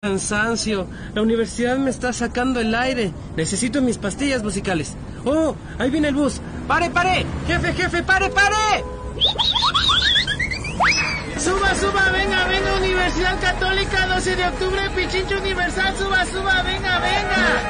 Cansancio. 0.00 0.86
La 1.12 1.22
universidad 1.22 1.76
me 1.76 1.90
está 1.90 2.12
sacando 2.12 2.60
el 2.60 2.72
aire. 2.72 3.10
Necesito 3.36 3.82
mis 3.82 3.98
pastillas 3.98 4.44
musicales. 4.44 4.94
Oh, 5.24 5.56
ahí 5.76 5.90
viene 5.90 6.06
el 6.06 6.14
bus. 6.14 6.40
¡Pare, 6.68 6.88
pare! 6.88 7.26
¡Jefe, 7.48 7.72
jefe, 7.72 8.04
pare, 8.04 8.30
pare! 8.30 8.84
Suba, 11.36 11.74
suba, 11.74 12.10
venga, 12.12 12.46
venga, 12.46 12.76
Universidad 12.76 13.40
Católica, 13.40 14.06
12 14.06 14.36
de 14.36 14.46
octubre, 14.46 14.90
Pichincho 14.94 15.36
Universal, 15.36 15.96
suba, 15.96 16.24
suba, 16.26 16.62
venga, 16.62 17.00
venga. 17.00 17.60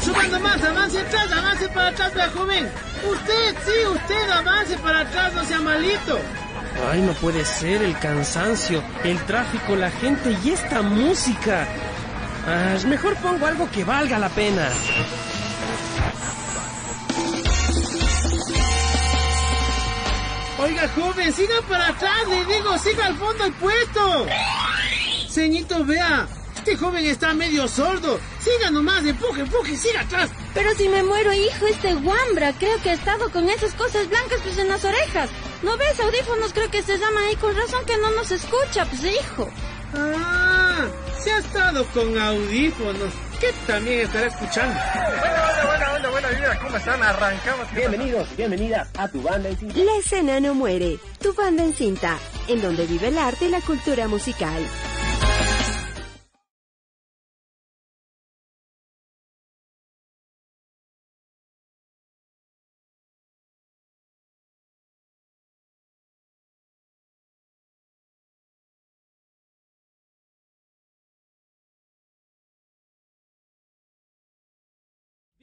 Suba 0.00 0.28
nomás, 0.28 0.62
avance 0.62 1.00
atrás, 1.00 1.32
avance 1.32 1.68
para 1.70 1.88
atrás, 1.88 2.14
la 2.14 2.30
joven. 2.30 2.70
Usted, 3.10 3.56
sí, 3.66 3.84
usted, 3.94 4.30
avance 4.30 4.78
para 4.78 5.00
atrás, 5.00 5.34
no 5.34 5.44
sea 5.44 5.60
malito. 5.60 6.20
Ay, 6.86 7.02
no 7.02 7.12
puede 7.14 7.44
ser 7.44 7.82
el 7.82 7.98
cansancio, 7.98 8.82
el 9.04 9.18
tráfico, 9.26 9.76
la 9.76 9.90
gente 9.90 10.36
y 10.44 10.50
esta 10.50 10.82
música. 10.82 11.66
Ah, 12.46 12.76
mejor 12.86 13.16
pongo 13.16 13.46
algo 13.46 13.70
que 13.70 13.84
valga 13.84 14.18
la 14.18 14.28
pena. 14.28 14.68
Oiga, 20.58 20.88
joven, 20.88 21.32
siga 21.32 21.54
para 21.68 21.88
atrás, 21.88 22.28
le 22.28 22.44
digo, 22.44 22.78
siga 22.78 23.06
al 23.06 23.16
fondo 23.16 23.44
del 23.44 23.52
puesto. 23.54 24.26
Ceñito, 25.30 25.84
vea, 25.84 26.26
este 26.56 26.76
joven 26.76 27.06
está 27.06 27.32
medio 27.34 27.68
sordo. 27.68 28.18
Siga 28.40 28.70
nomás, 28.70 29.04
empuje, 29.04 29.42
empuje, 29.42 29.76
siga 29.76 30.00
atrás. 30.00 30.30
Pero 30.54 30.74
si 30.74 30.88
me 30.88 31.02
muero, 31.02 31.32
hijo, 31.32 31.66
este 31.66 31.94
guambra, 31.94 32.52
creo 32.58 32.80
que 32.82 32.90
ha 32.90 32.94
estado 32.94 33.30
con 33.30 33.48
esas 33.48 33.74
cosas 33.74 34.08
blancas 34.08 34.40
pues 34.42 34.58
en 34.58 34.68
las 34.68 34.84
orejas. 34.84 35.30
¿No 35.62 35.76
ves 35.76 35.98
audífonos? 35.98 36.52
Creo 36.52 36.70
que 36.70 36.82
se 36.82 36.96
llama 36.98 37.20
ahí 37.26 37.36
con 37.36 37.56
razón 37.56 37.84
que 37.84 37.96
no 37.96 38.10
nos 38.12 38.30
escucha, 38.30 38.84
pues 38.84 39.04
hijo. 39.04 39.48
Ah, 39.94 40.86
se 41.18 41.32
ha 41.32 41.38
estado 41.38 41.84
con 41.86 42.16
audífonos. 42.16 43.12
¿Qué 43.40 43.52
también 43.66 44.00
estará 44.00 44.26
escuchando? 44.26 44.78
Buena, 45.64 45.90
buena, 45.90 46.08
buena 46.10 46.28
vida, 46.28 46.58
¿cómo 46.62 46.76
están? 46.76 47.02
Arrancamos. 47.02 47.72
Bienvenidos, 47.74 48.36
bienvenidas 48.36 48.88
a 48.96 49.08
tu 49.08 49.22
banda 49.22 49.48
en 49.48 49.56
cinta. 49.56 49.78
La 49.78 49.96
escena 49.96 50.40
no 50.40 50.54
muere, 50.54 50.98
tu 51.20 51.32
banda 51.34 51.64
en 51.64 51.72
cinta, 51.74 52.18
en 52.48 52.62
donde 52.62 52.86
vive 52.86 53.08
el 53.08 53.18
arte 53.18 53.46
y 53.46 53.48
la 53.48 53.60
cultura 53.60 54.06
musical. 54.08 54.62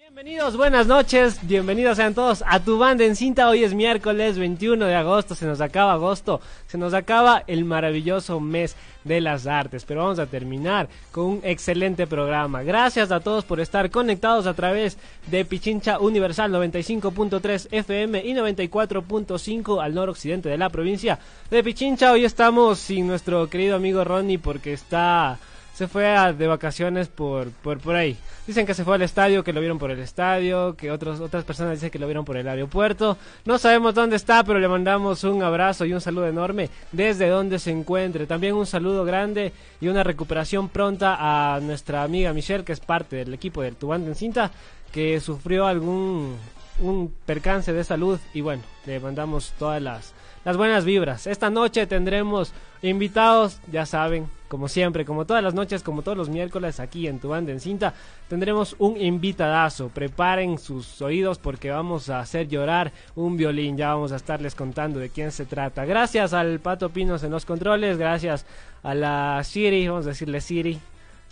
Bienvenidos, 0.06 0.56
buenas 0.56 0.86
noches, 0.86 1.40
bienvenidos 1.42 1.98
sean 1.98 2.14
todos 2.14 2.44
a 2.46 2.60
tu 2.60 2.78
banda 2.78 3.04
en 3.04 3.16
cinta. 3.16 3.50
Hoy 3.50 3.64
es 3.64 3.74
miércoles 3.74 4.38
21 4.38 4.86
de 4.86 4.94
agosto, 4.94 5.34
se 5.34 5.48
nos 5.48 5.62
acaba 5.62 5.94
agosto, 5.94 6.42
se 6.68 6.78
nos 6.78 6.94
acaba 6.94 7.44
el 7.48 7.66
maravilloso 7.66 8.40
mes 8.40 8.76
de 9.04 9.20
las 9.20 9.48
artes, 9.48 9.84
pero 9.84 10.04
vamos 10.04 10.20
a 10.20 10.28
terminar 10.28 10.90
con 11.12 11.26
un 11.26 11.40
excelente 11.42 12.06
programa. 12.06 12.62
Gracias 12.62 13.12
a 13.12 13.20
todos 13.20 13.46
por 13.46 13.60
estar 13.60 13.90
conectados 13.90 14.46
a 14.46 14.54
través 14.54 15.00
de 15.26 15.44
Pichincha 15.44 15.98
Universal 15.98 16.52
95.3 16.52 17.70
FM 17.72 18.26
y 18.26 18.34
94.5 18.36 19.84
al 19.84 19.96
noroccidente 19.96 20.50
de 20.50 20.58
la 20.60 20.70
provincia 20.70 21.18
de 21.50 21.64
Pichincha. 21.64 22.12
Hoy 22.12 22.26
estamos 22.26 22.78
sin 22.78 23.08
nuestro 23.08 23.50
querido 23.50 23.76
amigo 23.76 24.04
Ronnie 24.04 24.38
porque 24.38 24.72
está 24.72 25.40
se 25.76 25.90
fue 25.90 26.04
de 26.34 26.48
vacaciones 26.48 27.10
por, 27.10 27.50
por, 27.52 27.80
por 27.80 27.96
ahí. 27.96 28.16
Dicen 28.48 28.66
que 28.66 28.74
se 28.74 28.86
fue 28.86 28.96
al 28.96 29.02
estadio, 29.02 29.44
que 29.44 29.52
lo 29.52 29.60
vieron 29.60 29.78
por 29.78 29.92
el 29.92 30.00
estadio, 30.00 30.76
que 30.78 30.90
otros, 30.90 31.20
otras 31.20 31.44
personas 31.44 31.74
dicen 31.74 31.90
que 31.90 32.00
lo 32.00 32.08
vieron 32.08 32.24
por 32.24 32.38
el 32.38 32.48
aeropuerto. 32.48 33.18
No 33.44 33.58
sabemos 33.58 33.94
dónde 33.94 34.16
está, 34.16 34.42
pero 34.46 34.58
le 34.60 34.70
mandamos 34.70 35.26
un 35.26 35.44
abrazo 35.44 35.84
y 35.84 35.94
un 35.94 36.00
saludo 36.00 36.28
enorme 36.28 36.70
desde 36.94 37.28
donde 37.28 37.60
se 37.60 37.72
encuentre. 37.72 38.26
También 38.26 38.56
un 38.56 38.66
saludo 38.66 39.04
grande 39.04 39.52
y 39.82 39.90
una 39.90 40.04
recuperación 40.04 40.70
pronta 40.70 41.18
a 41.20 41.60
nuestra 41.60 42.04
amiga 42.04 42.32
Michelle, 42.32 42.64
que 42.64 42.72
es 42.72 42.80
parte 42.80 43.18
del 43.18 43.34
equipo 43.34 43.62
del 43.62 43.76
Tubán 43.76 44.06
en 44.06 44.16
Cinta, 44.16 44.52
que 44.94 45.20
sufrió 45.20 45.68
algún 45.68 46.38
un 46.80 47.14
percance 47.26 47.74
de 47.74 47.84
salud 47.84 48.20
y 48.34 48.42
bueno, 48.42 48.64
le 48.86 49.00
mandamos 49.00 49.54
todas 49.58 49.82
las, 49.82 50.14
las 50.44 50.58
buenas 50.58 50.86
vibras. 50.86 51.28
Esta 51.28 51.50
noche 51.50 51.88
tendremos 51.88 52.54
invitados, 52.82 53.60
ya 53.72 53.86
saben, 53.86 54.30
como 54.56 54.70
siempre, 54.70 55.04
como 55.04 55.26
todas 55.26 55.44
las 55.44 55.54
noches, 55.54 55.84
como 55.84 56.02
todos 56.02 56.18
los 56.18 56.30
miércoles 56.30 56.80
aquí 56.80 57.08
en 57.08 57.20
tu 57.20 57.28
banda 57.28 57.52
en 57.52 57.60
cinta, 57.60 57.94
tendremos 58.30 58.74
un 58.80 58.96
invitadazo. 58.96 59.90
Preparen 59.90 60.58
sus 60.60 61.02
oídos 61.02 61.40
porque 61.40 61.72
vamos 61.72 62.10
a 62.10 62.22
hacer 62.22 62.48
llorar 62.48 62.94
un 63.16 63.36
violín. 63.36 63.76
Ya 63.76 63.94
vamos 63.94 64.14
a 64.14 64.16
estarles 64.16 64.56
contando 64.56 64.98
de 64.98 65.10
quién 65.10 65.34
se 65.34 65.44
trata. 65.44 65.84
Gracias 65.84 66.32
al 66.32 66.62
Pato 66.62 66.90
Pinos 66.90 67.22
en 67.24 67.32
los 67.32 67.44
controles, 67.44 67.98
gracias 67.98 68.46
a 68.82 68.96
la 68.96 69.42
Siri, 69.44 69.90
vamos 69.90 70.06
a 70.06 70.10
decirle 70.12 70.40
Siri, 70.40 70.80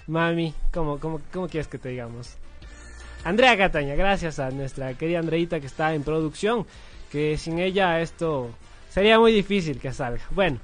mami, 0.07 0.53
¿cómo, 0.73 0.99
cómo, 0.99 1.21
cómo 1.31 1.47
quieres 1.47 1.69
que 1.69 1.77
te 1.77 1.87
digamos? 1.87 2.35
Andrea 3.23 3.57
Cataña, 3.57 3.95
gracias 3.95 4.37
a 4.39 4.51
nuestra 4.51 4.93
querida 4.95 5.19
Andreita 5.19 5.61
que 5.61 5.67
está 5.67 5.93
en 5.93 6.03
producción, 6.03 6.65
que 7.09 7.37
sin 7.37 7.59
ella 7.59 8.01
esto 8.01 8.49
sería 8.89 9.17
muy 9.17 9.31
difícil 9.31 9.79
que 9.79 9.93
salga. 9.93 10.23
Bueno, 10.31 10.59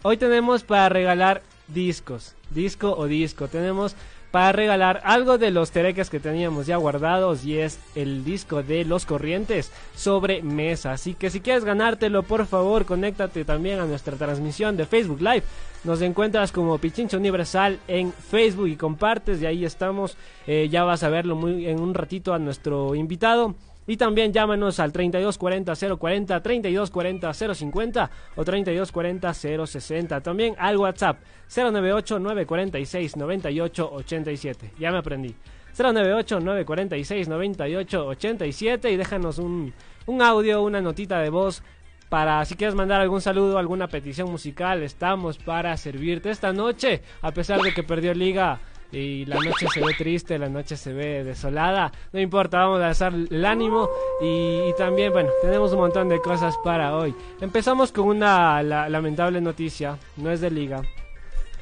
hoy 0.00 0.16
tenemos 0.16 0.64
para 0.64 0.88
regalar 0.88 1.42
discos, 1.72 2.34
disco 2.50 2.94
o 2.96 3.06
disco. 3.06 3.48
Tenemos 3.48 3.96
para 4.30 4.52
regalar 4.52 5.00
algo 5.04 5.38
de 5.38 5.50
los 5.50 5.72
tereques 5.72 6.08
que 6.08 6.20
teníamos 6.20 6.66
ya 6.66 6.76
guardados 6.76 7.44
y 7.44 7.58
es 7.58 7.80
el 7.94 8.24
disco 8.24 8.62
de 8.62 8.84
Los 8.84 9.06
Corrientes 9.06 9.72
sobre 9.94 10.42
mesa. 10.42 10.92
Así 10.92 11.14
que 11.14 11.30
si 11.30 11.40
quieres 11.40 11.64
ganártelo, 11.64 12.22
por 12.22 12.46
favor, 12.46 12.84
conéctate 12.84 13.44
también 13.44 13.80
a 13.80 13.86
nuestra 13.86 14.16
transmisión 14.16 14.76
de 14.76 14.86
Facebook 14.86 15.20
Live. 15.20 15.42
Nos 15.82 16.00
encuentras 16.02 16.52
como 16.52 16.78
Pichincha 16.78 17.16
Universal 17.16 17.80
en 17.88 18.12
Facebook 18.12 18.68
y 18.68 18.76
compartes 18.76 19.42
y 19.42 19.46
ahí 19.46 19.64
estamos. 19.64 20.16
Eh, 20.46 20.68
ya 20.70 20.84
vas 20.84 21.02
a 21.02 21.08
verlo 21.08 21.34
muy 21.34 21.66
en 21.66 21.80
un 21.80 21.94
ratito 21.94 22.32
a 22.32 22.38
nuestro 22.38 22.94
invitado. 22.94 23.54
Y 23.90 23.96
también 23.96 24.32
llámanos 24.32 24.78
al 24.78 24.92
3240 24.92 25.74
040, 25.98 26.40
3240 26.40 27.34
050 27.34 28.10
o 28.36 28.44
3240 28.44 29.34
060. 29.66 30.20
También 30.20 30.54
al 30.58 30.76
WhatsApp 30.76 31.18
098 31.52 32.20
946 32.20 33.16
98 33.16 33.90
87. 33.92 34.74
Ya 34.78 34.92
me 34.92 34.98
aprendí. 34.98 35.34
098 35.76 36.38
946 36.38 37.28
98 37.28 38.06
87 38.06 38.92
y 38.92 38.96
déjanos 38.96 39.38
un, 39.38 39.74
un 40.06 40.22
audio, 40.22 40.62
una 40.62 40.80
notita 40.80 41.18
de 41.18 41.30
voz 41.30 41.60
para 42.08 42.44
si 42.44 42.54
quieres 42.54 42.76
mandar 42.76 43.00
algún 43.00 43.20
saludo, 43.20 43.58
alguna 43.58 43.88
petición 43.88 44.30
musical, 44.30 44.84
estamos 44.84 45.38
para 45.38 45.76
servirte 45.76 46.30
esta 46.30 46.52
noche, 46.52 47.02
a 47.22 47.32
pesar 47.32 47.60
de 47.60 47.74
que 47.74 47.82
perdió 47.82 48.14
liga 48.14 48.60
y 48.92 49.24
la 49.26 49.36
noche 49.36 49.66
se 49.72 49.80
ve 49.80 49.94
triste, 49.96 50.38
la 50.38 50.48
noche 50.48 50.76
se 50.76 50.92
ve 50.92 51.24
desolada, 51.24 51.92
no 52.12 52.20
importa, 52.20 52.58
vamos 52.58 52.80
a 52.80 52.88
alzar 52.88 53.14
el 53.14 53.44
ánimo 53.44 53.88
y, 54.20 54.72
también, 54.76 55.12
bueno, 55.12 55.30
tenemos 55.42 55.72
un 55.72 55.78
montón 55.78 56.08
de 56.08 56.20
cosas 56.20 56.56
para 56.64 56.96
hoy. 56.96 57.14
Empezamos 57.40 57.92
con 57.92 58.08
una 58.08 58.62
lamentable 58.62 59.40
noticia, 59.40 59.96
no 60.16 60.30
es 60.30 60.40
de 60.40 60.50
liga, 60.50 60.82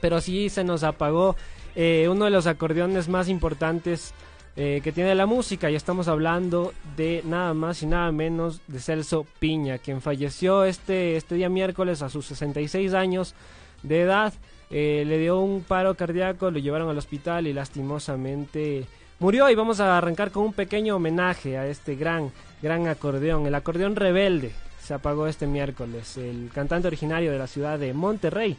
pero 0.00 0.21
sí 0.21 0.49
se 0.49 0.65
nos 0.65 0.84
apagó 0.84 1.37
eh, 1.75 2.09
uno 2.11 2.25
de 2.25 2.31
los 2.31 2.47
acordeones 2.47 3.09
más 3.09 3.28
importantes 3.28 4.15
eh, 4.61 4.81
que 4.83 4.91
tiene 4.91 5.15
la 5.15 5.27
música 5.27 5.71
y 5.71 5.77
estamos 5.77 6.09
hablando 6.09 6.72
de 6.97 7.22
nada 7.25 7.55
más 7.55 7.81
y 7.84 7.87
nada 7.87 8.11
menos 8.11 8.61
de 8.67 8.81
Celso 8.81 9.25
Piña, 9.38 9.78
quien 9.78 10.00
falleció 10.00 10.65
este, 10.65 11.17
este 11.17 11.37
día 11.37 11.49
miércoles 11.49 12.03
a 12.03 12.09
sus 12.09 12.27
66 12.27 12.93
años 12.94 13.37
de 13.84 14.00
edad. 14.00 14.34
Eh, 14.71 15.05
le 15.06 15.19
dio 15.19 15.41
un 15.41 15.62
paro 15.62 15.95
cardíaco, 15.95 16.51
lo 16.51 16.59
llevaron 16.59 16.89
al 16.91 16.99
hospital 16.99 17.47
y 17.47 17.53
lastimosamente 17.53 18.87
murió. 19.19 19.49
Y 19.50 19.55
vamos 19.55 19.81
a 19.81 19.97
arrancar 19.97 20.31
con 20.31 20.44
un 20.44 20.53
pequeño 20.53 20.97
homenaje 20.97 21.56
a 21.56 21.67
este 21.67 21.97
gran, 21.97 22.31
gran 22.62 22.87
acordeón, 22.87 23.47
el 23.47 23.55
acordeón 23.55 23.97
rebelde. 23.97 24.53
Se 24.82 24.94
apagó 24.94 25.26
este 25.26 25.47
miércoles. 25.47 26.17
El 26.17 26.50
cantante 26.53 26.88
originario 26.88 27.32
de 27.32 27.38
la 27.38 27.47
ciudad 27.47 27.79
de 27.79 27.93
Monterrey 27.93 28.56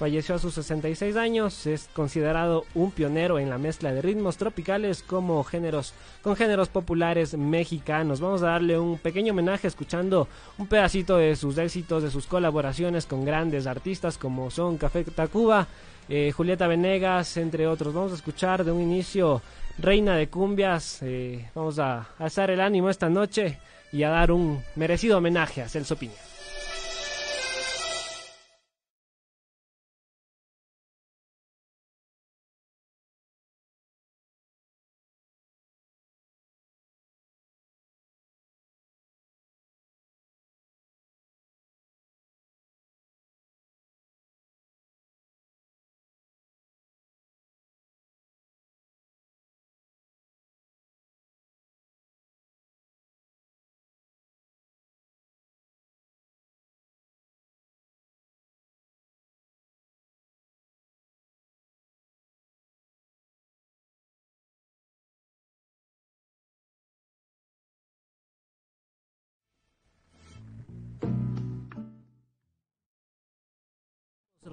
falleció 0.00 0.34
a 0.34 0.38
sus 0.38 0.54
66 0.54 1.14
años, 1.16 1.66
es 1.66 1.90
considerado 1.92 2.64
un 2.74 2.90
pionero 2.90 3.38
en 3.38 3.50
la 3.50 3.58
mezcla 3.58 3.92
de 3.92 4.00
ritmos 4.00 4.38
tropicales 4.38 5.02
como 5.02 5.44
géneros 5.44 5.92
con 6.22 6.36
géneros 6.36 6.70
populares 6.70 7.36
mexicanos. 7.36 8.18
Vamos 8.18 8.40
a 8.42 8.46
darle 8.46 8.78
un 8.78 8.96
pequeño 8.96 9.34
homenaje 9.34 9.68
escuchando 9.68 10.26
un 10.56 10.68
pedacito 10.68 11.18
de 11.18 11.36
sus 11.36 11.58
éxitos, 11.58 12.02
de 12.02 12.10
sus 12.10 12.26
colaboraciones 12.26 13.04
con 13.04 13.26
grandes 13.26 13.66
artistas 13.66 14.16
como 14.16 14.50
son 14.50 14.78
Café 14.78 15.04
Tacuba, 15.04 15.66
eh, 16.08 16.32
Julieta 16.34 16.66
Venegas, 16.66 17.36
entre 17.36 17.66
otros. 17.66 17.92
Vamos 17.92 18.12
a 18.12 18.16
escuchar 18.16 18.64
de 18.64 18.72
un 18.72 18.80
inicio 18.80 19.42
Reina 19.76 20.16
de 20.16 20.28
Cumbias. 20.28 21.00
Eh, 21.02 21.50
vamos 21.54 21.78
a 21.78 22.08
alzar 22.18 22.50
el 22.50 22.62
ánimo 22.62 22.88
esta 22.88 23.10
noche 23.10 23.58
y 23.92 24.02
a 24.02 24.08
dar 24.08 24.32
un 24.32 24.62
merecido 24.76 25.18
homenaje 25.18 25.60
a 25.60 25.68
Celso 25.68 25.96
Piña. 25.96 26.29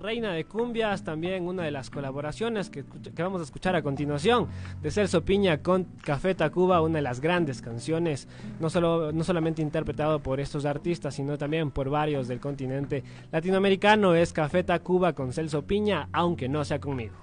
Reina 0.02 0.32
de 0.34 0.46
Cumbias, 0.46 1.04
también 1.04 1.48
una 1.48 1.64
de 1.64 1.72
las 1.72 1.90
colaboraciones 1.90 2.70
que, 2.70 2.84
vamos 3.18 3.42
a 3.42 3.44
escuchar 3.44 3.76
a 3.76 3.82
continuación 3.82 4.48
de 4.82 4.92
Celso 4.92 5.26
Piña 5.26 5.64
con 5.64 5.86
Café 6.04 6.36
Tacuba, 6.36 6.82
una 6.82 6.96
de 6.96 7.02
las 7.02 7.20
grandes 7.20 7.62
canciones, 7.62 8.28
no, 8.60 8.70
solo, 8.70 9.12
no 9.12 9.24
solamente 9.24 9.62
interpretado 9.62 10.20
por 10.20 10.40
estos 10.40 10.66
artistas, 10.66 11.16
sino 11.16 11.38
también 11.38 11.72
por 11.72 11.90
varios 11.90 12.28
del 12.28 12.40
continente 12.40 13.04
latinoamericano, 13.32 14.14
es 14.14 14.34
Café 14.34 14.64
Tacuba 14.64 15.14
con 15.14 15.34
Celso 15.34 15.64
Piña, 15.64 16.10
aunque 16.12 16.48
no 16.48 16.64
sea 16.64 16.80
conmigo. 16.80 17.16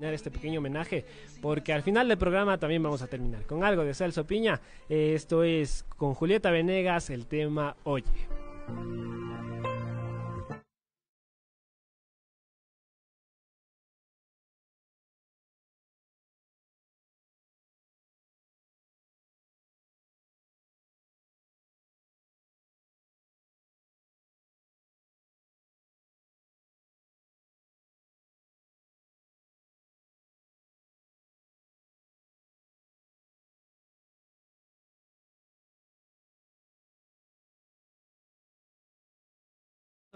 Este 0.00 0.30
pequeño 0.30 0.60
homenaje 0.60 1.04
porque 1.42 1.72
al 1.72 1.82
final 1.82 2.08
del 2.08 2.18
programa 2.18 2.56
también 2.58 2.82
vamos 2.82 3.02
a 3.02 3.08
terminar. 3.08 3.44
Con 3.46 3.64
algo 3.64 3.84
de 3.84 3.94
Celso 3.94 4.24
Piña 4.26 4.60
esto 4.88 5.42
es 5.42 5.84
con 5.96 6.14
Julieta 6.14 6.50
Venegas 6.50 7.10
el 7.10 7.26
tema 7.26 7.76
Oye 7.82 8.04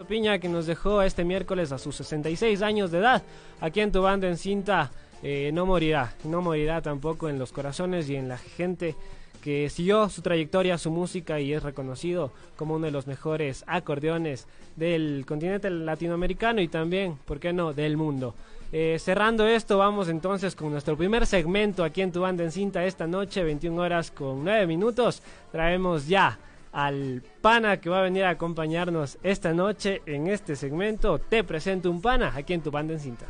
Piña 0.03 0.39
que 0.39 0.49
nos 0.49 0.65
dejó 0.65 1.01
este 1.01 1.23
miércoles 1.23 1.71
a 1.71 1.77
sus 1.77 1.95
66 1.95 2.61
años 2.61 2.91
de 2.91 2.99
edad 2.99 3.23
aquí 3.61 3.79
en 3.79 3.91
tu 3.91 4.01
banda 4.01 4.27
en 4.27 4.37
cinta 4.37 4.91
eh, 5.21 5.51
no 5.53 5.65
morirá 5.65 6.13
no 6.23 6.41
morirá 6.41 6.81
tampoco 6.81 7.29
en 7.29 7.39
los 7.39 7.51
corazones 7.51 8.09
y 8.09 8.15
en 8.15 8.27
la 8.27 8.37
gente 8.37 8.95
que 9.43 9.69
siguió 9.69 10.07
su 10.07 10.21
trayectoria, 10.21 10.77
su 10.77 10.89
música 10.89 11.41
y 11.41 11.53
es 11.53 11.61
reconocido 11.61 12.31
como 12.55 12.75
uno 12.75 12.85
de 12.85 12.91
los 12.91 13.07
mejores 13.07 13.65
acordeones 13.67 14.47
del 14.77 15.25
continente 15.27 15.69
latinoamericano 15.69 16.61
y 16.61 16.69
también, 16.69 17.17
¿por 17.25 17.41
qué 17.41 17.51
no?, 17.51 17.73
del 17.73 17.97
mundo. 17.97 18.35
Eh, 18.71 18.97
cerrando 18.99 19.45
esto, 19.45 19.77
vamos 19.77 20.07
entonces 20.07 20.55
con 20.55 20.71
nuestro 20.71 20.95
primer 20.95 21.25
segmento 21.27 21.83
aquí 21.83 22.01
en 22.01 22.13
tu 22.13 22.21
banda 22.21 22.45
en 22.45 22.53
cinta 22.53 22.85
esta 22.85 23.05
noche, 23.05 23.43
21 23.43 23.81
horas 23.81 24.11
con 24.11 24.45
9 24.45 24.65
minutos. 24.65 25.21
Traemos 25.51 26.07
ya 26.07 26.39
al 26.73 27.23
pana 27.41 27.79
que 27.79 27.89
va 27.89 27.99
a 27.99 28.03
venir 28.03 28.25
a 28.25 28.31
acompañarnos 28.31 29.19
esta 29.23 29.53
noche 29.53 30.01
en 30.05 30.27
este 30.27 30.55
segmento. 30.55 31.19
Te 31.19 31.43
presento 31.43 31.89
un 31.89 32.01
pana 32.01 32.33
aquí 32.35 32.53
en 32.53 32.61
tu 32.61 32.71
banda 32.71 32.93
en 32.93 32.99
cinta. 32.99 33.25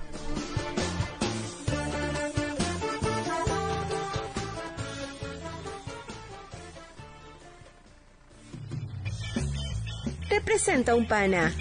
Te 10.30 10.42
presenta 10.42 10.96
un 10.96 11.08
pana. 11.08 11.52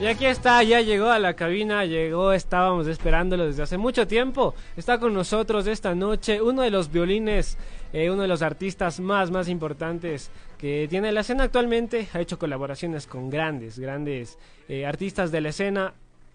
Y 0.00 0.06
aquí 0.06 0.26
está, 0.26 0.60
ya 0.64 0.80
llegó 0.80 1.06
a 1.06 1.20
la 1.20 1.34
cabina, 1.34 1.84
llegó, 1.84 2.32
estábamos 2.32 2.88
esperándolo 2.88 3.46
desde 3.46 3.62
hace 3.62 3.78
mucho 3.78 4.08
tiempo. 4.08 4.54
Está 4.76 4.98
con 4.98 5.14
nosotros 5.14 5.68
esta 5.68 5.94
noche 5.94 6.42
uno 6.42 6.62
de 6.62 6.70
los 6.70 6.90
violines, 6.90 7.56
eh, 7.92 8.10
uno 8.10 8.22
de 8.22 8.28
los 8.28 8.42
artistas 8.42 8.98
más, 8.98 9.30
más 9.30 9.48
importantes 9.48 10.32
que 10.58 10.88
tiene 10.90 11.12
la 11.12 11.20
escena 11.20 11.44
actualmente. 11.44 12.08
Ha 12.12 12.20
hecho 12.20 12.40
colaboraciones 12.40 13.06
con 13.06 13.30
grandes, 13.30 13.78
grandes 13.78 14.36
eh, 14.68 14.84
artistas 14.84 15.30
de 15.30 15.40
la 15.40 15.50
escena 15.50 15.94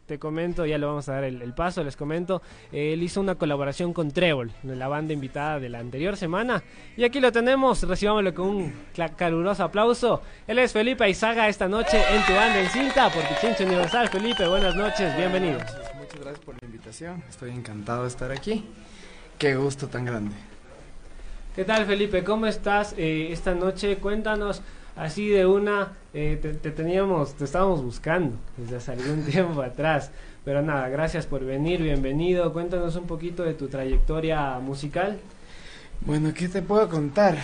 te 0.09 0.17
comento, 0.17 0.65
ya 0.65 0.79
le 0.79 0.87
vamos 0.87 1.07
a 1.07 1.13
dar 1.13 1.23
el, 1.23 1.53
paso, 1.53 1.83
les 1.83 1.95
comento, 1.95 2.41
él 2.71 3.03
hizo 3.03 3.21
una 3.21 3.35
colaboración 3.35 3.93
con 3.93 4.09
Trébol, 4.09 4.51
la 4.63 4.87
banda 4.87 5.13
invitada 5.13 5.59
de 5.59 5.69
la 5.69 5.77
anterior 5.77 6.17
semana, 6.17 6.63
y 6.97 7.03
aquí 7.03 7.19
lo 7.19 7.31
tenemos, 7.31 7.83
recibámoslo 7.83 8.33
con 8.33 8.47
un 8.47 8.73
caluroso 9.15 9.63
aplauso. 9.63 10.23
Él 10.47 10.57
es 10.57 10.73
Felipe 10.73 11.03
Aizaga 11.03 11.47
esta 11.47 11.67
noche 11.67 12.01
en 12.09 12.25
tu 12.25 12.33
banda 12.33 12.59
en 12.59 12.69
cinta 12.69 13.11
por 13.11 13.21
Pichincho 13.21 13.65
Universal. 13.65 14.09
Felipe, 14.09 14.47
buenas 14.47 14.75
noches, 14.75 15.15
bienvenido. 15.15 15.59
Muchas 15.99 16.19
gracias 16.19 16.39
por 16.39 16.55
la 16.59 16.65
invitación, 16.65 17.23
estoy 17.29 17.51
encantado 17.51 18.01
de 18.01 18.07
estar 18.07 18.31
aquí. 18.31 18.65
Qué 19.37 19.55
gusto 19.55 19.89
tan 19.89 20.05
grande. 20.05 20.35
¿Qué 21.55 21.65
tal 21.65 21.85
Felipe? 21.85 22.23
¿Cómo 22.23 22.47
estás 22.47 22.95
eh, 22.97 23.31
esta 23.31 23.53
noche? 23.53 23.97
Cuéntanos 23.97 24.63
así 24.99 25.29
de 25.29 25.45
una, 25.45 25.93
eh, 26.13 26.37
te, 26.41 26.71
teníamos, 26.71 27.33
te 27.33 27.45
estábamos 27.45 27.81
buscando 27.81 28.35
desde 28.57 28.75
hace 28.75 28.91
algún 28.91 29.23
tiempo 29.31 29.61
atrás. 29.61 30.11
Pero 30.45 30.61
nada, 30.61 30.89
gracias 30.89 31.25
por 31.25 31.43
venir, 31.43 31.81
bienvenido. 31.81 32.51
Cuéntanos 32.53 32.95
un 32.95 33.07
poquito 33.07 33.43
de 33.43 33.53
tu 33.53 33.67
trayectoria 33.67 34.59
musical. 34.59 35.19
Bueno, 36.01 36.33
¿qué 36.33 36.47
te 36.47 36.61
puedo 36.61 36.87
contar? 36.89 37.37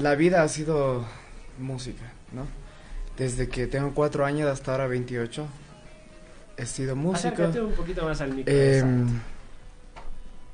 La 0.00 0.14
vida 0.14 0.42
ha 0.42 0.48
sido 0.48 1.04
música, 1.58 2.12
¿no? 2.32 2.46
Desde 3.16 3.48
que 3.48 3.66
tengo 3.66 3.92
cuatro 3.94 4.24
años 4.24 4.48
hasta 4.48 4.72
ahora 4.72 4.86
28, 4.86 5.46
he 6.56 6.66
sido 6.66 6.96
músico. 6.96 7.28
Acércate 7.28 7.60
un 7.60 7.72
poquito 7.72 8.04
más 8.04 8.20
al 8.20 8.34
micro. 8.34 8.52
Em, 8.52 9.06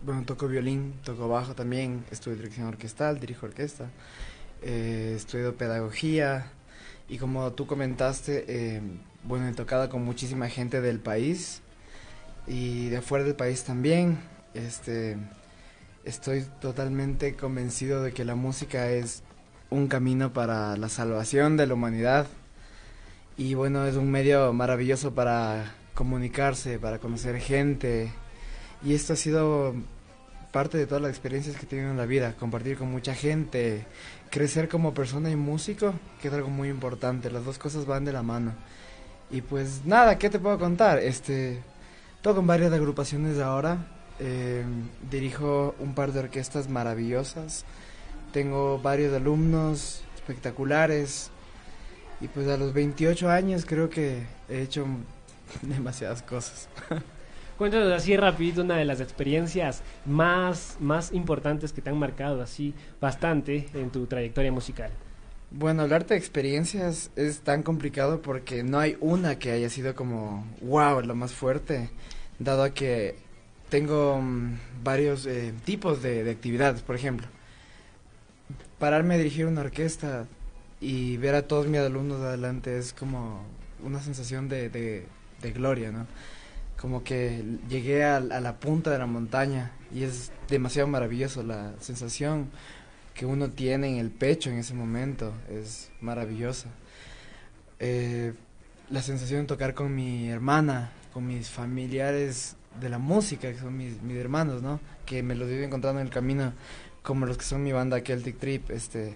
bueno, 0.03 0.23
toco 0.25 0.49
violín, 0.49 0.95
toco 1.05 1.29
bajo 1.29 1.55
también, 1.55 2.05
estudio 2.11 2.37
dirección 2.37 2.67
orquestal, 2.69 3.21
dirijo 3.21 3.47
orquesta 3.47 3.87
eh, 4.63 5.15
estudio 5.17 5.57
pedagogía 5.57 6.51
y 7.09 7.19
como 7.19 7.53
tú 7.53 7.67
comentaste, 7.67 8.45
eh, 8.49 8.81
bueno, 9.25 9.49
he 9.49 9.53
tocado 9.53 9.89
con 9.89 10.05
muchísima 10.05 10.49
gente 10.49 10.81
del 10.81 10.99
país 10.99 11.63
y 12.47 12.89
de 12.89 13.03
fuera 13.03 13.25
del 13.25 13.35
país 13.35 13.65
también. 13.65 14.19
Este, 14.55 15.17
estoy 16.05 16.45
totalmente 16.61 17.37
convencido 17.37 18.03
de 18.03 18.13
que 18.13 18.25
la 18.25 18.35
música 18.35 18.91
es 18.91 19.23
un 19.71 19.89
camino 19.89 20.33
para 20.33 20.77
la 20.77 20.89
salvación 20.89 21.57
de 21.57 21.67
la 21.67 21.75
humanidad 21.75 22.27
y 23.37 23.55
bueno, 23.55 23.87
es 23.87 23.97
un 23.97 24.11
medio 24.11 24.53
maravilloso 24.53 25.15
para 25.15 25.75
comunicarse, 25.95 26.79
para 26.79 26.99
conocer 26.99 27.39
gente 27.41 28.13
y 28.85 28.95
esto 28.95 29.15
ha 29.15 29.17
sido 29.17 29.75
parte 30.53 30.77
de 30.77 30.87
todas 30.87 31.03
las 31.03 31.11
experiencias 31.11 31.57
que 31.57 31.65
he 31.65 31.69
tenido 31.69 31.91
en 31.91 31.97
la 31.97 32.07
vida, 32.07 32.35
compartir 32.39 32.77
con 32.77 32.91
mucha 32.91 33.15
gente, 33.15 33.87
crecer 34.33 34.67
como 34.67 34.95
persona 34.95 35.31
y 35.31 35.37
músico, 35.37 35.93
que 36.23 36.29
es 36.29 36.35
algo 36.35 36.49
muy 36.49 36.71
importante, 36.71 37.31
las 37.31 37.45
dos 37.45 37.59
cosas 37.59 37.85
van 37.85 38.07
de 38.07 38.15
la 38.15 38.23
mano. 38.23 38.55
Y 39.31 39.43
pues 39.43 39.85
nada, 39.85 40.17
¿qué 40.17 40.31
te 40.31 40.39
puedo 40.39 40.59
contar? 40.59 40.99
Este, 41.01 41.63
toco 42.23 42.41
en 42.41 42.47
varias 42.47 42.73
agrupaciones 42.73 43.39
ahora, 43.39 43.87
eh, 44.19 44.65
dirijo 45.11 45.75
un 45.79 45.95
par 45.95 46.13
de 46.13 46.21
orquestas 46.21 46.71
maravillosas, 46.71 47.67
tengo 48.33 48.79
varios 48.79 49.13
alumnos 49.13 50.03
espectaculares 50.15 51.31
y 52.23 52.29
pues 52.29 52.49
a 52.49 52.57
los 52.57 52.73
28 52.73 53.29
años 53.29 53.67
creo 53.67 53.91
que 53.91 54.23
he 54.49 54.63
hecho 54.63 54.87
demasiadas 55.63 56.23
cosas. 56.23 56.71
Cuéntanos 57.59 57.93
así 57.93 58.17
rapidito 58.17 58.63
una 58.63 58.77
de 58.77 58.85
las 58.85 59.01
experiencias 59.01 59.83
más, 60.07 60.77
más 60.81 61.13
importantes 61.13 61.73
que 61.73 61.83
te 61.83 61.91
han 61.91 61.99
marcado 61.99 62.43
así 62.43 62.75
bastante 63.01 63.69
en 63.75 63.91
tu 63.91 64.07
trayectoria 64.07 64.51
musical. 64.51 64.91
Bueno, 65.51 65.83
hablarte 65.83 66.15
de 66.15 66.19
experiencias 66.19 67.11
es 67.15 67.41
tan 67.41 67.63
complicado 67.63 68.23
porque 68.23 68.63
no 68.63 68.79
hay 68.79 68.97
una 69.01 69.39
que 69.39 69.51
haya 69.51 69.69
sido 69.69 69.95
como, 69.95 70.47
wow, 70.63 71.03
lo 71.03 71.15
más 71.15 71.33
fuerte, 71.33 71.91
dado 72.39 72.73
que 72.73 73.17
tengo 73.69 74.19
mm, 74.21 74.59
varios 74.83 75.27
eh, 75.27 75.53
tipos 75.65 76.03
de, 76.03 76.31
actividades, 76.31 76.81
por 76.81 76.97
ejemplo. 76.97 77.27
Pararme 78.79 79.15
a 79.15 79.19
dirigir 79.19 79.45
una 79.47 79.61
orquesta 79.61 80.27
y 80.81 81.19
ver 81.19 81.35
a 81.35 81.43
todos 81.43 81.67
mis 81.67 81.81
alumnos 81.81 82.23
adelante 82.23 82.79
es 82.79 82.95
como 82.95 83.45
una 83.85 84.01
sensación 84.01 84.49
de, 84.49 84.71
de 84.71 85.53
gloria, 85.53 85.93
¿no? 85.93 86.07
Como 86.83 87.05
que 87.05 87.45
llegué 87.69 88.03
a, 88.03 88.19
la 88.19 88.59
punta 88.59 88.91
de 88.91 88.99
la 88.99 89.07
montaña 89.07 89.71
y 89.95 90.03
es 90.03 90.33
demasiado 90.49 90.89
maravilloso 90.89 91.45
la 91.45 91.75
sensación 91.79 92.51
que 93.15 93.25
uno 93.25 93.51
tiene 93.51 93.89
en 93.89 93.99
el 93.99 94.11
pecho 94.11 94.51
en 94.51 94.59
ese 94.59 94.75
momento 94.75 95.33
es 95.49 95.93
maravillosa. 96.01 96.71
Eh, 97.79 98.33
la 98.91 99.01
sensación 99.01 99.43
de 99.43 99.47
tocar 99.47 99.75
con 99.75 99.95
mi 99.95 100.29
hermana 100.29 100.91
con 101.15 101.25
mis 101.25 101.51
familiares 101.51 102.57
de 102.81 102.89
la 102.89 102.99
música 102.99 103.53
que 103.53 103.61
son 103.61 103.77
mis, 103.77 104.03
mis 104.03 104.17
hermanos 104.17 104.61
no 104.61 104.81
que 105.07 105.23
me 105.23 105.37
los 105.37 105.49
ido 105.49 105.63
encontrando 105.63 106.01
en 106.01 106.09
el 106.09 106.13
camino 106.13 106.53
como 107.05 107.27
los 107.27 107.39
que 107.39 107.45
son 107.45 107.63
mi 107.63 107.71
banda 107.71 108.01
Celtic 108.01 108.41
Trip 108.41 108.71
este 108.73 109.15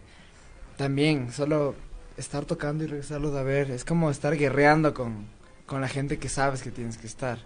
también 0.77 1.33
solo 1.33 1.75
estar 2.17 2.45
tocando 2.45 2.85
y 2.85 2.87
regresarlos 2.87 3.35
a 3.35 3.43
ver 3.43 3.73
es 3.73 3.85
como 3.85 4.09
estar 4.09 4.37
guerreando 4.37 4.95
con 4.95 5.27
con 5.67 5.81
la 5.81 5.89
gente 5.89 6.19
que 6.19 6.29
sabes 6.29 6.63
que 6.63 6.71
tienes 6.71 6.97
que 6.97 7.09
estar 7.09 7.39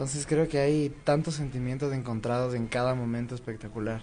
entonces 0.00 0.24
creo 0.26 0.48
que 0.48 0.58
hay 0.58 0.90
tantos 1.04 1.34
sentimientos 1.34 1.92
encontrados 1.92 2.54
en 2.54 2.68
cada 2.68 2.94
momento 2.94 3.34
espectacular. 3.34 4.00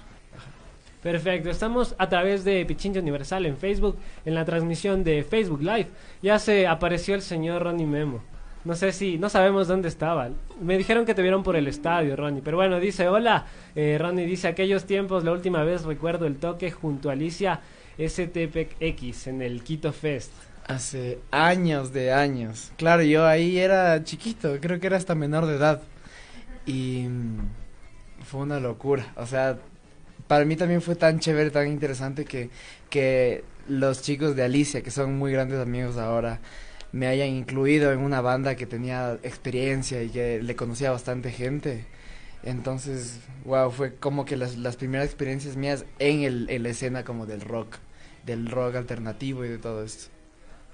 Perfecto, 1.02 1.50
estamos 1.50 1.96
a 1.98 2.08
través 2.08 2.44
de 2.44 2.64
Pichincha 2.68 3.00
Universal 3.00 3.48
en 3.48 3.58
Facebook, 3.58 3.98
en 4.24 4.36
la 4.36 4.46
transmisión 4.46 5.04
de 5.04 5.24
Facebook 5.24 5.60
Live. 5.60 5.88
Ya 6.22 6.38
se 6.38 6.68
apareció 6.68 7.16
el 7.16 7.24
señor 7.24 7.64
Ronnie 7.64 7.88
Memo. 7.88 8.22
No 8.64 8.76
sé 8.76 8.92
si, 8.92 9.18
no 9.18 9.28
sabemos 9.28 9.68
dónde 9.68 9.88
estaba. 9.88 10.30
Me 10.62 10.78
dijeron 10.78 11.04
que 11.04 11.16
te 11.16 11.24
vieron 11.24 11.42
por 11.42 11.56
el 11.56 11.68
estadio, 11.68 12.16
Ronnie. 12.16 12.44
Pero 12.46 12.58
bueno, 12.58 12.80
dice, 12.80 13.08
hola, 13.08 13.48
eh, 13.74 13.98
Ronnie 14.00 14.28
dice, 14.28 14.48
aquellos 14.48 14.86
tiempos, 14.86 15.24
la 15.24 15.32
última 15.32 15.64
vez 15.64 15.84
recuerdo 15.84 16.28
el 16.28 16.38
toque 16.38 16.70
junto 16.70 17.10
a 17.10 17.14
Alicia 17.14 17.62
STPX 17.98 19.26
en 19.26 19.42
el 19.42 19.64
Quito 19.64 19.92
Fest. 19.92 20.32
Hace 20.68 21.20
años 21.32 21.94
de 21.94 22.12
años. 22.12 22.74
Claro, 22.78 23.02
yo 23.04 23.26
ahí 23.26 23.58
era 23.58 24.04
chiquito, 24.04 24.58
creo 24.60 24.80
que 24.80 24.88
era 24.88 24.98
hasta 24.98 25.16
menor 25.16 25.46
de 25.46 25.56
edad. 25.56 25.82
Y 26.66 27.06
mm, 27.08 28.24
fue 28.26 28.42
una 28.42 28.60
locura. 28.60 29.14
O 29.16 29.26
sea, 29.26 29.58
para 30.28 30.44
mí 30.46 30.56
también 30.58 30.82
fue 30.82 30.96
tan 30.96 31.20
chévere, 31.20 31.52
tan 31.52 31.68
interesante 31.68 32.26
que, 32.26 32.50
que 32.90 33.44
los 33.70 34.02
chicos 34.02 34.36
de 34.36 34.44
Alicia, 34.44 34.82
que 34.82 34.92
son 34.92 35.18
muy 35.18 35.32
grandes 35.32 35.60
amigos 35.60 35.98
ahora, 35.98 36.40
me 36.92 37.08
hayan 37.08 37.30
incluido 37.30 37.92
en 37.94 38.00
una 38.00 38.22
banda 38.22 38.56
que 38.56 38.66
tenía 38.66 39.14
experiencia 39.24 40.04
y 40.04 40.10
que 40.10 40.42
le 40.42 40.56
conocía 40.56 40.92
bastante 40.92 41.32
gente. 41.32 41.86
Entonces, 42.44 43.20
wow, 43.46 43.72
fue 43.72 43.96
como 43.96 44.26
que 44.26 44.38
las, 44.38 44.58
las 44.58 44.76
primeras 44.76 45.08
experiencias 45.08 45.56
mías 45.56 45.86
en, 46.00 46.24
el, 46.24 46.50
en 46.50 46.64
la 46.64 46.70
escena 46.70 47.04
como 47.04 47.26
del 47.26 47.42
rock, 47.42 47.78
del 48.26 48.48
rock 48.48 48.76
alternativo 48.76 49.46
y 49.46 49.50
de 49.50 49.58
todo 49.58 49.84
esto. 49.84 50.17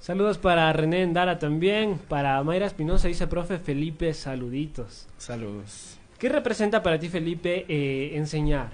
Saludos 0.03 0.37
para 0.37 0.73
René 0.73 1.01
Endara 1.01 1.39
también. 1.39 1.97
Para 1.97 2.43
Mayra 2.43 2.65
Espinosa 2.65 3.07
dice, 3.07 3.25
profe 3.25 3.57
Felipe, 3.57 4.13
saluditos. 4.13 5.07
Saludos. 5.17 5.97
¿Qué 6.19 6.27
representa 6.27 6.83
para 6.83 6.99
ti, 6.99 7.07
Felipe, 7.07 7.65
eh, 7.69 8.17
enseñar? 8.17 8.71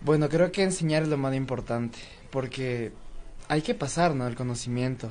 Bueno, 0.00 0.30
creo 0.30 0.50
que 0.50 0.62
enseñar 0.62 1.02
es 1.02 1.10
lo 1.10 1.18
más 1.18 1.34
importante, 1.34 1.98
porque 2.30 2.92
hay 3.48 3.60
que 3.60 3.74
pasar, 3.74 4.14
¿no? 4.14 4.26
El 4.26 4.34
conocimiento. 4.34 5.10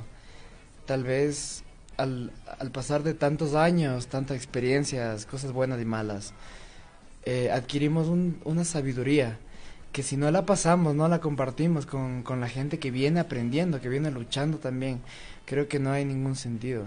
Tal 0.87 1.03
vez 1.03 1.63
al, 1.97 2.31
al 2.57 2.71
pasar 2.71 3.03
de 3.03 3.13
tantos 3.13 3.53
años, 3.53 4.07
tantas 4.07 4.37
experiencias, 4.37 5.27
cosas 5.27 5.51
buenas 5.51 5.79
y 5.79 5.85
malas, 5.85 6.33
eh, 7.25 7.51
adquirimos 7.51 8.07
una 8.07 8.65
sabiduría 8.65 9.37
que 9.91 10.03
si 10.03 10.17
no 10.17 10.31
la 10.31 10.45
pasamos, 10.45 10.95
no 10.95 11.07
la 11.07 11.19
compartimos 11.19 11.85
con, 11.85 12.23
con 12.23 12.39
la 12.39 12.47
gente 12.47 12.79
que 12.79 12.91
viene 12.91 13.19
aprendiendo, 13.19 13.81
que 13.81 13.89
viene 13.89 14.11
luchando 14.11 14.57
también, 14.57 15.01
creo 15.45 15.67
que 15.67 15.79
no 15.79 15.91
hay 15.91 16.05
ningún 16.05 16.35
sentido. 16.35 16.85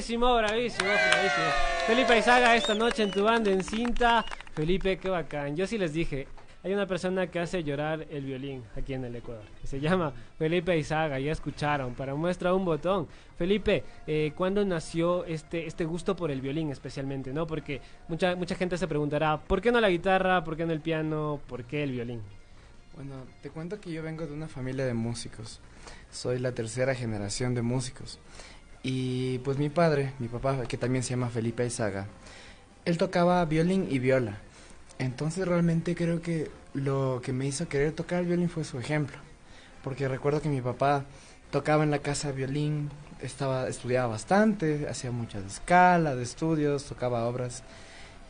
Bravísimo, 0.00 0.34
bravísimo, 0.34 0.88
bravísimo. 0.88 1.46
Felipe 1.86 2.18
Izaga 2.18 2.56
esta 2.56 2.74
noche 2.74 3.02
en 3.02 3.10
tu 3.10 3.22
banda 3.22 3.50
en 3.50 3.62
cinta. 3.62 4.24
Felipe, 4.54 4.96
qué 4.96 5.10
bacán. 5.10 5.54
Yo 5.54 5.66
sí 5.66 5.76
les 5.76 5.92
dije, 5.92 6.26
hay 6.64 6.72
una 6.72 6.86
persona 6.86 7.26
que 7.26 7.38
hace 7.38 7.62
llorar 7.62 8.06
el 8.08 8.24
violín 8.24 8.64
aquí 8.74 8.94
en 8.94 9.04
el 9.04 9.14
Ecuador. 9.16 9.44
Se 9.62 9.78
llama 9.78 10.14
Felipe 10.38 10.74
Izaga, 10.78 11.20
ya 11.20 11.32
escucharon, 11.32 11.92
para 11.92 12.14
muestra 12.14 12.54
un 12.54 12.64
botón. 12.64 13.08
Felipe, 13.36 13.84
eh, 14.06 14.32
¿cuándo 14.34 14.64
nació 14.64 15.26
este, 15.26 15.66
este 15.66 15.84
gusto 15.84 16.16
por 16.16 16.30
el 16.30 16.40
violín 16.40 16.70
especialmente? 16.70 17.34
¿no? 17.34 17.46
Porque 17.46 17.82
mucha, 18.08 18.34
mucha 18.36 18.54
gente 18.54 18.78
se 18.78 18.88
preguntará, 18.88 19.38
¿por 19.38 19.60
qué 19.60 19.70
no 19.70 19.82
la 19.82 19.90
guitarra? 19.90 20.42
¿Por 20.42 20.56
qué 20.56 20.64
no 20.64 20.72
el 20.72 20.80
piano? 20.80 21.42
¿Por 21.46 21.64
qué 21.64 21.82
el 21.82 21.92
violín? 21.92 22.22
Bueno, 22.96 23.16
te 23.42 23.50
cuento 23.50 23.78
que 23.78 23.92
yo 23.92 24.02
vengo 24.02 24.26
de 24.26 24.32
una 24.32 24.48
familia 24.48 24.86
de 24.86 24.94
músicos. 24.94 25.60
Soy 26.10 26.38
la 26.38 26.52
tercera 26.52 26.94
generación 26.94 27.54
de 27.54 27.60
músicos. 27.60 28.18
Y 28.82 29.38
pues 29.38 29.58
mi 29.58 29.68
padre, 29.68 30.12
mi 30.18 30.28
papá, 30.28 30.62
que 30.66 30.78
también 30.78 31.02
se 31.02 31.10
llama 31.10 31.28
Felipe 31.28 31.66
Izaga, 31.66 32.06
él 32.84 32.96
tocaba 32.96 33.44
violín 33.44 33.86
y 33.90 33.98
viola. 33.98 34.38
Entonces 34.98 35.46
realmente 35.46 35.94
creo 35.94 36.22
que 36.22 36.50
lo 36.72 37.20
que 37.22 37.32
me 37.32 37.46
hizo 37.46 37.68
querer 37.68 37.92
tocar 37.92 38.24
violín 38.24 38.48
fue 38.48 38.64
su 38.64 38.78
ejemplo. 38.78 39.16
Porque 39.82 40.08
recuerdo 40.08 40.40
que 40.40 40.48
mi 40.48 40.60
papá 40.60 41.04
tocaba 41.50 41.84
en 41.84 41.90
la 41.90 41.98
casa 41.98 42.32
violín, 42.32 42.90
estaba, 43.20 43.68
estudiaba 43.68 44.08
bastante, 44.08 44.86
hacía 44.88 45.10
muchas 45.10 45.44
escalas, 45.44 46.16
de 46.16 46.22
estudios, 46.22 46.84
tocaba 46.84 47.26
obras. 47.26 47.62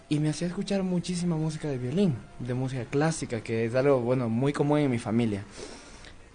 Y 0.09 0.19
me 0.19 0.31
hacía 0.31 0.49
escuchar 0.49 0.83
muchísima 0.83 1.37
música 1.37 1.69
de 1.69 1.79
violín, 1.79 2.17
de 2.41 2.55
música 2.55 2.85
clásica, 2.85 3.41
que 3.43 3.65
es 3.65 3.75
algo, 3.77 4.01
bueno, 4.01 4.29
muy 4.29 4.53
común 4.53 4.81
en 4.81 4.91
mi 4.91 4.99
familia. 4.99 5.45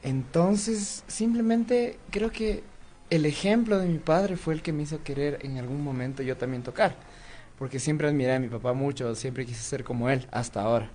Entonces, 0.04 1.04
simplemente 1.08 1.98
creo 2.12 2.32
que 2.32 2.64
el 3.10 3.26
ejemplo 3.26 3.80
de 3.80 3.88
mi 3.88 4.00
padre 4.00 4.38
fue 4.38 4.54
el 4.54 4.62
que 4.62 4.74
me 4.74 4.84
hizo 4.84 5.04
querer 5.04 5.40
en 5.44 5.58
algún 5.58 5.84
momento 5.84 6.24
yo 6.24 6.38
también 6.38 6.64
tocar 6.64 6.96
porque 7.58 7.80
siempre 7.80 8.08
admiré 8.08 8.34
a 8.34 8.40
mi 8.40 8.48
papá 8.48 8.74
mucho, 8.74 9.16
siempre 9.16 9.46
quise 9.46 9.62
ser 9.62 9.84
como 9.84 10.10
él, 10.10 10.28
hasta 10.32 10.62
ahora. 10.62 10.90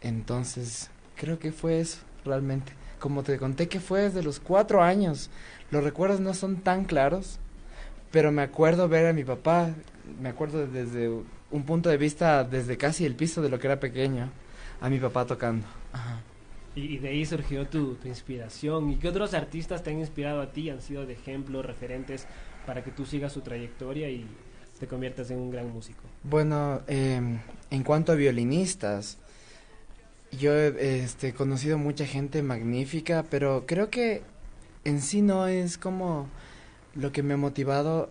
Entonces, 0.00 0.90
creo 1.16 1.38
que 1.38 1.52
fue 1.52 1.80
eso, 1.80 1.98
realmente. 2.24 2.72
Como 2.98 3.22
te 3.22 3.38
conté 3.38 3.68
que 3.68 3.80
fue 3.80 4.02
desde 4.02 4.22
los 4.22 4.40
cuatro 4.40 4.82
años, 4.82 5.30
los 5.70 5.84
recuerdos 5.84 6.20
no 6.20 6.34
son 6.34 6.56
tan 6.56 6.84
claros, 6.84 7.38
pero 8.10 8.32
me 8.32 8.42
acuerdo 8.42 8.88
ver 8.88 9.06
a 9.06 9.12
mi 9.12 9.24
papá, 9.24 9.70
me 10.20 10.28
acuerdo 10.28 10.66
desde 10.66 11.08
un 11.50 11.64
punto 11.64 11.88
de 11.88 11.96
vista, 11.96 12.44
desde 12.44 12.76
casi 12.76 13.04
el 13.04 13.14
piso 13.14 13.42
de 13.42 13.48
lo 13.48 13.58
que 13.58 13.68
era 13.68 13.80
pequeño, 13.80 14.30
a 14.80 14.88
mi 14.88 14.98
papá 14.98 15.24
tocando. 15.24 15.66
Y, 16.74 16.98
de 16.98 17.08
ahí 17.08 17.26
surgió 17.26 17.66
tu, 17.66 17.94
tu, 17.96 18.08
inspiración. 18.08 18.90
¿Y 18.90 18.96
qué 18.96 19.08
otros 19.08 19.34
artistas 19.34 19.82
te 19.82 19.90
han 19.90 19.98
inspirado 19.98 20.40
a 20.40 20.52
ti? 20.52 20.70
¿Han 20.70 20.80
sido 20.80 21.04
de 21.04 21.12
ejemplo, 21.12 21.62
referentes 21.62 22.26
para 22.66 22.82
que 22.82 22.90
tú 22.90 23.04
sigas 23.04 23.32
su 23.32 23.40
trayectoria 23.40 24.08
y, 24.08 24.26
te 24.82 24.88
conviertas 24.88 25.30
en 25.30 25.38
un 25.38 25.52
gran 25.52 25.72
músico? 25.72 26.00
Bueno, 26.24 26.82
em, 26.88 27.38
en 27.70 27.82
cuanto 27.84 28.10
a 28.10 28.14
violinistas, 28.16 29.16
yo 30.32 30.54
he 30.54 31.04
este, 31.04 31.34
conocido 31.34 31.78
mucha 31.78 32.04
gente 32.04 32.42
magnífica, 32.42 33.24
pero 33.30 33.64
creo 33.64 33.90
que 33.90 34.22
en 34.84 35.00
sí 35.00 35.22
no 35.22 35.46
es 35.46 35.78
como 35.78 36.26
lo 36.96 37.12
que 37.12 37.22
me 37.22 37.34
ha 37.34 37.36
motivado 37.36 38.10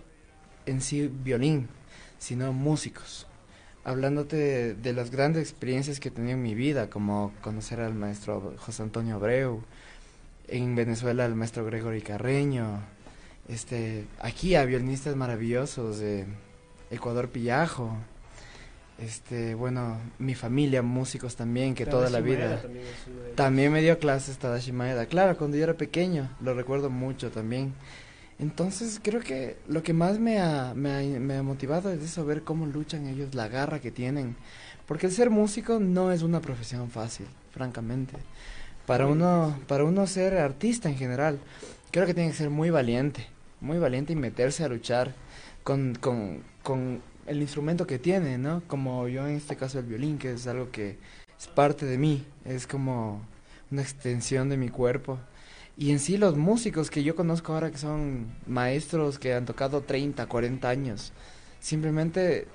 en 0.66 0.80
sí 0.80 1.10
violín, 1.12 1.68
sino 2.20 2.54
músicos. 2.54 3.28
Hablándote 3.84 4.76
de, 4.76 4.94
las 4.94 5.10
grandes 5.10 5.42
experiencias 5.42 6.00
que 6.00 6.10
he 6.10 6.12
tenido 6.12 6.34
en 6.34 6.44
mi 6.44 6.54
vida, 6.54 6.90
como 6.90 7.34
conocer 7.42 7.80
al 7.80 7.96
maestro 7.96 8.54
José 8.58 8.84
Antonio 8.84 9.16
Abreu, 9.16 9.64
en 10.48 10.76
Venezuela 10.76 11.26
al 11.26 11.36
maestro 11.36 11.66
Gregory 11.66 12.02
Carreño, 12.02 12.82
este, 13.48 14.06
aquí 14.20 14.56
a 14.56 14.66
violinistas 14.66 15.16
maravillosos, 15.16 16.00
de 16.00 16.26
Ecuador 16.92 17.30
Pillajo. 17.30 17.98
Este, 19.00 19.56
bueno, 19.56 19.98
mi 20.20 20.36
familia, 20.36 20.84
músicos 20.84 21.36
también, 21.36 21.74
que 21.74 21.88
toda 21.88 22.10
la 22.12 22.20
vida. 22.20 22.62
También, 23.36 23.72
me 23.72 23.82
dio 23.82 23.98
clases 23.98 24.38
Tadashi 24.38 24.72
Maeda. 24.72 25.08
Claro, 25.08 25.36
cuando 25.38 25.58
yo 25.58 25.64
era 25.64 25.74
pequeño, 25.74 26.30
lo 26.40 26.54
recuerdo 26.54 26.92
mucho 26.92 27.32
también. 27.32 27.74
Entonces, 28.42 29.00
creo 29.04 29.22
que 29.22 29.56
lo 29.68 29.84
que 29.84 29.94
más 29.94 30.18
me 30.18 30.40
ha, 30.40 30.74
me 30.74 31.38
ha, 31.38 31.44
motivado 31.44 31.92
es 31.92 32.02
eso, 32.02 32.26
ver 32.26 32.42
cómo 32.42 32.66
luchan 32.66 33.06
ellos, 33.06 33.36
la 33.36 33.48
garra 33.48 33.80
que 33.80 33.92
tienen. 33.92 34.36
Porque 34.88 35.06
el 35.06 35.12
ser 35.12 35.30
músico 35.30 35.80
no 35.80 36.12
es 36.12 36.24
una 36.24 36.42
profesión 36.42 36.90
fácil, 36.90 37.28
francamente. 37.52 38.18
Para 38.88 39.06
uno, 39.06 39.60
para 39.68 39.84
uno 39.84 40.08
ser 40.08 40.40
artista 40.40 40.90
en 40.90 40.98
general, 40.98 41.40
creo 41.92 42.08
que 42.08 42.16
tiene 42.16 42.32
que 42.32 42.36
ser 42.36 42.50
muy 42.50 42.72
valiente, 42.72 43.28
muy 43.62 43.78
valiente 43.78 44.14
y 44.14 44.16
meterse 44.16 44.64
a 44.64 44.70
luchar 44.70 45.14
con, 45.64 45.94
con, 46.02 46.42
con 46.64 47.00
el 47.28 47.42
instrumento 47.44 47.86
que 47.86 48.00
tiene, 48.00 48.40
¿no? 48.40 48.64
Como 48.66 49.08
yo 49.08 49.28
en 49.28 49.36
este 49.36 49.56
caso 49.56 49.78
el 49.78 49.86
violín, 49.86 50.18
que 50.18 50.32
es 50.32 50.48
algo 50.48 50.72
que 50.72 50.98
es 51.40 51.48
parte 51.48 51.86
de 51.86 52.00
mí, 52.00 52.26
es 52.44 52.66
como 52.66 53.22
una 53.70 53.84
extensión 53.84 54.50
de 54.50 54.58
mi 54.58 54.70
cuerpo. 54.70 55.20
Y 55.78 55.92
en 55.92 56.00
sí 56.00 56.18
los 56.18 56.38
músicos 56.38 56.90
que 56.90 57.04
yo 57.04 57.16
conozco 57.16 57.54
ahora 57.54 57.72
que 57.72 57.78
son 57.78 58.28
maestros 58.46 59.18
que 59.18 59.34
han 59.34 59.46
tocado 59.46 59.82
30, 59.82 60.26
40 60.26 60.70
años, 60.70 61.14
simplemente 61.60 62.48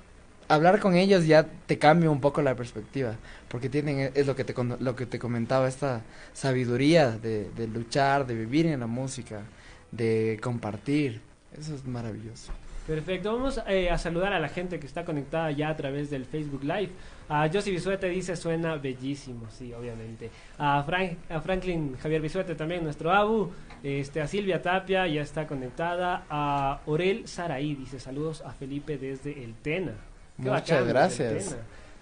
hablar 0.48 0.80
con 0.80 0.94
ellos 0.94 1.26
ya 1.26 1.46
te 1.66 1.78
cambia 1.78 2.10
un 2.10 2.20
poco 2.20 2.42
la 2.42 2.54
perspectiva, 2.54 3.16
porque 3.48 3.68
tienen, 3.68 4.12
es 4.14 4.26
lo 4.26 4.36
que 4.36 4.44
te, 4.44 4.54
lo 4.62 4.96
que 4.96 5.06
te 5.06 5.18
comentaba, 5.18 5.66
esta 5.66 6.02
sabiduría 6.32 7.10
de, 7.10 7.50
de 7.50 7.66
luchar, 7.66 8.26
de 8.26 8.34
vivir 8.34 8.66
en 8.66 8.80
la 8.80 8.86
música, 8.86 9.42
de 9.90 10.38
compartir, 10.42 11.20
eso 11.58 11.74
es 11.74 11.84
maravilloso. 11.84 12.52
Perfecto, 12.86 13.32
vamos 13.32 13.60
eh, 13.66 13.90
a 13.90 13.98
saludar 13.98 14.32
a 14.32 14.38
la 14.38 14.48
gente 14.48 14.78
que 14.78 14.86
está 14.86 15.04
conectada 15.04 15.50
ya 15.50 15.70
a 15.70 15.76
través 15.76 16.08
del 16.08 16.24
Facebook 16.24 16.62
Live. 16.62 16.90
A 17.28 17.48
Josie 17.52 17.72
Bisuete 17.72 18.08
dice 18.08 18.36
suena 18.36 18.76
bellísimo, 18.76 19.50
sí, 19.50 19.72
obviamente. 19.72 20.30
A, 20.58 20.84
Frank, 20.84 21.18
a 21.28 21.40
Franklin 21.40 21.96
Javier 22.00 22.20
Bisuete 22.20 22.54
también, 22.54 22.84
nuestro 22.84 23.12
Abu. 23.12 23.50
Este, 23.82 24.20
a 24.20 24.28
Silvia 24.28 24.62
Tapia 24.62 25.06
ya 25.06 25.22
está 25.22 25.46
conectada. 25.46 26.24
A 26.30 26.80
Orel 26.86 27.26
Saraí 27.26 27.74
dice 27.74 27.98
saludos 27.98 28.42
a 28.42 28.52
Felipe 28.52 28.96
desde 28.96 29.42
el 29.42 29.54
Tena. 29.54 29.94
Muchas 30.36 30.86
gracias. 30.86 31.56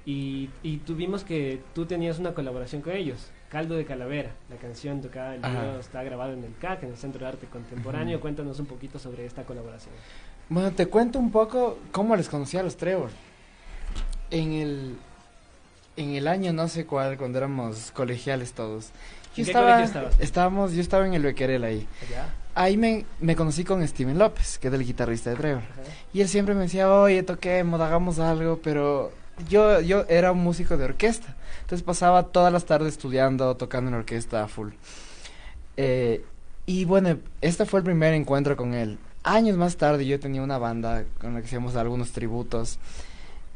Y, 0.07 0.49
y, 0.61 0.77
tuvimos 0.77 1.23
que 1.23 1.61
tú 1.73 1.87
tenías 1.87 2.19
una 2.19 2.35
colaboración 2.35 2.83
con 2.83 2.93
ellos, 2.93 3.31
Caldo 3.55 3.75
de 3.75 3.85
Calavera, 3.85 4.31
la 4.49 4.57
canción 4.57 5.01
tocada, 5.01 5.33
el 5.33 5.39
video 5.39 5.79
está 5.79 6.03
grabado 6.03 6.33
en 6.33 6.43
el 6.43 6.53
CAC, 6.57 6.83
en 6.83 6.89
el 6.89 6.97
Centro 6.97 7.21
de 7.21 7.27
Arte 7.27 7.47
Contemporáneo. 7.47 8.19
Cuéntanos 8.19 8.59
un 8.59 8.65
poquito 8.65 8.99
sobre 8.99 9.25
esta 9.25 9.45
colaboración. 9.45 9.95
Bueno, 10.49 10.73
te 10.73 10.87
cuento 10.87 11.19
un 11.19 11.31
poco 11.31 11.79
cómo 11.93 12.17
les 12.17 12.27
conocí 12.27 12.57
a 12.57 12.63
los 12.63 12.75
Trevor. 12.75 13.11
En 14.29 14.51
el, 14.51 14.97
en 15.95 16.15
el 16.15 16.27
año 16.27 16.51
no 16.51 16.67
sé 16.67 16.85
cuál, 16.85 17.17
cuando 17.17 17.37
éramos 17.37 17.91
colegiales 17.91 18.51
todos. 18.51 18.89
Yo 19.37 19.43
¿En 19.43 19.47
estaba, 19.47 19.81
estabas? 19.81 20.19
Estábamos, 20.19 20.73
yo 20.73 20.81
estaba 20.81 21.07
en 21.07 21.13
el 21.13 21.23
Bequerel 21.23 21.63
ahí. 21.63 21.87
Ahí 22.55 22.75
me, 22.75 23.05
me, 23.21 23.37
conocí 23.37 23.63
con 23.63 23.87
Steven 23.87 24.19
López, 24.19 24.59
que 24.59 24.67
es 24.67 24.73
el 24.73 24.83
guitarrista 24.83 25.29
de 25.29 25.37
Trevor. 25.37 25.63
Y 26.13 26.19
él 26.19 26.27
siempre 26.27 26.55
me 26.55 26.63
decía, 26.63 26.91
oye, 26.91 27.23
toquemos, 27.23 27.79
hagamos 27.79 28.19
algo, 28.19 28.59
pero 28.61 29.13
yo, 29.49 29.81
yo 29.81 30.05
era 30.07 30.31
un 30.31 30.39
músico 30.39 30.77
de 30.77 30.85
orquesta. 30.85 31.35
Entonces 31.61 31.83
pasaba 31.83 32.23
todas 32.23 32.53
las 32.53 32.65
tardes 32.65 32.93
estudiando, 32.93 33.55
tocando 33.57 33.89
en 33.89 33.95
orquesta 33.95 34.47
full. 34.47 34.69
Eh, 35.77 36.23
y 36.65 36.85
bueno, 36.85 37.17
este 37.41 37.65
fue 37.65 37.79
el 37.79 37.83
primer 37.83 38.13
encuentro 38.13 38.55
con 38.55 38.73
él. 38.73 38.97
Años 39.23 39.57
más 39.57 39.77
tarde 39.77 40.05
yo 40.05 40.19
tenía 40.19 40.41
una 40.41 40.57
banda 40.57 41.05
con 41.19 41.33
la 41.33 41.41
que 41.41 41.47
hacíamos 41.47 41.75
algunos 41.75 42.11
tributos. 42.11 42.79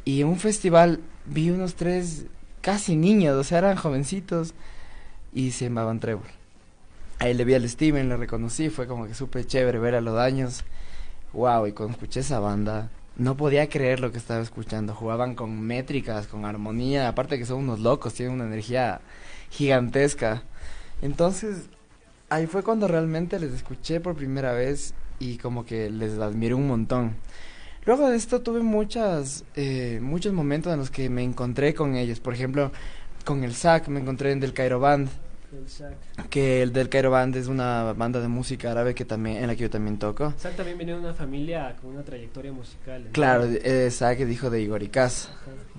Y 0.06 0.22
en 0.22 0.28
un 0.28 0.40
festival 0.40 1.02
vi 1.26 1.52
unos 1.52 1.76
tres 1.76 2.26
casi 2.62 2.96
niños, 2.96 3.36
o 3.36 3.44
sea, 3.44 3.60
eran 3.60 3.78
jovencitos. 3.78 4.54
Y 5.34 5.52
se 5.52 5.66
llamaban 5.66 6.00
Trevor. 6.00 6.26
Ahí 7.20 7.34
le 7.34 7.46
vi 7.46 7.54
al 7.54 7.68
Steven, 7.70 8.10
le 8.10 8.18
reconocí, 8.18 8.70
fue 8.70 8.88
como 8.88 9.06
que 9.06 9.14
súper 9.14 9.46
chévere 9.46 9.78
ver 9.78 9.96
a 9.96 10.02
los 10.02 10.16
daños. 10.16 10.64
Wow, 11.34 11.68
y 11.68 11.74
cuando 11.74 11.94
escuché 11.94 12.22
esa 12.22 12.40
banda, 12.40 12.90
no 13.20 13.36
podía 13.38 13.70
creer 13.70 14.00
lo 14.00 14.12
que 14.12 14.18
estaba 14.18 14.42
escuchando. 14.42 14.96
Jugaban 14.96 15.36
con 15.36 15.62
métricas, 15.62 16.26
con 16.28 16.46
armonía, 16.46 17.10
aparte 17.10 17.38
que 17.38 17.46
son 17.46 17.60
unos 17.60 17.80
locos, 17.80 18.14
tienen 18.14 18.36
una 18.36 18.46
energía 18.46 19.02
gigantesca. 19.52 20.44
Entonces, 21.02 21.70
ahí 22.30 22.48
fue 22.48 22.64
cuando 22.64 22.88
realmente 22.88 23.40
les 23.40 23.54
escuché 23.54 24.00
por 24.00 24.16
primera 24.16 24.54
vez 24.54 24.94
y 25.20 25.38
como 25.38 25.66
que 25.66 25.90
les 25.90 26.18
admiré 26.18 26.54
un 26.54 26.68
montón. 26.68 27.16
Luego 27.86 28.10
de 28.10 28.16
esto 28.16 28.42
tuve 28.42 28.62
muchas, 28.62 29.44
eh, 29.56 30.00
muchos 30.02 30.34
momentos 30.34 30.72
en 30.72 30.80
los 30.80 30.90
que 30.90 31.10
me 31.10 31.24
encontré 31.24 31.74
con 31.74 31.96
ellos. 31.96 32.20
Por 32.20 32.34
ejemplo, 32.34 32.72
con 33.26 33.44
el 33.44 33.54
SAC 33.54 33.90
me 33.90 34.00
encontré 34.00 34.32
en 34.32 34.40
Del 34.40 34.54
Cairo 34.54 34.80
Band. 34.80 35.10
Que 36.30 36.62
el 36.62 36.74
Del 36.74 36.90
Cairo 36.90 37.12
Band 37.12 37.36
es 37.36 37.48
una 37.48 37.94
banda 37.94 38.20
de 38.20 38.28
música 38.28 38.72
árabe 38.72 38.94
que 38.94 39.06
también, 39.06 39.38
en 39.38 39.48
la 39.48 39.56
que 39.56 39.64
yo 39.64 39.70
también 39.70 39.98
toco. 39.98 40.34
SAC 40.38 40.56
también 40.56 40.78
viene 40.78 40.94
de 40.94 41.00
una 41.00 41.14
familia 41.14 41.76
con 41.82 41.92
una 41.92 42.04
trayectoria 42.04 42.52
musical. 42.52 43.08
Claro, 43.12 43.46
eh, 43.46 43.90
SAC 43.92 44.20
dijo 44.26 44.50
de 44.50 44.62
Igor 44.62 44.84
y 44.84 44.90
Cas, 44.90 45.32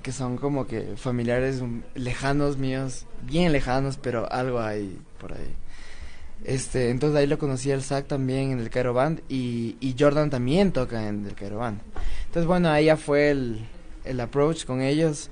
que 0.03 0.13
son 0.13 0.37
como 0.37 0.67
que 0.67 0.97
familiares 0.97 1.63
lejanos 1.95 2.57
míos, 2.57 3.07
bien 3.23 3.53
lejanos, 3.53 3.97
pero 3.97 4.31
algo 4.31 4.61
hay 4.61 4.99
por 5.19 5.33
ahí. 5.33 5.55
Este, 6.45 6.89
entonces 6.91 7.19
ahí 7.19 7.27
lo 7.27 7.39
conocí 7.39 7.71
el 7.71 7.83
Zach 7.83 8.07
también 8.07 8.53
en 8.53 8.61
el 8.61 8.71
Cairo 8.71 8.95
Band 8.95 9.21
y, 9.29 9.77
y, 9.79 9.95
Jordan 9.99 10.31
también 10.31 10.73
toca 10.73 11.07
en 11.07 11.27
el 11.27 11.35
Cairo 11.35 11.59
Band. 11.59 11.81
Entonces 12.27 12.47
bueno, 12.47 12.71
ahí 12.71 12.87
ya 12.87 12.97
fue 12.97 13.31
el, 13.31 13.67
el 14.05 14.21
approach 14.21 14.65
con 14.65 14.81
ellos 14.81 15.31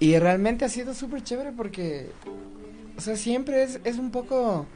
y 0.00 0.18
realmente 0.18 0.64
ha 0.64 0.68
sido 0.68 0.92
súper 0.92 1.22
chévere 1.22 1.52
porque, 1.52 2.10
o 2.96 3.00
sea, 3.00 3.16
siempre 3.16 3.62
es, 3.62 3.80
es 3.84 3.98
un 3.98 4.10
poco, 4.10 4.66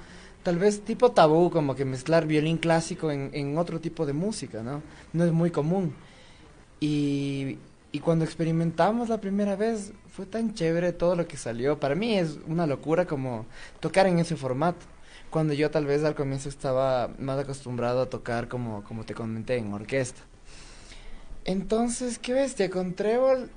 tal 0.42 0.58
vez 0.58 0.82
tipo 0.82 1.12
tabú, 1.12 1.50
como 1.50 1.74
que 1.74 1.84
mezclar 1.84 2.26
violín 2.26 2.58
clásico 2.58 3.10
en, 3.10 3.30
en 3.32 3.58
otro 3.58 3.80
tipo 3.80 4.06
de 4.06 4.12
música, 4.12 4.62
¿no? 4.62 4.82
No 5.12 5.24
es 5.24 5.32
muy 5.32 5.50
común. 5.50 5.94
Y, 6.80 7.58
y 7.92 8.00
cuando 8.00 8.24
experimentamos 8.24 9.08
la 9.08 9.20
primera 9.20 9.56
vez 9.56 9.92
fue 10.08 10.26
tan 10.26 10.54
chévere 10.54 10.92
todo 10.92 11.16
lo 11.16 11.26
que 11.26 11.36
salió. 11.36 11.80
Para 11.80 11.94
mí 11.94 12.18
es 12.18 12.38
una 12.46 12.66
locura 12.66 13.06
como 13.06 13.46
tocar 13.80 14.06
en 14.06 14.18
ese 14.18 14.36
formato 14.36 14.86
cuando 15.30 15.52
yo 15.52 15.70
tal 15.70 15.86
vez 15.86 16.04
al 16.04 16.14
comienzo 16.14 16.48
estaba 16.48 17.10
más 17.18 17.38
acostumbrado 17.38 18.02
a 18.02 18.10
tocar 18.10 18.48
como, 18.48 18.82
como 18.84 19.04
te 19.04 19.14
comenté 19.14 19.56
en 19.56 19.72
orquesta. 19.72 20.20
Entonces, 21.44 22.18
qué 22.18 22.32
bestia, 22.32 22.70
con 22.70 22.94
Trébol, 22.94 23.50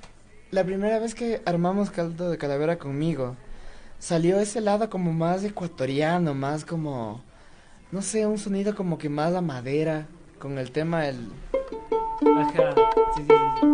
la 0.52 0.63
primera 0.63 1.00
vez 1.00 1.15
que 1.15 1.41
armamos 1.45 1.91
caldo 1.91 2.30
de 2.30 2.38
calavera 2.38 2.78
conmigo, 2.78 3.36
salió 4.01 4.39
ese 4.39 4.61
lado 4.61 4.89
como 4.89 5.13
más 5.13 5.43
ecuatoriano, 5.43 6.33
más 6.33 6.65
como, 6.65 7.21
no 7.91 8.01
sé, 8.01 8.25
un 8.25 8.39
sonido 8.39 8.75
como 8.75 8.97
que 8.97 9.09
más 9.09 9.33
a 9.35 9.41
madera, 9.41 10.07
con 10.39 10.57
el 10.57 10.71
tema 10.71 11.03
del... 11.03 11.29
Ajá, 12.35 12.73
sí, 13.15 13.21
sí, 13.27 13.33
sí. 13.61 13.67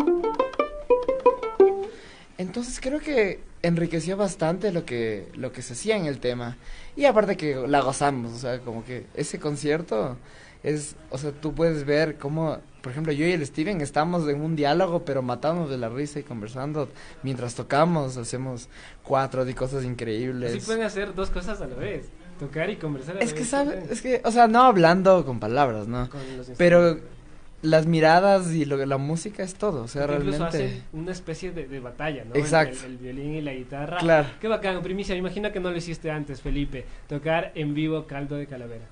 Entonces 2.38 2.80
creo 2.82 3.00
que 3.00 3.40
enriqueció 3.64 4.18
bastante 4.18 4.72
lo 4.72 4.86
que, 4.86 5.30
lo 5.34 5.54
que 5.54 5.62
se 5.62 5.74
hacía 5.74 5.96
en 5.96 6.06
el 6.06 6.20
tema. 6.20 6.58
Y 6.98 7.06
aparte 7.06 7.38
que 7.38 7.56
la 7.66 7.80
gozamos, 7.80 8.34
o 8.34 8.38
sea, 8.38 8.60
como 8.60 8.84
que 8.84 9.06
ese 9.16 9.40
concierto 9.40 10.18
es, 10.62 10.98
o 11.10 11.18
sea, 11.18 11.32
tú 11.32 11.56
puedes 11.56 11.86
ver 11.86 12.18
cómo, 12.18 12.58
por 12.88 12.94
ejemplo, 12.94 13.12
yo 13.12 13.28
y 13.28 13.34
el 13.34 13.46
Steven 13.46 13.82
estamos 13.82 14.30
en 14.30 14.40
un 14.40 14.56
diálogo, 14.56 15.04
pero 15.04 15.22
matándonos 15.22 15.70
de 15.70 15.78
la 15.78 15.90
risa 15.90 16.22
y 16.22 16.24
conversando 16.24 16.88
mientras 17.22 17.54
tocamos, 17.54 18.16
hacemos 18.16 18.70
cuatro 19.04 19.44
de 19.44 19.54
cosas 19.54 19.84
increíbles. 19.84 20.54
Sí 20.54 20.60
pueden 20.66 20.84
hacer 20.84 21.14
dos 21.14 21.30
cosas 21.30 21.60
a 21.60 21.68
la 21.68 21.76
vez. 21.76 22.06
Tocar 22.40 22.70
y 22.70 22.78
conversar 22.78 23.18
a 23.18 23.20
es 23.20 23.32
la 23.32 23.34
que 23.34 23.40
vez. 23.42 23.50
sabe, 23.50 23.84
es 23.90 24.02
que, 24.02 24.22
o 24.24 24.32
sea, 24.32 24.48
no 24.48 24.62
hablando 24.62 25.26
con 25.26 25.38
palabras, 25.42 25.90
¿no? 25.90 26.10
Con 26.10 26.22
los 26.38 26.48
Pero 26.52 26.98
las 27.62 27.88
miradas 27.88 28.54
y 28.54 28.64
lo, 28.64 28.78
la 28.86 28.98
música 28.98 29.44
es 29.44 29.56
todo, 29.56 29.84
o 29.84 29.88
sea, 29.90 30.08
Porque 30.08 30.24
realmente... 30.24 30.46
Incluso 30.46 30.66
hacen 30.66 30.84
una 30.94 31.12
especie 31.12 31.52
de, 31.52 31.68
de 31.68 31.80
batalla, 31.82 32.24
¿no? 32.24 32.36
Exacto. 32.36 32.78
El, 32.86 32.92
el, 32.92 32.98
violín 33.00 33.36
y 33.36 33.42
la 33.42 33.52
guitarra. 33.52 33.98
Claro. 33.98 34.30
Qué 34.40 34.48
bacán, 34.48 34.82
primicia. 34.82 35.14
Me 35.14 35.20
imagino 35.20 35.52
que 35.52 35.60
no 35.60 35.72
lo 35.72 35.76
hiciste 35.76 36.10
antes, 36.10 36.42
Felipe. 36.42 36.86
Tocar 37.10 37.52
en 37.54 37.74
vivo 37.74 38.08
caldo 38.08 38.38
de 38.38 38.48
calavera. 38.48 38.86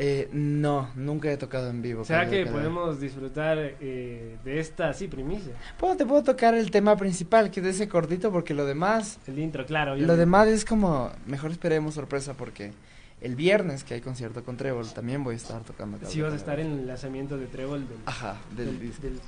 Eh, 0.00 0.28
no, 0.32 0.90
nunca 0.94 1.28
he 1.30 1.36
tocado 1.36 1.68
en 1.70 1.82
vivo. 1.82 2.04
¿Será 2.04 2.30
que 2.30 2.46
podemos 2.46 3.00
disfrutar 3.00 3.58
eh, 3.58 4.36
de 4.44 4.60
esta, 4.60 4.92
sí, 4.92 5.08
primicia? 5.08 5.52
Puedo, 5.76 5.96
te 5.96 6.06
puedo 6.06 6.22
tocar 6.22 6.54
el 6.54 6.70
tema 6.70 6.96
principal, 6.96 7.50
que 7.50 7.58
es 7.58 7.64
de 7.64 7.70
ese 7.70 7.88
cortito, 7.88 8.30
porque 8.30 8.54
lo 8.54 8.64
demás, 8.64 9.18
El 9.26 9.40
intro, 9.40 9.66
claro. 9.66 9.96
lo 9.96 10.16
demás 10.16 10.46
es 10.46 10.64
como, 10.64 11.10
mejor 11.26 11.50
esperemos 11.50 11.94
sorpresa, 11.94 12.34
porque 12.34 12.70
el 13.20 13.34
viernes 13.34 13.82
que 13.82 13.94
hay 13.94 14.00
concierto 14.00 14.44
con 14.44 14.56
Trébol, 14.56 14.86
también 14.92 15.24
voy 15.24 15.34
a 15.34 15.36
estar 15.36 15.62
tocando. 15.64 15.98
Sí, 16.04 16.20
vas 16.20 16.32
a 16.32 16.36
estar 16.36 16.60
en 16.60 16.68
el 16.68 16.86
lanzamiento 16.86 17.36
de 17.36 17.46
Trébol 17.46 17.88
del, 17.88 17.98
Ajá, 18.06 18.36
del, 18.56 18.66
del, 18.66 18.80
disco. 18.80 19.02
del 19.02 19.18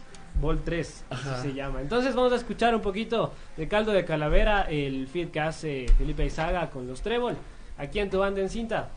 Vol 0.41 0.61
3, 0.63 1.05
Ajá. 1.11 1.35
así 1.35 1.49
se 1.49 1.55
llama. 1.55 1.81
Entonces 1.83 2.15
vamos 2.15 2.33
a 2.33 2.37
escuchar 2.37 2.77
un 2.77 2.81
poquito 2.81 3.33
de 3.57 3.67
caldo 3.67 3.91
de 3.91 4.05
calavera, 4.05 4.63
el 4.71 5.09
feed 5.09 5.31
que 5.31 5.41
hace 5.41 5.87
Felipe 5.99 6.25
Izaga 6.25 6.71
con 6.71 6.87
los 6.87 7.03
Trébol, 7.03 7.37
aquí 7.77 7.99
en 7.99 8.09
tu 8.09 8.21
banda 8.21 8.41
en 8.41 8.49
cinta. 8.49 8.91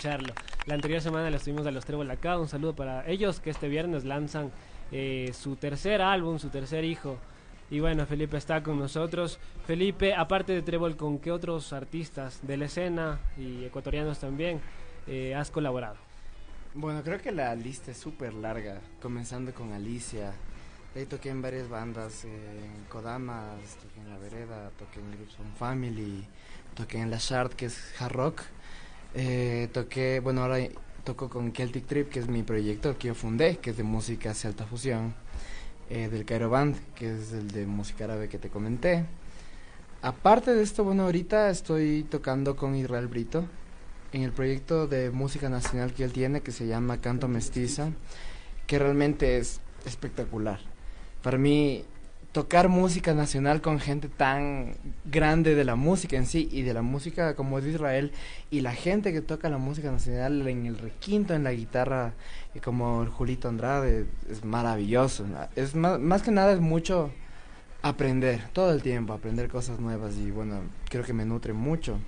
Escucharlo? 0.00 0.32
La 0.64 0.74
anterior 0.74 1.02
semana 1.02 1.28
los 1.30 1.42
tuvimos 1.42 1.66
a 1.66 1.70
los 1.70 1.84
Trébol 1.84 2.10
acá. 2.10 2.38
Un 2.38 2.48
saludo 2.48 2.74
para 2.74 3.06
ellos 3.06 3.38
que 3.38 3.50
este 3.50 3.68
viernes 3.68 4.04
lanzan 4.04 4.50
eh, 4.92 5.30
su 5.34 5.56
tercer 5.56 6.00
álbum, 6.00 6.38
su 6.38 6.48
tercer 6.48 6.84
hijo. 6.84 7.18
Y 7.70 7.80
bueno, 7.80 8.06
Felipe 8.06 8.38
está 8.38 8.62
con 8.62 8.78
nosotros. 8.78 9.38
Felipe, 9.66 10.14
aparte 10.14 10.54
de 10.54 10.62
Trébol, 10.62 10.96
¿con 10.96 11.18
qué 11.18 11.30
otros 11.30 11.74
artistas 11.74 12.40
de 12.42 12.56
la 12.56 12.64
escena 12.64 13.20
y 13.36 13.64
ecuatorianos 13.64 14.18
también 14.18 14.60
eh, 15.06 15.34
has 15.34 15.50
colaborado? 15.50 15.96
Bueno, 16.72 17.02
creo 17.02 17.20
que 17.20 17.30
la 17.30 17.54
lista 17.54 17.90
es 17.90 17.98
súper 17.98 18.32
larga, 18.32 18.80
comenzando 19.02 19.52
con 19.52 19.72
Alicia. 19.72 20.32
Ahí 20.96 21.04
toqué 21.04 21.28
en 21.28 21.42
varias 21.42 21.68
bandas, 21.68 22.24
eh, 22.24 22.28
en 22.28 22.84
Kodamas, 22.88 23.76
toqué 23.76 24.00
en 24.00 24.08
La 24.08 24.18
Vereda, 24.18 24.70
toqué 24.78 24.98
en 24.98 25.12
Groups 25.12 25.36
on 25.38 25.52
Family, 25.56 26.24
toqué 26.74 26.98
en 26.98 27.10
La 27.10 27.18
Shard, 27.18 27.50
que 27.50 27.66
es 27.66 28.00
hard 28.00 28.12
rock. 28.12 28.42
Eh, 29.14 29.68
toqué, 29.72 30.20
bueno, 30.20 30.42
ahora 30.42 30.58
toco 31.04 31.28
con 31.28 31.52
Celtic 31.52 31.86
Trip, 31.86 32.08
que 32.08 32.20
es 32.20 32.28
mi 32.28 32.42
proyecto 32.42 32.96
que 32.98 33.08
yo 33.08 33.14
fundé, 33.14 33.58
que 33.58 33.70
es 33.70 33.76
de 33.76 33.82
música 33.82 34.30
hacia 34.30 34.48
alta 34.50 34.66
fusión. 34.66 35.14
Eh, 35.92 36.08
del 36.08 36.24
Cairo 36.24 36.48
Band, 36.48 36.76
que 36.94 37.16
es 37.16 37.32
el 37.32 37.50
de 37.50 37.66
música 37.66 38.04
árabe 38.04 38.28
que 38.28 38.38
te 38.38 38.48
comenté. 38.48 39.06
Aparte 40.02 40.54
de 40.54 40.62
esto, 40.62 40.84
bueno, 40.84 41.02
ahorita 41.02 41.50
estoy 41.50 42.04
tocando 42.04 42.54
con 42.54 42.76
Israel 42.76 43.08
Brito 43.08 43.44
en 44.12 44.22
el 44.22 44.30
proyecto 44.30 44.86
de 44.86 45.10
música 45.10 45.48
nacional 45.48 45.92
que 45.92 46.04
él 46.04 46.12
tiene, 46.12 46.42
que 46.42 46.52
se 46.52 46.68
llama 46.68 47.00
Canto 47.00 47.26
Mestiza, 47.26 47.90
que 48.68 48.78
realmente 48.78 49.38
es 49.38 49.60
espectacular. 49.84 50.60
Para 51.24 51.38
mí, 51.38 51.84
tocar 52.32 52.68
música 52.68 53.12
nacional 53.12 53.60
con 53.60 53.80
gente 53.80 54.08
tan 54.08 54.76
grande 55.04 55.54
de 55.54 55.64
la 55.64 55.74
música 55.74 56.16
en 56.16 56.26
sí 56.26 56.48
y 56.52 56.62
de 56.62 56.74
la 56.74 56.82
música 56.82 57.34
como 57.34 57.60
de 57.60 57.70
Israel 57.70 58.12
y 58.50 58.60
la 58.60 58.72
gente 58.72 59.12
que 59.12 59.20
toca 59.20 59.48
la 59.48 59.58
música 59.58 59.90
nacional 59.90 60.46
en 60.46 60.66
el 60.66 60.78
requinto, 60.78 61.34
en 61.34 61.42
la 61.42 61.52
guitarra, 61.52 62.12
y 62.54 62.60
como 62.60 63.02
el 63.02 63.08
Julito 63.08 63.48
Andrade, 63.48 64.06
es 64.30 64.44
maravilloso. 64.44 65.26
Es 65.56 65.74
más, 65.74 65.98
más 65.98 66.22
que 66.22 66.30
nada 66.30 66.52
es 66.52 66.60
mucho 66.60 67.10
aprender, 67.82 68.42
todo 68.52 68.72
el 68.72 68.82
tiempo, 68.82 69.12
aprender 69.12 69.48
cosas 69.48 69.80
nuevas 69.80 70.16
y 70.16 70.30
bueno, 70.30 70.60
creo 70.88 71.04
que 71.04 71.12
me 71.12 71.24
nutre 71.24 71.52
mucho. 71.52 71.98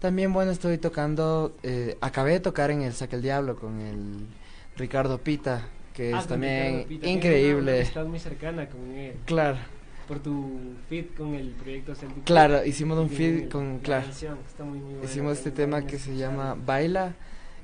También, 0.00 0.32
bueno, 0.32 0.50
estoy 0.50 0.76
tocando, 0.76 1.56
eh, 1.62 1.96
acabé 2.02 2.32
de 2.32 2.40
tocar 2.40 2.70
en 2.70 2.82
el 2.82 2.92
Saque 2.92 3.16
el 3.16 3.22
Diablo 3.22 3.56
con 3.56 3.80
el 3.80 4.26
Ricardo 4.76 5.18
Pita, 5.18 5.62
que 5.96 6.12
Ah, 6.12 6.18
es 6.20 6.26
también 6.26 6.84
Pita, 6.86 7.06
increíble. 7.08 7.80
Estás 7.80 8.06
muy 8.06 8.18
cercana 8.20 8.68
con 8.68 8.90
él. 8.92 9.14
Claro. 9.24 9.56
por 10.06 10.20
tu 10.20 10.60
fit 10.88 11.16
con 11.16 11.34
el 11.34 11.48
proyecto 11.50 11.94
Celtic. 11.94 12.22
Claro, 12.24 12.64
hicimos 12.64 12.96
un 12.98 13.08
feed 13.10 13.48
con, 13.48 13.74
la 13.74 13.78
claro, 13.80 14.06
muy, 14.64 14.78
muy 14.78 15.04
hicimos 15.04 15.38
este 15.38 15.50
tema 15.50 15.84
que 15.84 15.98
se 15.98 16.14
llama 16.16 16.54
Baila 16.64 17.14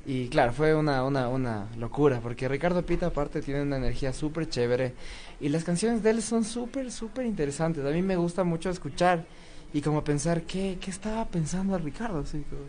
y 0.04 0.26
claro, 0.28 0.52
fue 0.52 0.74
una, 0.74 1.04
una, 1.04 1.28
una 1.28 1.68
locura 1.78 2.18
porque 2.20 2.48
Ricardo 2.48 2.84
Pita 2.84 3.06
aparte 3.06 3.42
tiene 3.42 3.62
una 3.62 3.76
energía 3.76 4.12
súper 4.12 4.48
chévere 4.48 4.94
y 5.40 5.50
las 5.50 5.62
canciones 5.62 6.02
de 6.02 6.10
él 6.10 6.22
son 6.22 6.42
súper, 6.44 6.90
súper 6.90 7.26
interesantes. 7.26 7.84
A 7.84 7.90
mí 7.90 8.02
me 8.02 8.16
gusta 8.16 8.42
mucho 8.42 8.70
escuchar 8.70 9.24
y 9.72 9.80
como 9.80 10.02
pensar 10.02 10.42
qué, 10.42 10.78
qué 10.80 10.90
estaba 10.90 11.24
pensando 11.26 11.78
Ricardo. 11.78 12.20
Así, 12.20 12.42
como- 12.50 12.62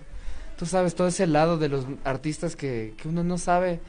tú 0.56 0.68
sabes, 0.68 0.94
todo 0.94 1.08
ese 1.08 1.26
lado 1.26 1.58
de 1.58 1.70
los 1.70 1.88
artistas 2.04 2.56
que, 2.56 2.94
que 2.98 3.08
uno 3.08 3.24
no 3.24 3.40
sabe 3.40 3.80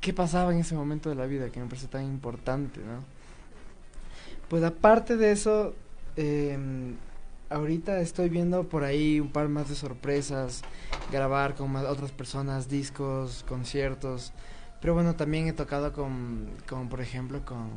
qué 0.00 0.12
pasaba 0.12 0.52
en 0.52 0.60
ese 0.60 0.74
momento 0.74 1.08
de 1.08 1.14
la 1.14 1.26
vida, 1.26 1.50
que 1.50 1.60
me 1.60 1.66
parece 1.66 1.86
tan 1.86 2.04
importante, 2.04 2.80
¿no? 2.80 3.04
Pues 4.48 4.64
aparte 4.64 5.16
de 5.16 5.32
eso, 5.32 5.74
eh, 6.16 6.58
ahorita 7.50 8.00
estoy 8.00 8.28
viendo 8.28 8.68
por 8.68 8.84
ahí 8.84 9.20
un 9.20 9.30
par 9.30 9.48
más 9.48 9.68
de 9.68 9.74
sorpresas, 9.74 10.62
grabar 11.12 11.54
con 11.54 11.74
otras 11.76 12.12
personas, 12.12 12.68
discos, 12.68 13.44
conciertos. 13.48 14.32
Pero 14.80 14.94
bueno, 14.94 15.14
también 15.14 15.46
he 15.46 15.52
tocado 15.52 15.92
con, 15.92 16.48
con 16.68 16.88
por 16.88 17.00
ejemplo, 17.00 17.44
con 17.44 17.68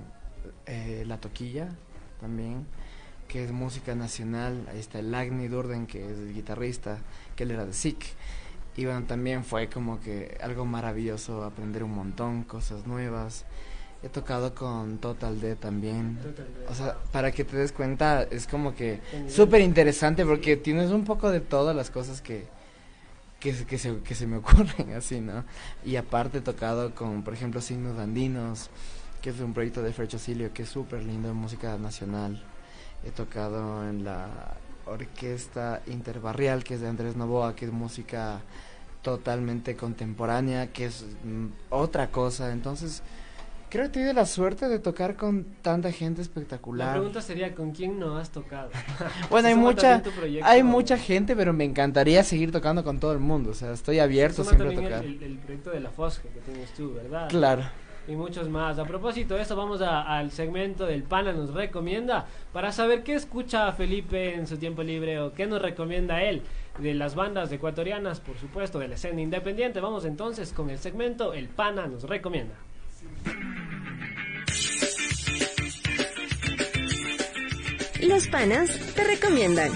eh, 0.65 1.03
La 1.05 1.19
Toquilla, 1.19 1.69
también, 2.21 2.65
que 3.27 3.43
es 3.43 3.51
música 3.51 3.93
nacional. 3.95 4.67
Ahí 4.71 4.79
está 4.79 4.99
el 4.99 5.13
Agni 5.13 5.47
Durden, 5.47 5.85
que 5.85 6.11
es 6.11 6.17
el 6.17 6.33
guitarrista, 6.33 6.99
que 7.35 7.43
él 7.43 7.51
era 7.51 7.65
de 7.65 7.73
SIC. 7.73 8.03
Y 8.75 8.85
bueno, 8.85 9.03
también 9.05 9.43
fue 9.43 9.69
como 9.69 9.99
que 9.99 10.37
algo 10.41 10.65
maravilloso 10.65 11.43
aprender 11.43 11.83
un 11.83 11.93
montón, 11.93 12.43
cosas 12.43 12.87
nuevas. 12.87 13.45
He 14.01 14.09
tocado 14.09 14.53
con 14.55 14.97
Total 14.97 15.39
D 15.39 15.55
también. 15.55 16.17
O 16.69 16.75
sea, 16.75 16.97
para 17.11 17.31
que 17.31 17.43
te 17.45 17.55
des 17.55 17.71
cuenta, 17.71 18.23
es 18.23 18.47
como 18.47 18.73
que 18.75 18.99
súper 19.29 19.61
interesante 19.61 20.25
porque 20.25 20.57
tienes 20.57 20.91
un 20.91 21.05
poco 21.05 21.29
de 21.31 21.39
todas 21.39 21.75
las 21.75 21.89
cosas 21.89 22.21
que, 22.21 22.45
que, 23.39 23.53
se- 23.53 23.65
que, 23.65 23.77
se, 23.77 23.97
que 23.99 24.15
se 24.15 24.27
me 24.27 24.37
ocurren 24.43 24.93
así, 24.93 25.21
¿no? 25.21 25.45
Y 25.85 25.95
aparte 25.95 26.39
he 26.39 26.41
tocado 26.41 26.93
con, 26.95 27.23
por 27.23 27.33
ejemplo, 27.33 27.61
Signos 27.61 27.97
Andinos, 27.99 28.69
que 29.21 29.29
es 29.29 29.39
un 29.39 29.53
proyecto 29.53 29.81
de 29.83 29.93
Frecho 29.93 30.17
Silio 30.19 30.51
que 30.51 30.63
es 30.63 30.69
súper 30.69 31.03
lindo 31.03 31.29
en 31.29 31.35
música 31.37 31.77
nacional. 31.77 32.43
He 33.05 33.11
tocado 33.11 33.87
en 33.87 34.03
la 34.03 34.27
orquesta 34.85 35.81
interbarrial, 35.87 36.63
que 36.63 36.75
es 36.75 36.81
de 36.81 36.87
Andrés 36.87 37.15
Novoa, 37.15 37.55
que 37.55 37.65
es 37.65 37.71
música 37.71 38.41
totalmente 39.01 39.75
contemporánea, 39.75 40.67
que 40.71 40.85
es 40.85 41.05
mm, 41.23 41.47
otra 41.69 42.07
cosa. 42.09 42.51
Entonces, 42.53 43.01
creo 43.69 43.83
que 43.83 43.87
he 43.87 43.91
tenido 43.91 44.13
la 44.13 44.25
suerte 44.25 44.69
de 44.69 44.79
tocar 44.79 45.15
con 45.15 45.45
tanta 45.61 45.91
gente 45.91 46.19
La 46.19 46.23
espectacular. 46.23 46.93
pregunta 46.93 47.21
sería, 47.21 47.53
¿con 47.53 47.71
quién 47.71 47.99
no 47.99 48.17
has 48.17 48.29
tocado? 48.29 48.69
Bueno, 49.29 49.47
hay 49.49 49.55
mucha, 49.55 50.01
hay 50.43 50.63
mucha 50.63 50.97
gente, 50.97 51.35
pero 51.35 51.51
me 51.53 51.65
encantaría 51.65 52.23
seguir 52.23 52.51
tocando 52.51 52.83
con 52.83 52.99
todo 52.99 53.11
el 53.13 53.19
mundo. 53.19 53.49
O 53.51 53.53
sea, 53.53 53.73
estoy 53.73 53.99
abierto 53.99 54.43
siempre 54.43 54.69
a 54.69 54.75
tocar. 54.75 55.03
el, 55.03 55.21
el- 55.21 55.37
proyecto 55.39 55.71
de 55.71 55.79
la 55.81 55.89
Fosque 55.91 56.29
que 56.29 56.39
tienes 56.39 56.73
tú, 56.73 56.93
¿verdad? 56.93 57.27
Claro. 57.29 57.63
Y 58.07 58.13
muchos 58.13 58.49
más. 58.49 58.79
A 58.79 58.85
propósito 58.85 59.35
de 59.35 59.41
eso, 59.43 59.55
vamos 59.55 59.81
a- 59.81 60.01
al 60.03 60.31
segmento 60.31 60.85
del 60.85 61.03
Pana 61.03 61.31
nos 61.31 61.53
recomienda 61.53 62.25
para 62.51 62.71
saber 62.71 63.03
qué 63.03 63.13
escucha 63.15 63.71
Felipe 63.73 64.33
en 64.35 64.47
su 64.47 64.57
tiempo 64.57 64.83
libre 64.83 65.19
o 65.19 65.33
qué 65.33 65.45
nos 65.45 65.61
recomienda 65.61 66.21
él 66.23 66.41
de 66.79 66.93
las 66.93 67.15
bandas 67.15 67.51
ecuatorianas, 67.51 68.19
por 68.19 68.37
supuesto, 68.37 68.79
de 68.79 68.87
la 68.87 68.95
escena 68.95 69.21
independiente. 69.21 69.79
Vamos 69.79 70.05
entonces 70.05 70.51
con 70.53 70.69
el 70.69 70.79
segmento 70.79 71.33
El 71.33 71.47
Pana 71.49 71.87
nos 71.87 72.03
recomienda. 72.03 72.55
Los 78.01 78.27
panas 78.27 78.69
te 78.95 79.03
recomiendan. 79.03 79.71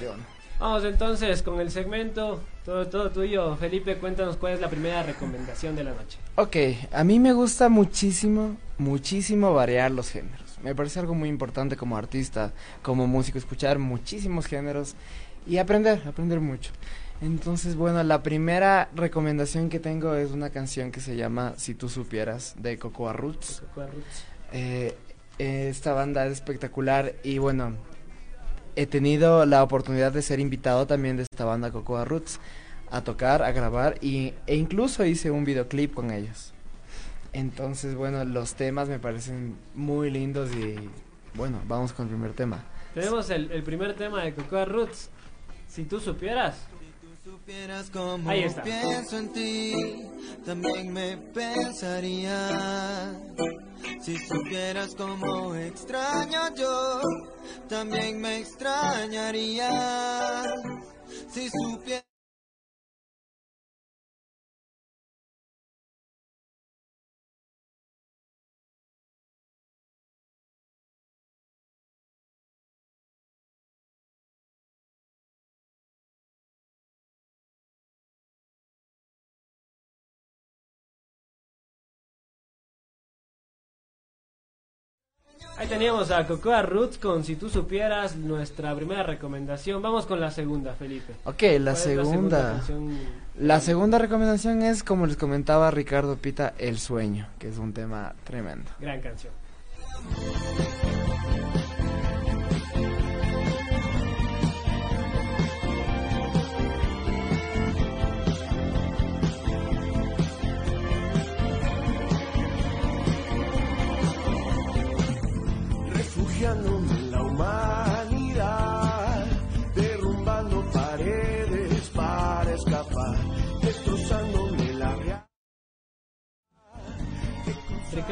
León. 0.00 0.20
Vamos 0.62 0.84
entonces 0.84 1.42
con 1.42 1.58
el 1.58 1.72
segmento, 1.72 2.40
todo, 2.64 2.86
todo 2.86 3.10
tuyo. 3.10 3.56
Felipe, 3.56 3.96
cuéntanos 3.96 4.36
cuál 4.36 4.52
es 4.52 4.60
la 4.60 4.70
primera 4.70 5.02
recomendación 5.02 5.74
de 5.74 5.82
la 5.82 5.90
noche. 5.90 6.18
Ok, 6.36 6.56
a 6.92 7.02
mí 7.02 7.18
me 7.18 7.32
gusta 7.32 7.68
muchísimo, 7.68 8.56
muchísimo 8.78 9.52
variar 9.54 9.90
los 9.90 10.10
géneros. 10.10 10.60
Me 10.62 10.72
parece 10.76 11.00
algo 11.00 11.16
muy 11.16 11.28
importante 11.28 11.76
como 11.76 11.96
artista, 11.96 12.52
como 12.80 13.08
músico, 13.08 13.38
escuchar 13.38 13.80
muchísimos 13.80 14.46
géneros 14.46 14.94
y 15.48 15.58
aprender, 15.58 16.00
aprender 16.06 16.38
mucho. 16.38 16.70
Entonces, 17.20 17.74
bueno, 17.74 18.00
la 18.04 18.22
primera 18.22 18.88
recomendación 18.94 19.68
que 19.68 19.80
tengo 19.80 20.14
es 20.14 20.30
una 20.30 20.50
canción 20.50 20.92
que 20.92 21.00
se 21.00 21.16
llama 21.16 21.54
Si 21.56 21.74
tú 21.74 21.88
supieras, 21.88 22.54
de 22.56 22.78
Cocoa 22.78 23.12
Roots. 23.12 23.64
Eh, 24.52 24.94
eh, 25.40 25.68
esta 25.68 25.92
banda 25.92 26.24
es 26.26 26.34
espectacular 26.34 27.16
y 27.24 27.38
bueno, 27.38 27.72
he 28.76 28.86
tenido 28.86 29.46
la 29.46 29.62
oportunidad 29.62 30.12
de 30.12 30.22
ser 30.22 30.40
invitado 30.40 30.86
también 30.86 31.16
de 31.16 31.24
esta 31.24 31.44
banda 31.44 31.70
Cocoa 31.70 32.04
Roots 32.04 32.40
a 32.90 33.02
tocar, 33.02 33.42
a 33.42 33.52
grabar 33.52 33.96
y, 34.00 34.34
e 34.46 34.56
incluso 34.56 35.04
hice 35.04 35.30
un 35.30 35.44
videoclip 35.44 35.94
con 35.94 36.10
ellos. 36.10 36.52
Entonces, 37.32 37.94
bueno, 37.94 38.24
los 38.24 38.54
temas 38.54 38.88
me 38.88 38.98
parecen 38.98 39.56
muy 39.74 40.10
lindos 40.10 40.50
y 40.54 40.76
bueno, 41.34 41.60
vamos 41.66 41.92
con 41.92 42.06
el 42.06 42.10
primer 42.10 42.32
tema. 42.32 42.62
Tenemos 42.94 43.30
el, 43.30 43.50
el 43.50 43.62
primer 43.62 43.94
tema 43.94 44.22
de 44.22 44.34
Cocoa 44.34 44.66
Roots. 44.66 45.08
Si 45.66 45.84
tú 45.84 45.98
supieras. 45.98 46.56
Supieras 47.32 47.88
cómo 47.90 48.28
Ahí 48.28 48.42
está. 48.42 48.62
pienso 48.62 49.16
en 49.16 49.32
ti, 49.32 49.72
también 50.44 50.92
me 50.92 51.16
pensaría. 51.16 53.18
Si 54.02 54.18
supieras 54.18 54.94
cómo 54.94 55.54
extraño 55.54 56.54
yo, 56.54 57.00
también 57.70 58.20
me 58.20 58.40
extrañaría. 58.40 60.44
Si 61.32 61.48
supieras 61.48 62.11
Ahí 85.62 85.68
teníamos 85.68 86.10
a 86.10 86.26
Cocoa 86.26 86.60
Roots 86.62 86.98
con 86.98 87.22
Si 87.22 87.36
tú 87.36 87.48
supieras 87.48 88.16
nuestra 88.16 88.74
primera 88.74 89.04
recomendación. 89.04 89.80
Vamos 89.80 90.06
con 90.06 90.18
la 90.18 90.32
segunda, 90.32 90.74
Felipe. 90.74 91.12
Ok, 91.22 91.36
¿Cuál 91.38 91.64
la 91.64 91.76
segunda. 91.76 92.52
canción? 92.54 92.98
La 93.38 93.60
segunda 93.60 93.98
recomendación 93.98 94.62
es, 94.62 94.82
como 94.82 95.06
les 95.06 95.16
comentaba 95.16 95.70
Ricardo 95.70 96.16
Pita, 96.16 96.52
El 96.58 96.80
Sueño, 96.80 97.28
que 97.38 97.48
es 97.48 97.58
un 97.58 97.72
tema 97.72 98.12
tremendo. 98.24 98.68
Gran 98.80 99.00
canción. 99.02 99.32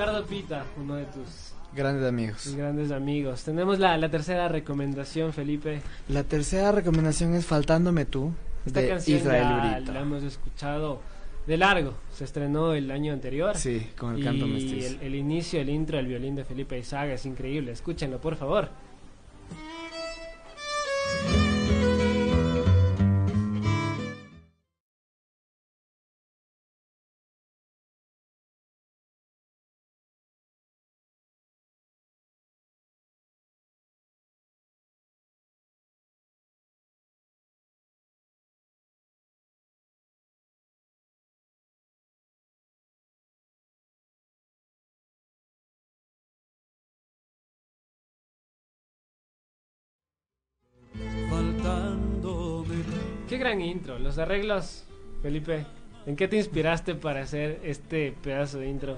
Ricardo 0.01 0.25
Pita, 0.25 0.65
uno 0.81 0.95
de 0.95 1.05
tus 1.05 1.53
Grandes 1.77 2.09
amigos. 2.09 2.55
grandes 2.57 2.91
amigos. 2.91 3.45
Tenemos 3.45 3.79
la, 3.79 3.99
la 3.99 4.09
tercera 4.09 4.49
recomendación, 4.49 5.35
Felipe. 5.35 5.83
La 6.09 6.25
tercera 6.25 6.73
recomendación 6.73 7.35
es 7.35 7.45
Faltándome 7.45 8.07
tú, 8.07 8.33
Esta 8.65 8.81
de 8.81 8.89
canción 8.89 9.19
Israel 9.19 9.43
la, 9.45 9.81
la 9.93 10.01
hemos 10.01 10.23
escuchado 10.23 11.03
de 11.47 11.59
largo. 11.59 11.93
Se 12.15 12.25
estrenó 12.25 12.73
el 12.73 12.91
año 12.91 13.13
anterior. 13.13 13.59
Sí, 13.59 13.89
con 13.99 14.15
el 14.17 14.25
canto 14.25 14.47
y 14.47 14.51
mestizo. 14.51 14.87
el, 14.89 15.01
el 15.03 15.15
inicio, 15.17 15.61
el 15.61 15.69
intro, 15.69 15.99
el 15.99 16.07
violín 16.07 16.35
de 16.35 16.45
Felipe 16.47 16.79
Izaga 16.79 17.13
es 17.13 17.27
increíble. 17.27 17.73
Escúchenlo, 17.73 18.19
por 18.23 18.37
favor. 18.37 18.71
Gran 53.41 53.61
intro. 53.61 53.99
Los 53.99 54.19
arreglos, 54.19 54.85
Felipe. 55.23 55.67
¿En 56.07 56.15
qué 56.15 56.29
te 56.29 56.37
inspiraste 56.37 56.95
para 56.95 57.23
hacer 57.23 57.61
este 57.65 58.13
pedazo 58.23 58.59
de 58.59 58.69
intro? 58.69 58.97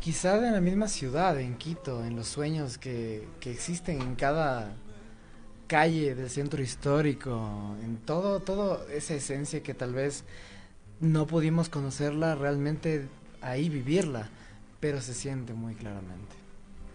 Quizá 0.00 0.36
en 0.46 0.54
la 0.54 0.60
misma 0.60 0.88
ciudad, 0.88 1.38
en 1.38 1.56
Quito, 1.56 2.04
en 2.04 2.16
los 2.16 2.28
sueños 2.28 2.78
que, 2.78 3.26
que 3.40 3.50
existen 3.50 4.00
en 4.00 4.14
cada 4.14 4.72
calle 5.66 6.14
del 6.14 6.30
centro 6.30 6.62
histórico, 6.62 7.76
en 7.82 7.96
todo, 7.96 8.40
todo 8.40 8.86
esa 8.88 9.14
esencia 9.14 9.62
que 9.62 9.74
tal 9.74 9.92
vez 9.92 10.24
no 11.00 11.26
pudimos 11.26 11.68
conocerla 11.68 12.36
realmente 12.36 13.08
ahí 13.40 13.68
vivirla, 13.68 14.28
pero 14.78 15.00
se 15.00 15.12
siente 15.12 15.54
muy 15.54 15.74
claramente. 15.74 16.36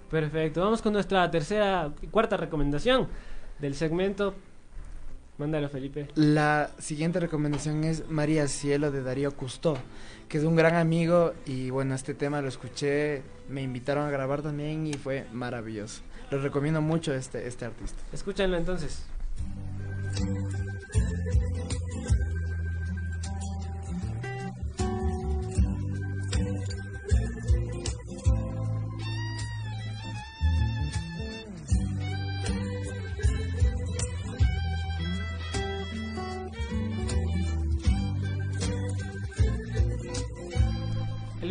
Perfecto, 0.10 0.62
vamos 0.62 0.82
con 0.82 0.94
nuestra 0.94 1.30
tercera, 1.32 1.92
cuarta 2.12 2.38
recomendación 2.38 3.08
del 3.60 3.76
segmento. 3.76 4.36
Mándalo, 5.38 5.70
Felipe. 5.70 6.08
La 6.16 6.70
siguiente 6.78 7.20
recomendación 7.20 7.84
es 7.84 8.10
María 8.10 8.48
Cielo 8.48 8.92
de 8.92 9.02
Darío 9.02 9.36
Custó, 9.36 9.78
que 10.30 10.38
es 10.38 10.44
un 10.44 10.56
gran 10.56 10.76
amigo 10.76 11.34
y 11.46 11.70
bueno, 11.70 11.96
este 11.96 12.14
tema 12.14 12.42
lo 12.42 12.48
escuché, 12.48 13.24
me 13.50 13.62
invitaron 13.62 14.08
a 14.08 14.12
grabar 14.12 14.42
también 14.42 14.86
y 14.88 14.94
fue 14.94 15.26
maravilloso. 15.32 16.02
Les 16.30 16.42
recomiendo 16.42 16.82
mucho 16.82 17.14
este, 17.14 17.48
este 17.48 17.66
artista. 17.66 18.02
Escúchenlo 18.14 18.58
entonces. 18.58 19.04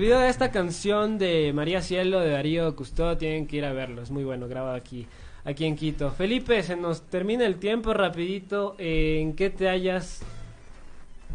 Video 0.00 0.18
de 0.18 0.30
esta 0.30 0.50
canción 0.50 1.18
de 1.18 1.52
María 1.52 1.82
Cielo 1.82 2.20
de 2.20 2.30
Darío 2.30 2.74
Custó 2.74 3.18
tienen 3.18 3.46
que 3.46 3.56
ir 3.56 3.66
a 3.66 3.74
verlo, 3.74 4.00
es 4.00 4.10
muy 4.10 4.24
bueno, 4.24 4.48
grabado 4.48 4.74
aquí, 4.74 5.06
aquí 5.44 5.66
en 5.66 5.76
Quito. 5.76 6.10
Felipe, 6.12 6.62
se 6.62 6.74
nos 6.74 7.02
termina 7.02 7.44
el 7.44 7.56
tiempo 7.56 7.92
rapidito, 7.92 8.76
eh, 8.78 9.18
¿en 9.20 9.34
qué 9.34 9.50
te 9.50 9.68
hallas 9.68 10.20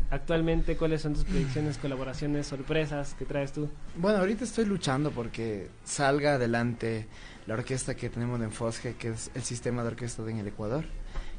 actualmente? 0.09 0.77
¿Cuáles 0.77 1.03
son 1.03 1.13
tus 1.13 1.25
predicciones, 1.25 1.77
colaboraciones, 1.77 2.47
sorpresas 2.47 3.13
que 3.13 3.25
traes 3.25 3.51
tú? 3.51 3.69
Bueno, 3.97 4.17
ahorita 4.17 4.45
estoy 4.45 4.65
luchando 4.65 5.11
porque 5.11 5.67
salga 5.83 6.33
adelante 6.33 7.05
la 7.45 7.53
orquesta 7.53 7.93
que 7.93 8.09
tenemos 8.09 8.41
en 8.41 8.51
Fosge, 8.51 8.95
que 8.95 9.09
es 9.09 9.29
el 9.35 9.43
sistema 9.43 9.83
de 9.83 9.89
orquesta 9.89 10.27
en 10.27 10.39
el 10.39 10.47
Ecuador, 10.47 10.85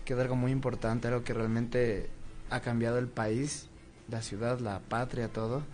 que 0.04 0.12
es 0.12 0.18
algo 0.20 0.36
muy 0.36 0.52
importante, 0.52 1.08
algo 1.08 1.24
que 1.24 1.34
realmente 1.34 2.08
ha 2.50 2.60
cambiado 2.60 2.98
el 2.98 3.08
país, 3.08 3.68
la 4.08 4.22
ciudad, 4.22 4.60
la 4.60 4.78
patria, 4.78 5.26
todo. 5.26 5.64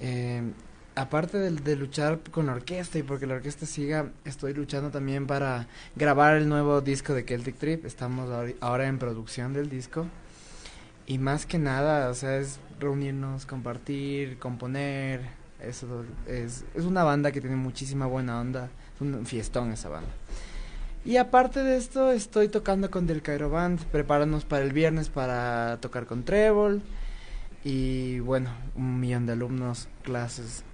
Eh, 0.00 0.52
aparte 0.98 1.38
de, 1.38 1.50
de, 1.50 1.76
luchar 1.76 2.20
con 2.30 2.46
la 2.46 2.52
orquesta 2.52 2.98
y 2.98 3.02
porque 3.02 3.26
la 3.26 3.34
orquesta 3.34 3.66
siga, 3.66 4.10
estoy 4.24 4.52
luchando 4.54 4.90
también 4.90 5.26
para 5.26 5.66
grabar 5.96 6.36
el 6.36 6.48
nuevo 6.48 6.80
disco 6.80 7.14
de 7.14 7.24
Celtic 7.24 7.56
Trip. 7.56 7.84
Estamos 7.84 8.28
ahora 8.60 8.86
en 8.86 8.98
producción 8.98 9.52
del 9.52 9.70
disco. 9.70 10.06
Y 11.06 11.18
más 11.18 11.46
que 11.46 11.58
nada, 11.58 12.10
o 12.10 12.14
sea, 12.14 12.36
es 12.36 12.60
reunirnos, 12.78 13.46
compartir, 13.46 14.38
componer. 14.38 15.20
Eso 15.62 16.04
es, 16.26 16.64
es 16.74 16.84
una 16.84 17.02
banda 17.02 17.32
que 17.32 17.40
tiene 17.40 17.56
muchísima 17.56 18.06
buena 18.06 18.40
onda. 18.40 18.68
Es 18.94 19.00
un 19.00 19.24
fiestón 19.24 19.72
esa 19.72 19.88
banda. 19.88 20.10
Y 21.04 21.16
aparte 21.16 21.62
de 21.62 21.76
esto, 21.76 22.12
estoy 22.12 22.48
tocando 22.48 22.90
con 22.90 23.06
Del 23.06 23.22
Cairo 23.22 23.48
Band, 23.48 23.80
preparándonos 23.86 24.44
para 24.44 24.64
el 24.64 24.72
viernes 24.72 25.08
para 25.08 25.78
tocar 25.80 26.06
con 26.06 26.24
Trébol. 26.24 26.82
Y 27.64 28.18
bueno, 28.20 28.50
un 28.74 29.00
millón 29.00 29.24
de 29.24 29.32
alumnos, 29.32 29.88
clases. 30.02 30.64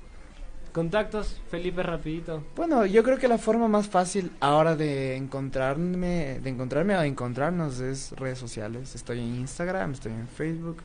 Contactos, 0.74 1.40
Felipe, 1.52 1.84
rapidito. 1.84 2.42
Bueno, 2.56 2.84
yo 2.84 3.04
creo 3.04 3.16
que 3.16 3.28
la 3.28 3.38
forma 3.38 3.68
más 3.68 3.86
fácil 3.86 4.32
ahora 4.40 4.74
de 4.74 5.14
encontrarme, 5.14 6.40
de 6.40 6.50
encontrarme 6.50 6.96
o 6.96 7.00
de 7.00 7.06
encontrarnos 7.06 7.78
es 7.78 8.10
redes 8.16 8.40
sociales. 8.40 8.96
Estoy 8.96 9.20
en 9.20 9.36
Instagram, 9.36 9.92
estoy 9.92 10.10
en 10.10 10.26
Facebook, 10.26 10.78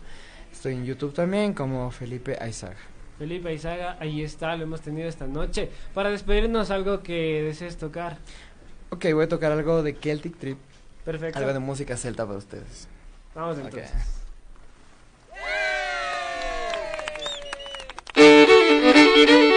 estoy 0.54 0.76
en 0.76 0.86
YouTube 0.86 1.12
también 1.16 1.56
como 1.56 1.90
Felipe 1.90 2.38
Aizaga. 2.40 2.78
Felipe 3.18 3.50
Aizaga, 3.50 3.98
ahí 4.00 4.22
está, 4.22 4.56
lo 4.56 4.66
hemos 4.66 4.82
tenido 4.82 5.10
esta 5.10 5.26
noche. 5.26 5.72
Para 5.96 6.12
despedirnos, 6.12 6.70
algo 6.70 7.02
que 7.02 7.42
desees 7.42 7.76
tocar. 7.76 8.20
Ok, 8.92 9.06
voy 9.12 9.24
a 9.24 9.28
tocar 9.28 9.52
algo 9.52 9.82
de 9.82 9.96
Celtic 9.96 10.38
Trip. 10.38 10.60
Perfecto. 11.04 11.40
Algo 11.40 11.52
de 11.52 11.58
música 11.58 11.98
celta 11.98 12.28
para 12.28 12.38
ustedes. 12.38 12.88
Vamos 13.34 13.58
entonces. 13.58 13.92
Okay. 18.12 19.49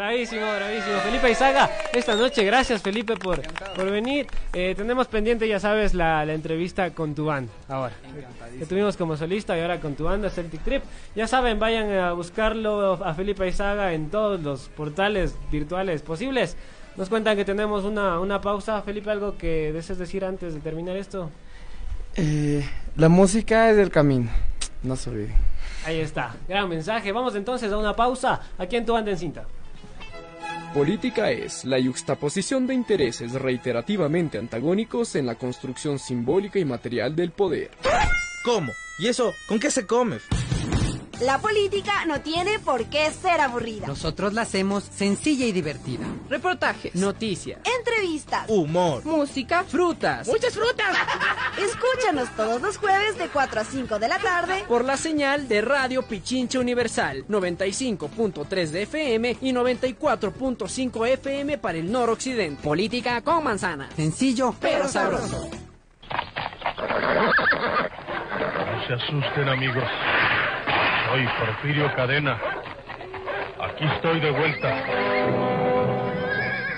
Bravísimo, 0.00 0.46
bravísimo. 0.56 0.98
Felipe 1.00 1.30
Izaga, 1.30 1.70
esta 1.92 2.16
noche, 2.16 2.42
gracias 2.42 2.80
Felipe 2.80 3.16
por, 3.16 3.42
por 3.74 3.90
venir. 3.90 4.26
Eh, 4.54 4.72
tenemos 4.74 5.08
pendiente, 5.08 5.46
ya 5.46 5.60
sabes, 5.60 5.92
la, 5.92 6.24
la, 6.24 6.32
entrevista 6.32 6.88
con 6.92 7.14
tu 7.14 7.26
banda 7.26 7.52
ahora. 7.68 7.92
Que 8.58 8.64
tuvimos 8.64 8.96
como 8.96 9.14
solista 9.18 9.58
y 9.58 9.60
ahora 9.60 9.78
con 9.78 9.96
tu 9.96 10.04
banda 10.04 10.30
Celtic 10.30 10.64
Trip. 10.64 10.82
Ya 11.14 11.26
saben, 11.26 11.58
vayan 11.58 11.92
a 11.92 12.12
buscarlo 12.14 13.04
a 13.04 13.12
Felipe 13.12 13.46
Izaga 13.46 13.92
en 13.92 14.08
todos 14.08 14.40
los 14.40 14.70
portales 14.70 15.34
virtuales 15.52 16.00
posibles. 16.00 16.56
Nos 16.96 17.10
cuentan 17.10 17.36
que 17.36 17.44
tenemos 17.44 17.84
una, 17.84 18.20
una 18.20 18.40
pausa. 18.40 18.80
Felipe, 18.80 19.10
¿algo 19.10 19.36
que 19.36 19.70
desees 19.70 19.98
decir 19.98 20.24
antes 20.24 20.54
de 20.54 20.60
terminar 20.60 20.96
esto? 20.96 21.28
Eh, 22.14 22.66
la 22.96 23.10
música 23.10 23.68
es 23.68 23.76
del 23.76 23.90
camino, 23.90 24.30
no 24.82 24.96
se 24.96 25.10
olviden. 25.10 25.36
Ahí 25.84 26.00
está, 26.00 26.36
gran 26.48 26.70
mensaje. 26.70 27.12
Vamos 27.12 27.34
entonces 27.34 27.70
a 27.70 27.76
una 27.76 27.94
pausa 27.94 28.40
aquí 28.56 28.76
en 28.76 28.86
tu 28.86 28.94
banda 28.94 29.10
en 29.10 29.18
cinta. 29.18 29.44
Política 30.74 31.32
es 31.32 31.64
la 31.64 31.80
yuxtaposición 31.80 32.68
de 32.68 32.74
intereses 32.74 33.32
reiterativamente 33.32 34.38
antagónicos 34.38 35.16
en 35.16 35.26
la 35.26 35.34
construcción 35.34 35.98
simbólica 35.98 36.60
y 36.60 36.64
material 36.64 37.16
del 37.16 37.32
poder. 37.32 37.72
¿Cómo? 38.44 38.72
¿Y 39.00 39.08
eso 39.08 39.34
con 39.48 39.58
qué 39.58 39.68
se 39.72 39.84
come? 39.84 40.18
La 41.20 41.36
política 41.38 42.06
no 42.06 42.22
tiene 42.22 42.58
por 42.60 42.86
qué 42.86 43.10
ser 43.10 43.42
aburrida. 43.42 43.86
Nosotros 43.86 44.32
la 44.32 44.42
hacemos 44.42 44.84
sencilla 44.84 45.44
y 45.44 45.52
divertida. 45.52 46.06
Reportajes, 46.30 46.94
noticias, 46.94 47.60
entrevistas, 47.78 48.44
humor, 48.48 49.04
música, 49.04 49.62
frutas. 49.64 50.26
¡Muchas 50.26 50.54
frutas! 50.54 50.96
Escúchanos 51.58 52.34
todos 52.36 52.62
los 52.62 52.78
jueves 52.78 53.18
de 53.18 53.28
4 53.28 53.60
a 53.60 53.64
5 53.64 53.98
de 53.98 54.08
la 54.08 54.18
tarde 54.18 54.64
por 54.66 54.82
la 54.82 54.96
señal 54.96 55.46
de 55.46 55.60
Radio 55.60 56.02
Pichincha 56.02 56.58
Universal 56.58 57.26
95.3 57.28 58.66
de 58.68 58.82
FM 58.82 59.36
y 59.42 59.52
94.5 59.52 61.06
FM 61.06 61.58
para 61.58 61.76
el 61.76 61.92
noroccidente. 61.92 62.62
Política 62.62 63.20
con 63.20 63.44
manzana. 63.44 63.90
Sencillo, 63.94 64.54
pero 64.58 64.88
sabroso. 64.88 65.50
No 68.70 68.86
se 68.86 68.94
asusten, 68.94 69.48
amigos. 69.50 69.84
Soy 71.10 71.26
Porfirio 71.26 71.92
Cadena. 71.96 72.38
Aquí 73.60 73.84
estoy 73.84 74.20
de 74.20 74.30
vuelta. 74.30 74.84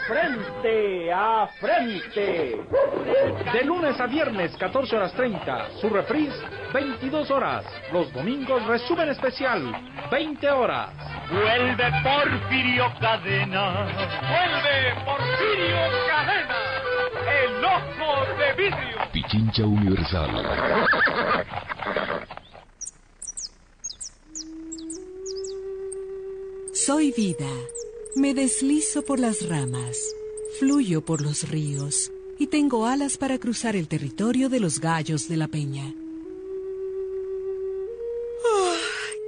Frente 0.07 1.13
a 1.13 1.47
frente. 1.61 2.57
De 3.53 3.65
lunes 3.65 4.01
a 4.01 4.07
viernes, 4.07 4.57
14 4.57 4.97
horas 4.97 5.13
30. 5.13 5.73
Su 5.83 5.91
reprise, 5.91 6.35
22 6.73 7.31
horas. 7.31 7.67
Los 7.93 8.11
domingos, 8.15 8.67
resumen 8.67 9.11
especial, 9.11 9.71
20 10.11 10.51
horas. 10.51 10.89
Vuelve 11.31 11.93
Porfirio 12.03 12.91
Cadena. 13.01 13.85
Vuelve 14.31 14.95
Porfirio 15.05 15.77
Cadena. 16.09 16.57
El 17.45 17.63
ojo 17.63 18.27
de 18.39 18.53
vidrio. 18.55 18.97
Pichincha 19.13 19.65
Universal. 19.65 20.31
Soy 26.73 27.13
vida. 27.13 27.51
Me 28.15 28.33
deslizo 28.33 29.03
por 29.03 29.21
las 29.21 29.47
ramas, 29.47 30.17
fluyo 30.59 31.05
por 31.05 31.21
los 31.21 31.51
ríos, 31.51 32.11
y 32.39 32.47
tengo 32.47 32.87
alas 32.87 33.19
para 33.19 33.39
cruzar 33.39 33.77
el 33.77 33.89
territorio 33.89 34.49
de 34.49 34.59
los 34.59 34.81
gallos 34.81 35.29
de 35.29 35.37
la 35.37 35.49
peña. 35.49 35.95
Oh, 38.43 38.73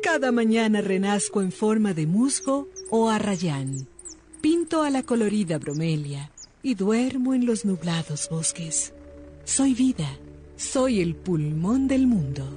cada 0.03 0.33
mañana 0.33 0.81
renazco 0.81 1.43
en 1.43 1.53
forma 1.53 1.93
de 1.93 2.07
musgo 2.07 2.67
o 2.89 3.11
arrayán. 3.11 3.89
Pinto 4.41 4.83
a 4.83 4.89
la 4.89 5.03
colorida 5.03 5.59
bromelia 5.59 6.33
y 6.63 6.75
duermo 6.75 7.35
en 7.35 7.45
los 7.45 7.67
nublados 7.67 8.31
bosques. 8.31 8.95
Soy 9.45 9.75
vida, 9.75 10.19
soy 10.57 11.03
el 11.03 11.15
pulmón 11.15 11.89
del 11.89 12.07
mundo. 12.07 12.49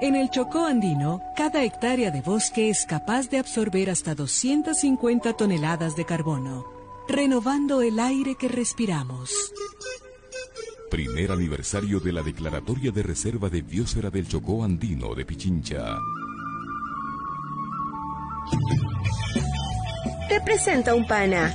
En 0.00 0.16
el 0.16 0.28
Chocó 0.30 0.66
andino, 0.66 1.22
cada 1.36 1.62
hectárea 1.62 2.10
de 2.10 2.20
bosque 2.20 2.68
es 2.68 2.84
capaz 2.84 3.30
de 3.30 3.38
absorber 3.38 3.90
hasta 3.90 4.14
250 4.14 5.34
toneladas 5.34 5.94
de 5.94 6.04
carbono, 6.04 6.64
renovando 7.08 7.80
el 7.80 8.00
aire 8.00 8.34
que 8.34 8.48
respiramos. 8.48 9.30
Primer 10.90 11.32
aniversario 11.32 12.00
de 12.00 12.12
la 12.12 12.22
Declaratoria 12.22 12.90
de 12.90 13.02
Reserva 13.02 13.48
de 13.48 13.62
Biosfera 13.62 14.10
del 14.10 14.28
Chocó 14.28 14.64
Andino 14.64 15.14
de 15.14 15.24
Pichincha. 15.24 15.96
Representa 20.28 20.94
un 20.94 21.06
pana. 21.06 21.54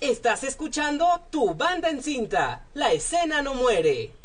Estás 0.00 0.44
escuchando 0.44 1.04
Tu 1.28 1.54
Banda 1.54 1.90
en 1.90 2.02
Cinta. 2.02 2.64
La 2.72 2.90
escena 2.90 3.42
no 3.42 3.52
muere. 3.52 4.19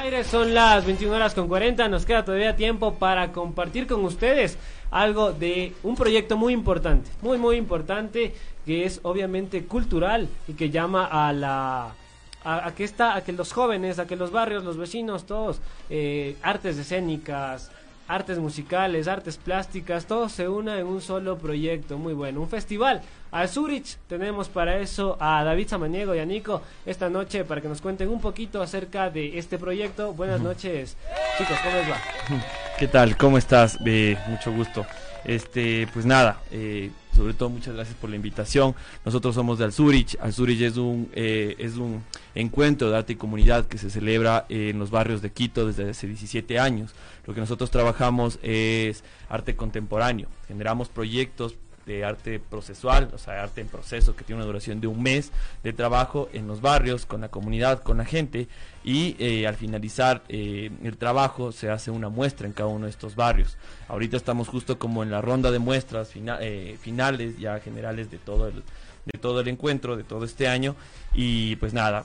Aire, 0.00 0.24
son 0.24 0.54
las 0.54 0.86
21 0.86 1.14
horas 1.14 1.34
con 1.34 1.46
40, 1.46 1.86
nos 1.88 2.06
queda 2.06 2.24
todavía 2.24 2.56
tiempo 2.56 2.94
para 2.94 3.32
compartir 3.32 3.86
con 3.86 4.02
ustedes 4.04 4.56
algo 4.90 5.32
de 5.32 5.74
un 5.82 5.94
proyecto 5.94 6.38
muy 6.38 6.54
importante, 6.54 7.10
muy 7.20 7.36
muy 7.36 7.56
importante, 7.56 8.34
que 8.64 8.86
es 8.86 9.00
obviamente 9.02 9.64
cultural 9.64 10.28
y 10.48 10.54
que 10.54 10.70
llama 10.70 11.04
a 11.06 11.32
la... 11.32 11.94
A, 12.42 12.72
que 12.74 12.84
está, 12.84 13.14
a 13.16 13.22
que 13.22 13.34
los 13.34 13.52
jóvenes, 13.52 13.98
a 13.98 14.06
que 14.06 14.16
los 14.16 14.30
barrios, 14.30 14.64
los 14.64 14.78
vecinos, 14.78 15.26
todos, 15.26 15.60
eh, 15.90 16.36
artes 16.40 16.78
escénicas, 16.78 17.70
artes 18.10 18.38
musicales, 18.38 19.06
artes 19.06 19.36
plásticas, 19.36 20.06
todo 20.06 20.28
se 20.28 20.48
una 20.48 20.78
en 20.80 20.86
un 20.86 21.00
solo 21.00 21.38
proyecto, 21.38 21.96
muy 21.96 22.12
bueno, 22.12 22.40
un 22.40 22.48
festival. 22.48 23.02
A 23.30 23.46
Zurich 23.46 23.98
tenemos 24.08 24.48
para 24.48 24.78
eso 24.78 25.16
a 25.20 25.44
David 25.44 25.68
Samaniego 25.68 26.14
y 26.16 26.18
a 26.18 26.26
Nico 26.26 26.60
esta 26.84 27.08
noche 27.08 27.44
para 27.44 27.60
que 27.60 27.68
nos 27.68 27.80
cuenten 27.80 28.08
un 28.08 28.20
poquito 28.20 28.60
acerca 28.60 29.10
de 29.10 29.38
este 29.38 29.58
proyecto. 29.58 30.12
Buenas 30.12 30.40
noches, 30.40 30.96
chicos, 31.38 31.56
¿cómo 31.62 31.76
les 31.76 31.88
va? 31.88 31.96
¿Qué 32.80 32.88
tal? 32.88 33.18
¿Cómo 33.18 33.36
estás? 33.36 33.76
Eh, 33.84 34.16
mucho 34.26 34.50
gusto. 34.50 34.86
Este, 35.26 35.86
pues 35.92 36.06
nada, 36.06 36.40
eh, 36.50 36.90
sobre 37.14 37.34
todo 37.34 37.50
muchas 37.50 37.74
gracias 37.74 37.94
por 37.94 38.08
la 38.08 38.16
invitación. 38.16 38.74
Nosotros 39.04 39.34
somos 39.34 39.58
de 39.58 39.66
Alzurich. 39.66 40.16
Alzurich 40.18 40.62
es 40.62 40.78
un, 40.78 41.10
eh, 41.12 41.56
es 41.58 41.76
un 41.76 42.02
encuentro 42.34 42.90
de 42.90 42.96
arte 42.96 43.12
y 43.12 43.16
comunidad 43.16 43.66
que 43.66 43.76
se 43.76 43.90
celebra 43.90 44.46
en 44.48 44.78
los 44.78 44.90
barrios 44.90 45.20
de 45.20 45.30
Quito 45.30 45.66
desde 45.66 45.90
hace 45.90 46.06
17 46.06 46.58
años. 46.58 46.94
Lo 47.26 47.34
que 47.34 47.40
nosotros 47.40 47.70
trabajamos 47.70 48.38
es 48.42 49.04
arte 49.28 49.56
contemporáneo. 49.56 50.28
Generamos 50.48 50.88
proyectos 50.88 51.56
de 51.86 52.04
arte 52.04 52.38
procesual, 52.38 53.10
o 53.14 53.18
sea, 53.18 53.42
arte 53.42 53.60
en 53.60 53.68
proceso 53.68 54.14
que 54.14 54.24
tiene 54.24 54.40
una 54.40 54.46
duración 54.46 54.80
de 54.80 54.86
un 54.86 55.02
mes 55.02 55.32
de 55.62 55.72
trabajo 55.72 56.28
en 56.32 56.46
los 56.46 56.60
barrios, 56.60 57.06
con 57.06 57.22
la 57.22 57.28
comunidad, 57.28 57.82
con 57.82 57.98
la 57.98 58.04
gente 58.04 58.48
y 58.84 59.16
eh, 59.18 59.46
al 59.46 59.56
finalizar 59.56 60.22
eh, 60.28 60.70
el 60.82 60.96
trabajo 60.96 61.52
se 61.52 61.70
hace 61.70 61.90
una 61.90 62.08
muestra 62.08 62.46
en 62.46 62.52
cada 62.52 62.68
uno 62.68 62.86
de 62.86 62.90
estos 62.90 63.16
barrios. 63.16 63.56
Ahorita 63.88 64.16
estamos 64.16 64.48
justo 64.48 64.78
como 64.78 65.02
en 65.02 65.10
la 65.10 65.20
ronda 65.20 65.50
de 65.50 65.58
muestras 65.58 66.10
eh, 66.14 66.78
finales, 66.80 67.38
ya 67.38 67.58
generales 67.60 68.10
de 68.10 68.18
todo 68.18 68.48
el 68.48 68.62
de 69.06 69.18
todo 69.18 69.40
el 69.40 69.48
encuentro 69.48 69.96
de 69.96 70.04
todo 70.04 70.26
este 70.26 70.46
año 70.46 70.76
y 71.14 71.56
pues 71.56 71.72
nada 71.72 72.04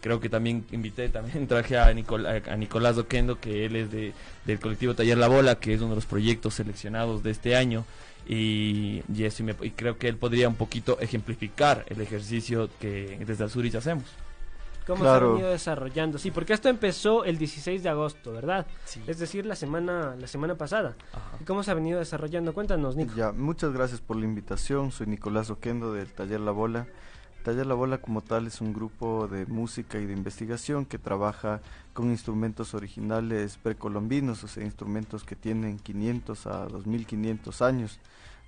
creo 0.00 0.20
que 0.20 0.28
también 0.28 0.64
invité 0.70 1.08
también 1.08 1.46
traje 1.48 1.76
a, 1.76 1.86
a 1.88 2.56
Nicolás 2.56 2.94
Doquendo 2.94 3.40
que 3.40 3.66
él 3.66 3.74
es 3.74 3.90
de, 3.90 4.12
del 4.44 4.60
colectivo 4.60 4.94
Taller 4.94 5.18
La 5.18 5.26
Bola 5.26 5.56
que 5.56 5.74
es 5.74 5.80
uno 5.80 5.90
de 5.90 5.96
los 5.96 6.06
proyectos 6.06 6.54
seleccionados 6.54 7.24
de 7.24 7.32
este 7.32 7.56
año 7.56 7.84
y, 8.32 9.02
y 9.12 9.24
eso 9.24 9.42
y, 9.42 9.70
creo 9.70 9.98
que 9.98 10.06
él 10.06 10.16
podría 10.16 10.48
un 10.48 10.54
poquito 10.54 11.00
ejemplificar 11.00 11.84
el 11.88 12.00
ejercicio 12.00 12.70
que 12.78 13.20
desde 13.26 13.42
el 13.42 13.50
Zurich 13.50 13.74
hacemos. 13.74 14.04
¿Cómo 14.86 15.02
se 15.02 15.10
ha 15.10 15.18
venido 15.18 15.50
desarrollando? 15.50 16.16
Sí, 16.16 16.30
porque 16.30 16.52
esto 16.52 16.68
empezó 16.68 17.24
el 17.24 17.38
16 17.38 17.82
de 17.82 17.88
agosto, 17.88 18.32
¿verdad? 18.32 18.66
Es 19.08 19.18
decir, 19.18 19.46
la 19.46 19.56
semana 19.56 20.14
la 20.16 20.28
semana 20.28 20.54
pasada. 20.54 20.94
¿Y 21.40 21.44
cómo 21.44 21.64
se 21.64 21.72
ha 21.72 21.74
venido 21.74 21.98
desarrollando? 21.98 22.54
Cuéntanos, 22.54 22.94
Nico. 22.94 23.14
Ya, 23.16 23.32
muchas 23.32 23.72
gracias 23.72 24.00
por 24.00 24.16
la 24.16 24.24
invitación. 24.26 24.92
Soy 24.92 25.08
Nicolás 25.08 25.50
Oquendo 25.50 25.92
del 25.92 26.12
Taller 26.12 26.40
La 26.40 26.52
Bola. 26.52 26.86
Taller 27.42 27.66
La 27.66 27.74
Bola 27.74 27.98
como 27.98 28.20
tal 28.20 28.46
es 28.46 28.60
un 28.60 28.72
grupo 28.72 29.26
de 29.26 29.46
música 29.46 29.98
y 29.98 30.06
de 30.06 30.12
investigación 30.12 30.84
que 30.84 30.98
trabaja 30.98 31.62
con 31.94 32.10
instrumentos 32.10 32.74
originales 32.74 33.58
precolombinos, 33.58 34.44
o 34.44 34.48
sea, 34.48 34.62
instrumentos 34.62 35.24
que 35.24 35.36
tienen 35.36 35.78
500 35.78 36.46
a 36.46 36.66
2500 36.66 37.62
años, 37.62 37.98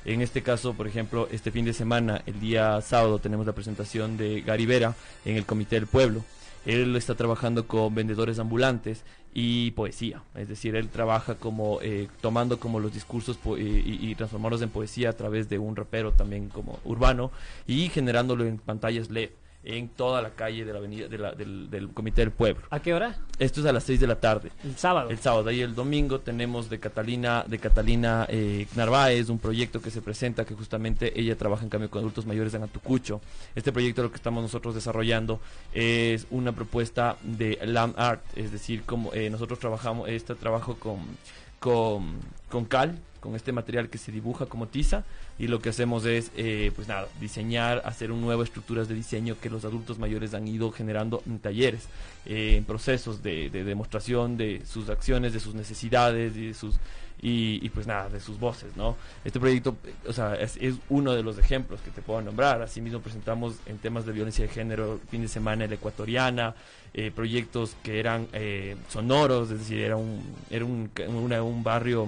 En 0.06 0.22
este 0.22 0.42
caso, 0.42 0.74
por 0.74 0.88
ejemplo, 0.88 1.28
este 1.32 1.52
fin 1.52 1.66
de 1.66 1.74
semana, 1.74 2.22
el 2.26 2.40
día 2.40 2.80
sábado, 2.82 3.20
tenemos 3.20 3.46
la 3.46 3.54
presentación 3.54 4.18
de 4.18 4.42
Gary 4.42 4.66
Vera 4.66 4.96
en 5.26 5.36
el 5.36 5.46
Comité 5.46 5.76
del 5.76 5.88
Pueblo. 5.88 6.24
Él 6.66 6.96
está 6.96 7.16
trabajando 7.16 7.68
con 7.68 7.94
vendedores 7.96 8.40
ambulantes 8.40 9.04
y 9.34 9.72
poesía. 9.72 10.24
Es 10.36 10.50
decir, 10.50 10.76
él 10.76 10.90
trabaja 10.90 11.36
como 11.36 11.80
eh, 11.82 12.08
tomando 12.22 12.60
como 12.60 12.80
los 12.80 12.94
discursos 12.94 13.40
y, 13.58 14.10
y, 14.10 14.16
transformarlos 14.16 14.62
en 14.62 14.70
poesía 14.70 15.10
a 15.10 15.14
través 15.14 15.50
de 15.50 15.60
un 15.60 15.76
rapero 15.76 16.12
también 16.12 16.50
como 16.50 16.80
urbano 16.84 17.32
y 17.68 17.90
generándolo 17.90 18.46
en 18.46 18.58
pantallas 18.58 19.10
LED 19.10 19.30
en 19.70 19.88
toda 19.90 20.22
la 20.22 20.32
calle 20.32 20.66
de 20.66 20.74
la 20.74 20.80
avenida 20.80 21.08
del, 21.08 21.70
del, 21.70 21.90
Comité 21.90 22.22
del 22.22 22.32
Pueblo. 22.32 22.66
¿A 22.72 22.80
qué 22.80 22.94
hora? 22.94 23.16
Esto 23.38 23.62
es 23.62 23.68
a 23.68 23.72
las 23.72 23.84
6 23.84 24.00
de 24.00 24.08
la 24.08 24.20
tarde. 24.20 24.52
El 24.64 24.76
sábado. 24.76 25.12
El 25.12 25.20
sábado. 25.20 25.50
Ahí 25.50 25.62
el 25.62 25.76
domingo 25.76 26.20
tenemos 26.20 26.72
de 26.72 26.80
Catalina, 26.80 27.46
de 27.48 27.60
Catalina 27.60 28.26
eh, 28.30 28.66
Narváez, 28.76 29.30
un 29.30 29.38
proyecto 29.38 29.80
que 29.80 29.92
se 29.92 30.02
presenta 30.02 30.44
que 30.44 30.56
justamente 30.56 31.20
ella 31.20 31.38
trabaja 31.38 31.64
en 31.64 31.70
cambio 31.70 31.90
con 31.92 32.00
adultos 32.00 32.26
mayores 32.26 32.54
en 32.56 32.64
Atucucho. 32.64 33.22
Este 33.54 33.72
proyecto 33.72 34.02
lo 34.02 34.10
que 34.10 34.16
estamos 34.16 34.42
nosotros 34.42 34.74
desarrollando 34.74 35.40
es 35.72 36.26
una 36.32 36.52
propuesta 36.52 37.18
de 37.22 37.60
land 37.64 37.94
art, 37.98 38.24
es 38.36 38.52
decir, 38.52 38.82
como 38.84 39.14
eh, 39.14 39.30
nosotros 39.30 39.60
trabajamos, 39.60 40.10
este 40.10 40.34
trabajo 40.34 40.76
con, 40.76 40.98
con, 41.60 42.18
con 42.50 42.66
cal, 42.66 42.98
con 43.20 43.36
este 43.36 43.52
material 43.52 43.90
que 43.90 43.98
se 43.98 44.12
dibuja 44.12 44.46
como 44.46 44.68
tiza 44.68 45.04
y 45.38 45.48
lo 45.48 45.60
que 45.60 45.70
hacemos 45.70 46.06
es, 46.06 46.32
eh, 46.38 46.72
pues 46.76 46.88
nada, 46.88 47.08
diseñar, 47.20 47.82
hacer 47.86 48.12
un 48.12 48.22
nuevo 48.22 48.44
estructuras 48.44 48.88
de 48.88 48.96
diseño 48.96 49.38
que 49.40 49.50
los 49.50 49.66
adultos 49.66 50.00
mayores 50.00 50.34
han 50.34 50.48
ido 50.48 50.72
generando 50.72 51.22
en 51.26 51.40
talleres, 51.40 51.88
eh, 52.26 52.56
en 52.58 52.66
procesos 52.66 53.22
de, 53.24 53.50
demostración 53.50 54.38
de 54.38 54.62
sus 54.66 54.90
acciones, 54.90 55.34
de 55.34 55.40
sus 55.40 55.54
necesidades 55.54 56.36
y 56.36 56.48
de 56.48 56.54
sus 56.54 56.80
y, 57.22 57.68
pues 57.72 57.86
nada, 57.86 58.08
de 58.08 58.22
sus 58.22 58.40
voces, 58.40 58.78
¿no? 58.78 58.96
Este 59.26 59.42
proyecto, 59.42 59.76
o 60.08 60.14
sea, 60.14 60.36
es, 60.36 60.58
uno 60.88 61.14
de 61.14 61.22
los 61.22 61.38
ejemplos 61.38 61.82
que 61.82 61.92
te 61.92 62.02
puedo 62.02 62.22
nombrar. 62.22 62.62
Asimismo 62.62 63.02
presentamos 63.02 63.56
en 63.66 63.78
temas 63.78 64.06
de 64.06 64.14
violencia 64.14 64.46
de 64.46 64.50
género 64.50 65.02
fin 65.12 65.24
de 65.24 65.28
semana 65.28 65.68
la 65.68 65.74
ecuatoriana, 65.74 66.56
eh, 66.94 67.12
proyectos 67.14 67.76
que 67.84 68.00
eran 68.00 68.30
sonoros, 68.88 69.52
es 69.52 69.60
decir, 69.60 69.82
era 69.82 69.98
un, 69.98 70.22
era 70.50 70.64
un, 70.64 70.90
un 71.10 71.62
barrio 71.62 72.08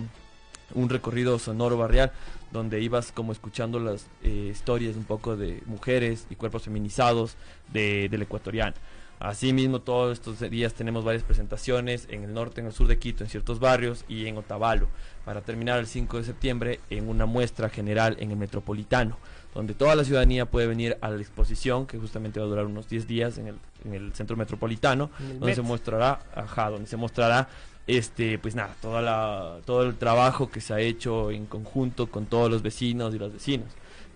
un 0.76 0.90
recorrido 0.90 1.40
sonoro 1.40 1.78
barrial 1.78 2.12
donde 2.52 2.82
ibas 2.82 3.12
como 3.12 3.32
escuchando 3.32 3.80
las 3.80 4.08
eh, 4.24 4.50
historias 4.52 4.96
un 4.96 5.06
poco 5.06 5.38
de 5.38 5.62
mujeres 5.66 6.28
y 6.30 6.36
cuerpos 6.36 6.64
feminizados 6.64 7.36
de, 7.72 8.10
del 8.10 8.24
ecuatoriano. 8.24 8.76
Asimismo, 9.22 9.82
todos 9.82 10.14
estos 10.14 10.40
días 10.50 10.74
tenemos 10.74 11.04
varias 11.06 11.24
presentaciones 11.24 12.08
en 12.10 12.24
el 12.24 12.34
norte, 12.34 12.60
en 12.60 12.66
el 12.66 12.74
sur 12.74 12.88
de 12.88 12.98
Quito, 12.98 13.24
en 13.24 13.30
ciertos 13.30 13.60
barrios 13.60 14.04
y 14.10 14.26
en 14.26 14.36
Otavalo, 14.36 14.88
para 15.26 15.42
terminar 15.42 15.78
el 15.78 15.86
5 15.86 16.18
de 16.18 16.24
septiembre 16.24 16.80
en 16.90 17.08
una 17.08 17.28
muestra 17.28 17.70
general 17.70 18.18
en 18.20 18.32
el 18.32 18.38
Metropolitano, 18.38 19.18
donde 19.54 19.76
toda 19.76 19.96
la 19.96 20.04
ciudadanía 20.04 20.48
puede 20.48 20.66
venir 20.66 20.98
a 21.02 21.10
la 21.12 21.22
exposición, 21.22 21.86
que 21.86 22.00
justamente 22.00 22.40
va 22.40 22.48
a 22.48 22.50
durar 22.50 22.66
unos 22.66 22.90
10 22.90 23.08
días 23.08 23.38
en 23.38 23.50
el, 23.50 23.56
en 23.86 23.94
el 23.94 24.12
Centro 24.14 24.36
Metropolitano, 24.36 25.12
donde 25.40 25.54
se 25.54 25.62
mostrará, 25.62 26.22
ajá, 26.34 26.72
donde 26.72 26.88
se 26.88 26.98
mostrará 26.98 27.48
este 27.88 28.38
pues 28.38 28.56
nada 28.56 28.76
toda 28.82 29.02
la, 29.02 29.60
todo 29.66 29.84
el 29.84 29.96
trabajo 29.98 30.50
que 30.50 30.62
se 30.62 30.74
ha 30.74 30.80
hecho 30.80 31.32
en 31.32 31.46
conjunto 31.46 32.08
con 32.08 32.26
todos 32.26 32.50
los 32.50 32.62
vecinos 32.62 33.14
y 33.14 33.20
los 33.20 33.34
vecinos 33.34 33.70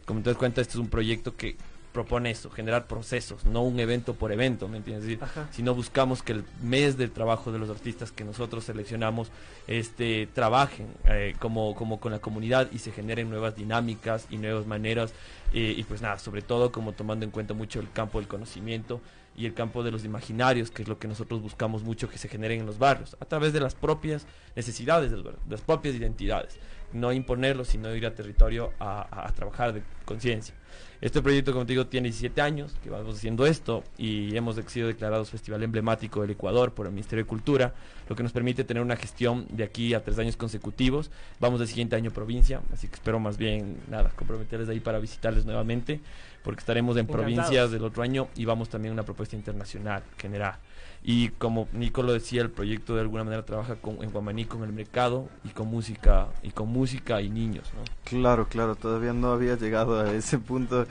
como 0.05 0.21
te 0.21 0.29
das 0.29 0.37
cuenta 0.37 0.61
este 0.61 0.73
es 0.73 0.79
un 0.79 0.89
proyecto 0.89 1.35
que 1.35 1.55
propone 1.91 2.29
eso 2.29 2.49
generar 2.49 2.87
procesos 2.87 3.45
no 3.45 3.63
un 3.63 3.79
evento 3.79 4.13
por 4.13 4.31
evento 4.31 4.67
me 4.67 4.77
entiendes 4.77 5.17
si 5.51 5.63
no 5.63 5.73
buscamos 5.73 6.21
que 6.21 6.33
el 6.33 6.43
mes 6.61 6.97
del 6.97 7.09
trabajo 7.09 7.51
de 7.51 7.57
los 7.57 7.69
artistas 7.69 8.11
que 8.11 8.23
nosotros 8.23 8.65
seleccionamos 8.65 9.29
este 9.65 10.27
trabajen 10.27 10.87
eh, 11.05 11.35
como 11.39 11.73
como 11.73 11.99
con 11.99 12.11
la 12.11 12.19
comunidad 12.19 12.69
y 12.71 12.79
se 12.79 12.91
generen 12.91 13.29
nuevas 13.29 13.55
dinámicas 13.55 14.27
y 14.29 14.37
nuevas 14.37 14.67
maneras 14.67 15.13
eh, 15.53 15.73
y 15.75 15.83
pues 15.83 16.01
nada 16.01 16.19
sobre 16.19 16.41
todo 16.41 16.71
como 16.71 16.91
tomando 16.91 17.25
en 17.25 17.31
cuenta 17.31 17.53
mucho 17.53 17.79
el 17.79 17.89
campo 17.91 18.19
del 18.19 18.27
conocimiento 18.27 19.01
y 19.37 19.45
el 19.45 19.53
campo 19.53 19.83
de 19.83 19.91
los 19.91 20.05
imaginarios, 20.05 20.71
que 20.71 20.83
es 20.83 20.87
lo 20.87 20.97
que 20.97 21.07
nosotros 21.07 21.41
buscamos 21.41 21.83
mucho 21.83 22.09
que 22.09 22.17
se 22.17 22.29
generen 22.29 22.61
en 22.61 22.65
los 22.65 22.79
barrios, 22.79 23.17
a 23.19 23.25
través 23.25 23.53
de 23.53 23.59
las 23.59 23.75
propias 23.75 24.25
necesidades 24.55 25.11
de 25.11 25.23
las 25.49 25.61
propias 25.61 25.95
identidades. 25.95 26.57
No 26.93 27.11
imponerlo, 27.11 27.65
sino 27.65 27.93
ir 27.93 28.05
a 28.05 28.13
territorio 28.13 28.71
a, 28.79 29.29
trabajar 29.35 29.73
de 29.73 29.83
conciencia. 30.05 30.55
Este 31.01 31.21
proyecto, 31.21 31.51
como 31.51 31.65
te 31.65 31.73
digo, 31.73 31.87
tiene 31.87 32.07
17 32.07 32.41
años 32.41 32.77
que 32.81 32.89
vamos 32.89 33.17
haciendo 33.17 33.45
esto 33.45 33.83
y 33.97 34.35
hemos 34.37 34.55
sido 34.67 34.87
declarados 34.87 35.29
Festival 35.29 35.61
Emblemático 35.63 36.21
del 36.21 36.31
Ecuador 36.31 36.73
por 36.73 36.85
el 36.85 36.93
Ministerio 36.93 37.25
de 37.25 37.27
Cultura, 37.27 37.73
lo 38.07 38.15
que 38.15 38.23
nos 38.23 38.31
permite 38.31 38.63
tener 38.63 38.81
una 38.81 38.95
gestión 38.95 39.45
de 39.49 39.65
aquí 39.65 39.93
a 39.93 40.03
tres 40.03 40.17
años 40.19 40.37
consecutivos. 40.37 41.11
Vamos 41.39 41.59
del 41.59 41.67
siguiente 41.67 41.97
año 41.97 42.11
provincia, 42.11 42.61
así 42.71 42.87
que 42.87 42.95
espero 42.95 43.19
más 43.19 43.37
bien, 43.37 43.77
nada, 43.89 44.11
comprometerles 44.15 44.69
ahí 44.69 44.79
para 44.79 44.99
visitarles 44.99 45.45
nuevamente 45.45 45.99
porque 46.45 46.59
estaremos 46.59 46.95
en 46.95 47.07
provincias 47.07 47.71
del 47.71 47.83
otro 47.83 48.03
año 48.03 48.27
y 48.35 48.45
vamos 48.45 48.69
también 48.69 48.91
a 48.91 48.93
una 48.93 49.03
propuesta 49.03 49.35
internacional 49.35 50.03
general. 50.15 50.57
Y 51.03 51.29
como 51.29 51.67
Nico 51.73 52.03
lo 52.03 52.13
decía, 52.13 52.43
el 52.43 52.51
proyecto 52.51 52.93
de 52.93 53.01
alguna 53.01 53.23
manera 53.23 53.43
trabaja 53.43 53.75
con, 53.77 54.03
en 54.03 54.11
Guamaní 54.11 54.45
con 54.45 54.63
el 54.63 54.71
mercado 54.71 55.27
y 55.43 55.49
con 55.49 55.67
música 55.67 56.27
y 56.43 56.51
con 56.51 56.69
música 56.69 57.19
y 57.21 57.29
niños, 57.29 57.71
¿no? 57.75 57.81
Claro, 58.03 58.47
claro, 58.47 58.75
todavía 58.75 59.11
no 59.11 59.31
había 59.31 59.57
llegado 59.57 59.99
a 59.99 60.13
ese 60.13 60.37
punto, 60.37 60.85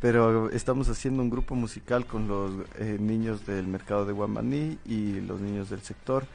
pero 0.00 0.50
estamos 0.50 0.88
haciendo 0.88 1.22
un 1.22 1.30
grupo 1.30 1.54
musical 1.54 2.04
con 2.04 2.26
los 2.26 2.50
eh, 2.78 2.96
niños 3.00 3.46
del 3.46 3.68
mercado 3.68 4.06
de 4.06 4.12
Guamaní 4.12 4.78
y 4.84 5.20
los 5.20 5.40
niños 5.40 5.70
del 5.70 5.82
sector 5.82 6.26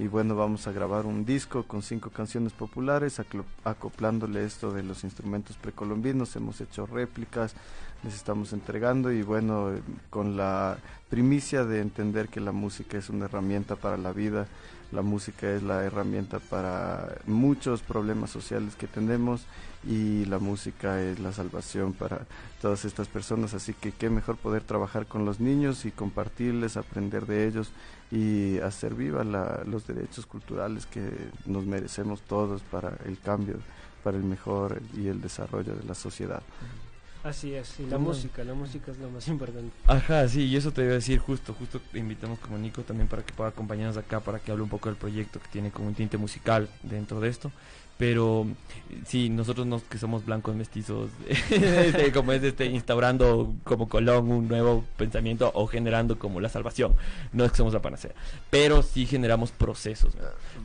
y 0.00 0.08
bueno, 0.08 0.34
vamos 0.34 0.66
a 0.66 0.72
grabar 0.72 1.04
un 1.04 1.26
disco 1.26 1.64
con 1.64 1.82
cinco 1.82 2.08
canciones 2.08 2.54
populares, 2.54 3.20
acoplándole 3.64 4.46
esto 4.46 4.72
de 4.72 4.82
los 4.82 5.04
instrumentos 5.04 5.58
precolombinos, 5.58 6.34
hemos 6.36 6.58
hecho 6.62 6.86
réplicas, 6.86 7.54
les 8.02 8.14
estamos 8.14 8.52
entregando 8.52 9.12
y 9.12 9.22
bueno, 9.22 9.70
con 10.08 10.36
la 10.36 10.78
primicia 11.08 11.64
de 11.64 11.80
entender 11.80 12.28
que 12.28 12.40
la 12.40 12.52
música 12.52 12.96
es 12.96 13.10
una 13.10 13.26
herramienta 13.26 13.76
para 13.76 13.96
la 13.96 14.12
vida, 14.12 14.46
la 14.92 15.02
música 15.02 15.50
es 15.50 15.62
la 15.62 15.84
herramienta 15.84 16.38
para 16.38 17.16
muchos 17.26 17.82
problemas 17.82 18.30
sociales 18.30 18.74
que 18.74 18.86
tenemos 18.86 19.44
y 19.84 20.24
la 20.24 20.38
música 20.38 21.00
es 21.00 21.20
la 21.20 21.32
salvación 21.32 21.92
para 21.92 22.26
todas 22.60 22.84
estas 22.84 23.06
personas, 23.08 23.54
así 23.54 23.74
que 23.74 23.92
qué 23.92 24.10
mejor 24.10 24.36
poder 24.36 24.62
trabajar 24.62 25.06
con 25.06 25.24
los 25.24 25.38
niños 25.38 25.84
y 25.84 25.90
compartirles, 25.90 26.76
aprender 26.76 27.26
de 27.26 27.46
ellos 27.46 27.70
y 28.10 28.58
hacer 28.58 28.94
viva 28.94 29.24
los 29.24 29.86
derechos 29.86 30.26
culturales 30.26 30.86
que 30.86 31.08
nos 31.46 31.66
merecemos 31.66 32.22
todos 32.22 32.62
para 32.62 32.96
el 33.04 33.18
cambio, 33.20 33.56
para 34.02 34.16
el 34.16 34.24
mejor 34.24 34.80
y 34.96 35.06
el 35.06 35.20
desarrollo 35.20 35.74
de 35.74 35.84
la 35.84 35.94
sociedad. 35.94 36.42
Así 37.22 37.54
es, 37.54 37.78
y 37.78 37.86
la 37.86 37.98
música, 37.98 38.42
la 38.44 38.54
música 38.54 38.90
es 38.90 38.98
lo 38.98 39.10
más 39.10 39.28
importante. 39.28 39.70
Ajá, 39.86 40.26
sí, 40.26 40.46
y 40.46 40.56
eso 40.56 40.72
te 40.72 40.82
iba 40.82 40.92
a 40.92 40.94
decir 40.94 41.18
justo, 41.18 41.52
justo 41.52 41.78
te 41.92 41.98
invitamos 41.98 42.38
como 42.38 42.56
Nico 42.56 42.82
también 42.82 43.08
para 43.08 43.22
que 43.22 43.34
pueda 43.34 43.50
acompañarnos 43.50 43.98
acá, 43.98 44.20
para 44.20 44.38
que 44.38 44.50
hable 44.50 44.62
un 44.62 44.70
poco 44.70 44.88
del 44.88 44.96
proyecto 44.96 45.38
que 45.38 45.48
tiene 45.48 45.70
como 45.70 45.88
un 45.88 45.94
tinte 45.94 46.16
musical 46.16 46.68
dentro 46.82 47.20
de 47.20 47.28
esto. 47.28 47.52
Pero 47.98 48.46
sí, 49.04 49.28
nosotros 49.28 49.66
nos, 49.66 49.82
que 49.82 49.98
somos 49.98 50.24
blancos 50.24 50.56
mestizos, 50.56 51.10
este, 51.50 52.10
como 52.12 52.32
es 52.32 52.42
este, 52.42 52.64
instaurando 52.64 53.52
como 53.64 53.90
Colón 53.90 54.30
un 54.30 54.48
nuevo 54.48 54.86
pensamiento 54.96 55.50
o 55.54 55.66
generando 55.66 56.18
como 56.18 56.40
la 56.40 56.48
salvación. 56.48 56.94
No 57.34 57.44
es 57.44 57.50
que 57.50 57.58
somos 57.58 57.74
la 57.74 57.82
panacea, 57.82 58.12
pero 58.48 58.82
sí 58.82 59.04
generamos 59.04 59.50
procesos, 59.50 60.14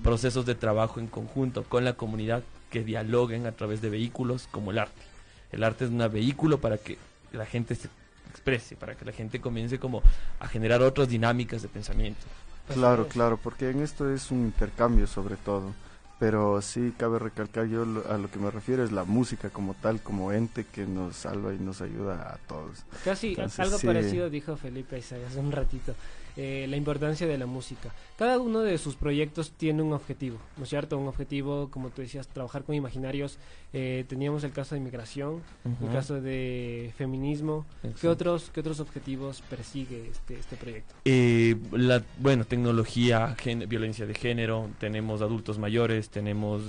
procesos 0.01 0.45
de 0.45 0.56
trabajo 0.56 1.01
en 1.01 1.08
conjunto 1.08 1.64
con 1.64 1.84
la 1.84 1.95
comunidad 1.95 2.43
que 2.70 2.86
dialoguen 2.86 3.45
a 3.45 3.51
través 3.51 3.82
de 3.82 3.89
vehículos 3.89 4.47
como 4.49 4.72
el 4.72 4.80
arte 4.80 5.14
el 5.51 5.63
arte 5.63 5.85
es 5.85 5.91
un 5.91 5.99
vehículo 6.11 6.59
para 6.59 6.77
que 6.77 6.97
la 7.31 7.45
gente 7.45 7.75
se 7.75 7.89
exprese, 8.29 8.75
para 8.75 8.95
que 8.95 9.05
la 9.05 9.11
gente 9.11 9.39
comience 9.39 9.79
como 9.79 10.01
a 10.39 10.47
generar 10.47 10.81
otras 10.81 11.07
dinámicas 11.07 11.61
de 11.61 11.67
pensamiento. 11.67 12.25
Claro, 12.73 13.07
claro, 13.07 13.37
porque 13.41 13.69
en 13.69 13.81
esto 13.81 14.11
es 14.11 14.31
un 14.31 14.39
intercambio 14.39 15.07
sobre 15.07 15.35
todo. 15.37 15.73
Pero 16.17 16.61
sí 16.61 16.93
cabe 16.97 17.19
recalcar 17.19 17.67
yo 17.67 17.81
a 18.09 18.17
lo 18.17 18.31
que 18.31 18.39
me 18.39 18.49
refiero 18.49 18.85
es 18.85 18.91
la 18.93 19.03
música 19.03 19.49
como 19.49 19.73
tal, 19.73 19.99
como 20.01 20.31
ente 20.31 20.63
que 20.63 20.85
nos 20.85 21.17
salva 21.17 21.53
y 21.53 21.59
nos 21.59 21.81
ayuda 21.81 22.33
a 22.33 22.37
todos. 22.47 22.85
Casi 23.03 23.35
algo 23.57 23.77
parecido 23.79 24.29
dijo 24.29 24.55
Felipe 24.55 24.95
hace 24.95 25.17
un 25.37 25.51
ratito. 25.51 25.93
Eh, 26.38 26.65
la 26.69 26.75
importancia 26.75 27.27
de 27.27 27.38
la 27.38 27.45
música. 27.45 27.93
Cada 28.17 28.39
uno 28.39 28.59
de 28.59 28.77
sus 28.77 28.95
proyectos 28.95 29.51
tiene 29.51 29.81
un 29.81 29.93
objetivo, 29.93 30.38
¿no 30.57 30.63
es 30.63 30.69
cierto? 30.69 30.97
Un 30.97 31.07
objetivo, 31.07 31.69
como 31.71 31.91
tú 31.91 32.01
decías, 32.01 32.27
trabajar 32.27 32.63
con 32.63 32.75
imaginarios. 32.75 33.38
Eh, 33.71 34.03
teníamos 34.09 34.43
el 34.43 34.51
caso 34.51 34.75
de 34.75 34.81
inmigración, 34.81 35.41
el 35.81 35.91
caso 35.93 36.19
de 36.19 36.93
feminismo. 36.97 37.65
¿Qué 38.01 38.09
otros, 38.09 38.51
¿Qué 38.53 38.59
otros 38.59 38.81
objetivos 38.81 39.43
persigue 39.49 40.09
este, 40.11 40.38
este 40.38 40.57
proyecto? 40.57 40.93
Eh, 41.05 41.55
la, 41.71 42.03
bueno, 42.19 42.43
tecnología, 42.43 43.36
violencia 43.67 44.05
de 44.05 44.13
género, 44.13 44.69
tenemos 44.79 45.21
adultos 45.21 45.57
mayores, 45.57 46.09
tenemos... 46.09 46.63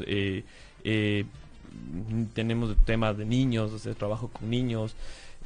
tenemos 2.34 2.76
temas 2.84 3.18
de 3.18 3.24
niños, 3.24 3.72
o 3.72 3.78
sea, 3.78 3.92
trabajo 3.94 4.28
con 4.28 4.48
niños, 4.48 4.94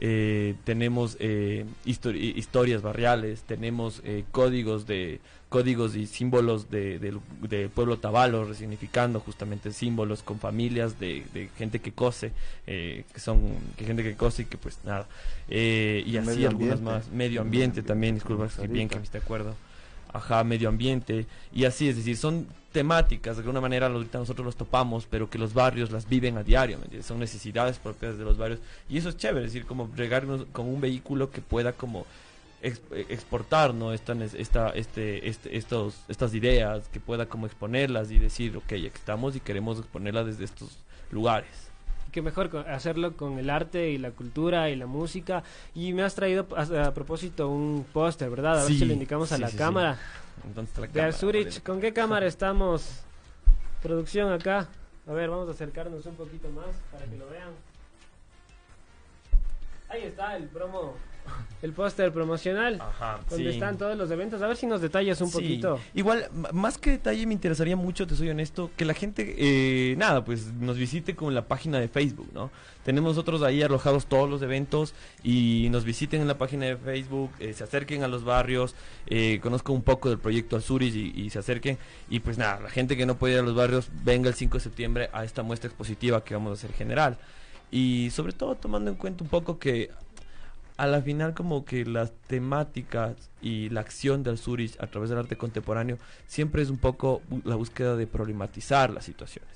eh, 0.03 0.55
tenemos 0.65 1.19
eh, 1.21 1.67
historias 1.85 2.81
barriales, 2.81 3.43
tenemos 3.43 4.01
eh, 4.03 4.25
códigos 4.33 4.87
de 4.87 5.21
códigos 5.51 5.95
y 5.95 6.07
símbolos 6.07 6.71
del 6.71 7.21
de, 7.43 7.69
pueblo 7.69 7.99
tabalo, 7.99 8.45
resignificando 8.45 9.21
justamente 9.21 9.73
símbolos 9.73 10.23
con 10.23 10.39
familias 10.39 10.99
de, 10.99 11.51
gente 11.59 11.81
que 11.81 11.93
cose, 11.93 12.33
que 12.67 13.05
son 13.17 13.41
que 13.77 13.85
gente 13.85 14.05
que 14.05 14.15
cose 14.15 14.43
y 14.43 14.45
que 14.45 14.57
pues 14.57 14.79
nada, 14.85 15.09
y 15.49 16.17
así 16.17 16.47
algunas 16.47 16.81
más, 16.81 17.11
medio 17.11 17.41
ambiente 17.41 17.83
también, 17.83 18.15
disculpa, 18.15 18.49
bien 18.69 18.89
que 18.89 18.97
me 18.97 19.03
esté 19.03 19.19
acuerdo. 19.19 19.57
Ajá, 20.13 20.45
medio 20.45 20.69
ambiente, 20.69 21.27
y 21.53 21.65
así, 21.65 21.89
es 21.89 21.97
decir, 21.97 22.17
son 22.17 22.47
temáticas, 22.73 23.37
de 23.37 23.43
alguna 23.43 23.61
manera 23.61 23.89
ahorita 23.89 24.19
nosotros 24.19 24.45
los 24.45 24.57
topamos, 24.57 25.07
pero 25.11 25.29
que 25.29 25.39
los 25.39 25.55
barrios 25.55 25.91
las 25.91 26.09
viven 26.09 26.39
a 26.39 26.43
diario. 26.43 26.79
Son 27.03 27.19
necesidades 27.19 27.79
propias 27.79 28.17
de 28.19 28.25
los 28.25 28.39
barrios, 28.39 28.61
y 28.89 28.99
eso 28.99 29.09
es 29.09 29.17
chévere, 29.17 29.47
es 29.47 29.53
decir, 29.53 29.67
como 29.67 29.91
regarnos 29.97 30.47
con 30.53 30.67
un 30.67 30.81
vehículo 30.81 31.31
que 31.31 31.41
pueda 31.41 31.73
como 31.73 32.07
eh, 32.63 32.75
exportar 33.09 33.73
¿no? 33.75 33.93
esta, 33.93 34.13
esta, 34.25 34.71
este, 34.71 35.29
este, 35.29 35.57
estos, 35.57 36.05
estas 36.09 36.35
ideas, 36.35 36.89
que 36.89 37.01
pueda 37.01 37.27
como 37.27 37.47
exponerlas 37.47 38.11
y 38.11 38.19
decir, 38.19 38.57
ok, 38.57 38.73
estamos 38.73 39.35
y 39.37 39.41
queremos 39.41 39.79
exponerlas 39.79 40.27
desde 40.27 40.45
estos 40.45 40.79
lugares. 41.11 41.70
Qué 42.11 42.23
mejor 42.23 42.67
hacerlo 42.69 43.17
con 43.17 43.39
el 43.39 43.51
arte 43.51 43.91
y 43.91 43.99
la 43.99 44.11
cultura 44.11 44.69
y 44.71 44.77
la 44.77 44.87
música. 44.87 45.43
Y 45.75 45.93
me 45.93 46.03
has 46.03 46.15
traído 46.15 46.47
a, 46.57 46.87
a 46.87 46.95
propósito 46.95 47.49
un 47.49 47.87
póster, 47.93 48.31
¿verdad? 48.31 48.61
A 48.61 48.65
ver 48.65 48.73
si 48.73 48.85
lo 48.85 48.93
indicamos 48.93 49.31
a 49.33 49.37
sí, 49.37 49.43
la 49.43 49.49
sí, 49.49 49.57
cámara. 49.57 49.99
Entonces, 50.45 50.77
la 50.79 50.87
De 50.87 50.93
cámara, 50.93 51.13
Zurich. 51.13 51.63
¿con 51.63 51.81
qué 51.81 51.93
cámara 51.93 52.27
estamos? 52.27 53.03
Producción 53.83 54.33
acá. 54.33 54.69
A 55.07 55.13
ver, 55.13 55.31
vamos 55.31 55.49
a 55.49 55.53
acercarnos 55.53 56.05
un 56.07 56.15
poquito 56.15 56.49
más 56.51 56.69
para 56.93 57.05
que 57.07 57.17
lo 57.17 57.29
vean. 57.29 57.51
Ahí 59.89 60.05
está 60.05 60.37
el 60.37 60.45
promo, 60.49 60.95
el 61.63 61.73
póster 61.73 62.11
promocional. 62.13 62.81
Ajá, 62.81 63.21
donde 63.29 63.51
sí. 63.51 63.55
están 63.57 63.77
todos 63.77 63.97
los 63.97 64.11
eventos. 64.11 64.41
A 64.41 64.47
ver 64.47 64.57
si 64.57 64.67
nos 64.67 64.81
detallas 64.81 65.21
un 65.21 65.29
Sí. 65.29 65.35
poquito. 65.35 65.79
Igual, 65.95 66.29
más 66.53 66.79
que 66.79 66.93
detalle, 66.93 67.27
me 67.27 67.35
interesaría 67.35 67.77
mucho, 67.77 68.07
te 68.07 68.17
soy 68.17 68.31
honesto, 68.31 68.71
que 68.77 68.85
la 68.87 68.95
gente, 68.95 69.35
eh, 69.39 69.95
nada, 69.97 70.25
pues 70.25 70.53
nos 70.55 70.79
visite 70.79 71.15
con 71.15 71.35
la 71.35 71.47
página 71.47 71.79
de 71.79 71.89
Facebook, 71.89 72.31
¿no? 72.33 72.51
Tenemos 72.85 73.11
nosotros 73.15 73.43
ahí 73.43 73.63
alojados 73.63 74.07
todos 74.07 74.29
los 74.31 74.41
eventos 74.41 74.95
y 75.23 75.69
nos 75.71 75.85
visiten 75.85 76.23
en 76.23 76.29
la 76.29 76.39
página 76.39 76.65
de 76.65 76.77
Facebook, 76.79 77.31
eh, 77.39 77.53
se 77.53 77.63
acerquen 77.65 78.03
a 78.05 78.09
los 78.09 78.25
barrios, 78.25 78.75
eh, 79.07 79.39
conozcan 79.43 79.75
un 79.75 79.83
poco 79.83 80.09
del 80.09 80.19
proyecto 80.19 80.57
Azuris 80.57 80.95
y, 80.95 81.13
y 81.15 81.29
se 81.29 81.39
acerquen. 81.41 81.77
Y 82.09 82.21
pues 82.21 82.39
nada, 82.39 82.59
la 82.61 82.71
gente 82.71 82.97
que 82.97 83.05
no 83.05 83.17
puede 83.19 83.35
ir 83.35 83.41
a 83.41 83.43
los 83.43 83.55
barrios, 83.55 83.91
venga 84.03 84.29
el 84.29 84.35
5 84.35 84.57
de 84.57 84.65
septiembre 84.65 85.11
a 85.13 85.25
esta 85.25 85.43
muestra 85.43 85.69
expositiva 85.69 86.25
que 86.25 86.33
vamos 86.35 86.51
a 86.53 86.55
hacer 86.55 86.73
general. 86.75 87.19
Y 87.71 88.09
sobre 88.11 88.33
todo 88.33 88.57
tomando 88.57 88.91
en 88.91 88.97
cuenta 88.97 89.23
un 89.23 89.31
poco 89.31 89.59
que 89.59 89.91
a 90.81 90.87
la 90.87 91.03
final 91.03 91.35
como 91.35 91.67
que 91.67 91.85
las 91.85 92.11
temáticas 92.27 93.31
y 93.43 93.69
la 93.69 93.83
acción 93.83 94.23
del 94.23 94.39
Zurich 94.39 94.81
a 94.81 94.87
través 94.87 95.11
del 95.11 95.19
arte 95.19 95.37
contemporáneo 95.37 95.99
siempre 96.27 96.63
es 96.63 96.71
un 96.71 96.79
poco 96.79 97.21
la 97.45 97.55
búsqueda 97.55 97.97
de 97.97 98.07
problematizar 98.07 98.89
las 98.91 99.05
situaciones. 99.05 99.51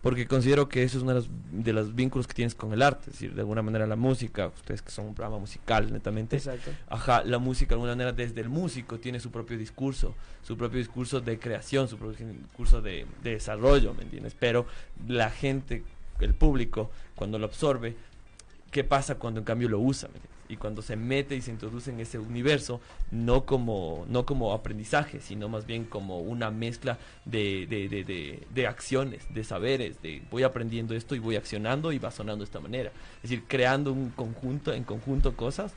Porque 0.00 0.26
considero 0.26 0.70
que 0.70 0.82
eso 0.82 0.96
es 0.96 1.02
uno 1.02 1.12
de 1.12 1.20
los, 1.20 1.28
de 1.50 1.74
los 1.74 1.94
vínculos 1.94 2.26
que 2.26 2.32
tienes 2.32 2.54
con 2.54 2.72
el 2.72 2.80
arte, 2.80 3.02
es 3.08 3.12
decir, 3.12 3.34
de 3.34 3.42
alguna 3.42 3.60
manera 3.60 3.86
la 3.86 3.96
música, 3.96 4.46
ustedes 4.46 4.80
que 4.80 4.90
son 4.90 5.04
un 5.08 5.14
programa 5.14 5.38
musical 5.38 5.92
netamente, 5.92 6.36
Exacto. 6.36 6.70
ajá, 6.88 7.24
la 7.24 7.38
música 7.38 7.68
de 7.68 7.74
alguna 7.74 7.92
manera 7.92 8.12
desde 8.12 8.40
el 8.40 8.48
músico 8.48 8.98
tiene 8.98 9.20
su 9.20 9.30
propio 9.30 9.58
discurso, 9.58 10.14
su 10.42 10.56
propio 10.56 10.78
discurso 10.78 11.20
de 11.20 11.38
creación, 11.38 11.88
su 11.88 11.98
propio 11.98 12.26
discurso 12.26 12.80
de, 12.80 13.04
de 13.22 13.32
desarrollo, 13.32 13.92
¿me 13.92 14.04
entiendes? 14.04 14.34
Pero 14.40 14.64
la 15.06 15.28
gente, 15.28 15.84
el 16.20 16.32
público, 16.32 16.90
cuando 17.16 17.38
lo 17.38 17.44
absorbe, 17.44 17.96
¿qué 18.70 18.82
pasa 18.82 19.16
cuando 19.16 19.40
en 19.40 19.44
cambio 19.44 19.68
lo 19.68 19.78
usa? 19.78 20.08
¿me 20.08 20.14
entiendes? 20.14 20.39
Y 20.50 20.56
cuando 20.56 20.82
se 20.82 20.96
mete 20.96 21.36
y 21.36 21.40
se 21.40 21.50
introduce 21.50 21.90
en 21.90 22.00
ese 22.00 22.18
universo, 22.18 22.80
no 23.10 23.46
como, 23.46 24.04
no 24.08 24.26
como 24.26 24.52
aprendizaje, 24.52 25.20
sino 25.20 25.48
más 25.48 25.64
bien 25.66 25.84
como 25.84 26.20
una 26.20 26.50
mezcla 26.50 26.98
de, 27.24 27.66
de, 27.68 27.88
de, 27.88 28.04
de, 28.04 28.46
de 28.52 28.66
acciones, 28.66 29.32
de 29.32 29.44
saberes, 29.44 30.02
de 30.02 30.22
voy 30.30 30.42
aprendiendo 30.42 30.94
esto 30.94 31.14
y 31.14 31.20
voy 31.20 31.36
accionando 31.36 31.92
y 31.92 31.98
va 31.98 32.10
sonando 32.10 32.44
de 32.44 32.46
esta 32.46 32.60
manera. 32.60 32.90
Es 33.16 33.30
decir, 33.30 33.44
creando 33.46 33.92
un 33.92 34.10
conjunto, 34.10 34.72
en 34.72 34.84
conjunto 34.84 35.36
cosas 35.36 35.72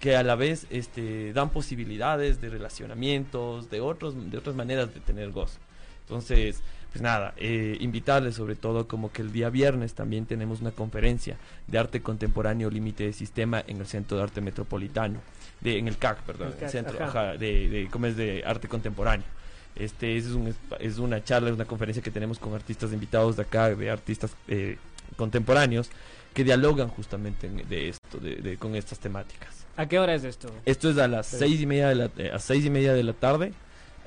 que 0.00 0.16
a 0.16 0.22
la 0.22 0.34
vez 0.34 0.66
este, 0.70 1.32
dan 1.32 1.50
posibilidades 1.50 2.40
de 2.40 2.50
relacionamientos, 2.50 3.70
de, 3.70 3.80
otros, 3.80 4.14
de 4.30 4.36
otras 4.36 4.54
maneras 4.54 4.92
de 4.92 5.00
tener 5.00 5.30
gozo. 5.30 5.58
Entonces, 6.02 6.62
pues 6.96 7.02
nada, 7.02 7.34
eh, 7.36 7.76
invitarles 7.80 8.36
sobre 8.36 8.54
todo 8.54 8.88
como 8.88 9.12
que 9.12 9.20
el 9.20 9.30
día 9.30 9.50
viernes 9.50 9.92
también 9.92 10.24
tenemos 10.24 10.62
una 10.62 10.70
conferencia 10.70 11.36
de 11.66 11.78
arte 11.78 12.00
contemporáneo 12.00 12.70
límite 12.70 13.04
de 13.04 13.12
sistema 13.12 13.62
en 13.66 13.76
el 13.76 13.86
Centro 13.86 14.16
de 14.16 14.22
Arte 14.22 14.40
Metropolitano, 14.40 15.18
de, 15.60 15.78
en 15.78 15.88
el 15.88 15.98
CAC, 15.98 16.22
perdón, 16.22 16.54
El 16.56 16.64
el 16.64 16.70
Centro 16.70 16.96
ajá. 16.96 17.04
ajá, 17.32 17.36
de, 17.36 17.68
de, 17.68 17.88
¿cómo 17.90 18.06
es? 18.06 18.16
de 18.16 18.42
Arte 18.46 18.66
Contemporáneo. 18.66 19.26
Este 19.74 20.16
es, 20.16 20.28
un, 20.28 20.54
es 20.80 20.96
una 20.96 21.22
charla, 21.22 21.50
es 21.50 21.54
una 21.54 21.66
conferencia 21.66 22.02
que 22.02 22.10
tenemos 22.10 22.38
con 22.38 22.54
artistas 22.54 22.94
invitados 22.94 23.36
de 23.36 23.42
acá, 23.42 23.68
de 23.74 23.90
artistas 23.90 24.34
eh, 24.48 24.78
contemporáneos, 25.16 25.90
que 26.32 26.44
dialogan 26.44 26.88
justamente 26.88 27.46
en- 27.46 27.68
de 27.68 27.90
esto, 27.90 28.18
de, 28.18 28.36
de- 28.36 28.56
con 28.56 28.74
estas 28.74 28.98
temáticas. 29.00 29.66
¿A 29.76 29.86
qué 29.86 29.98
hora 29.98 30.14
es 30.14 30.24
esto? 30.24 30.50
Esto 30.64 30.88
es 30.88 30.96
a 30.96 31.08
las 31.08 31.26
seis 31.26 31.60
y 31.60 31.66
media 31.66 31.88
de 31.88 31.94
la, 31.94 32.10
a 32.34 32.38
seis 32.38 32.64
y 32.64 32.70
media 32.70 32.94
de 32.94 33.02
la 33.02 33.12
tarde 33.12 33.52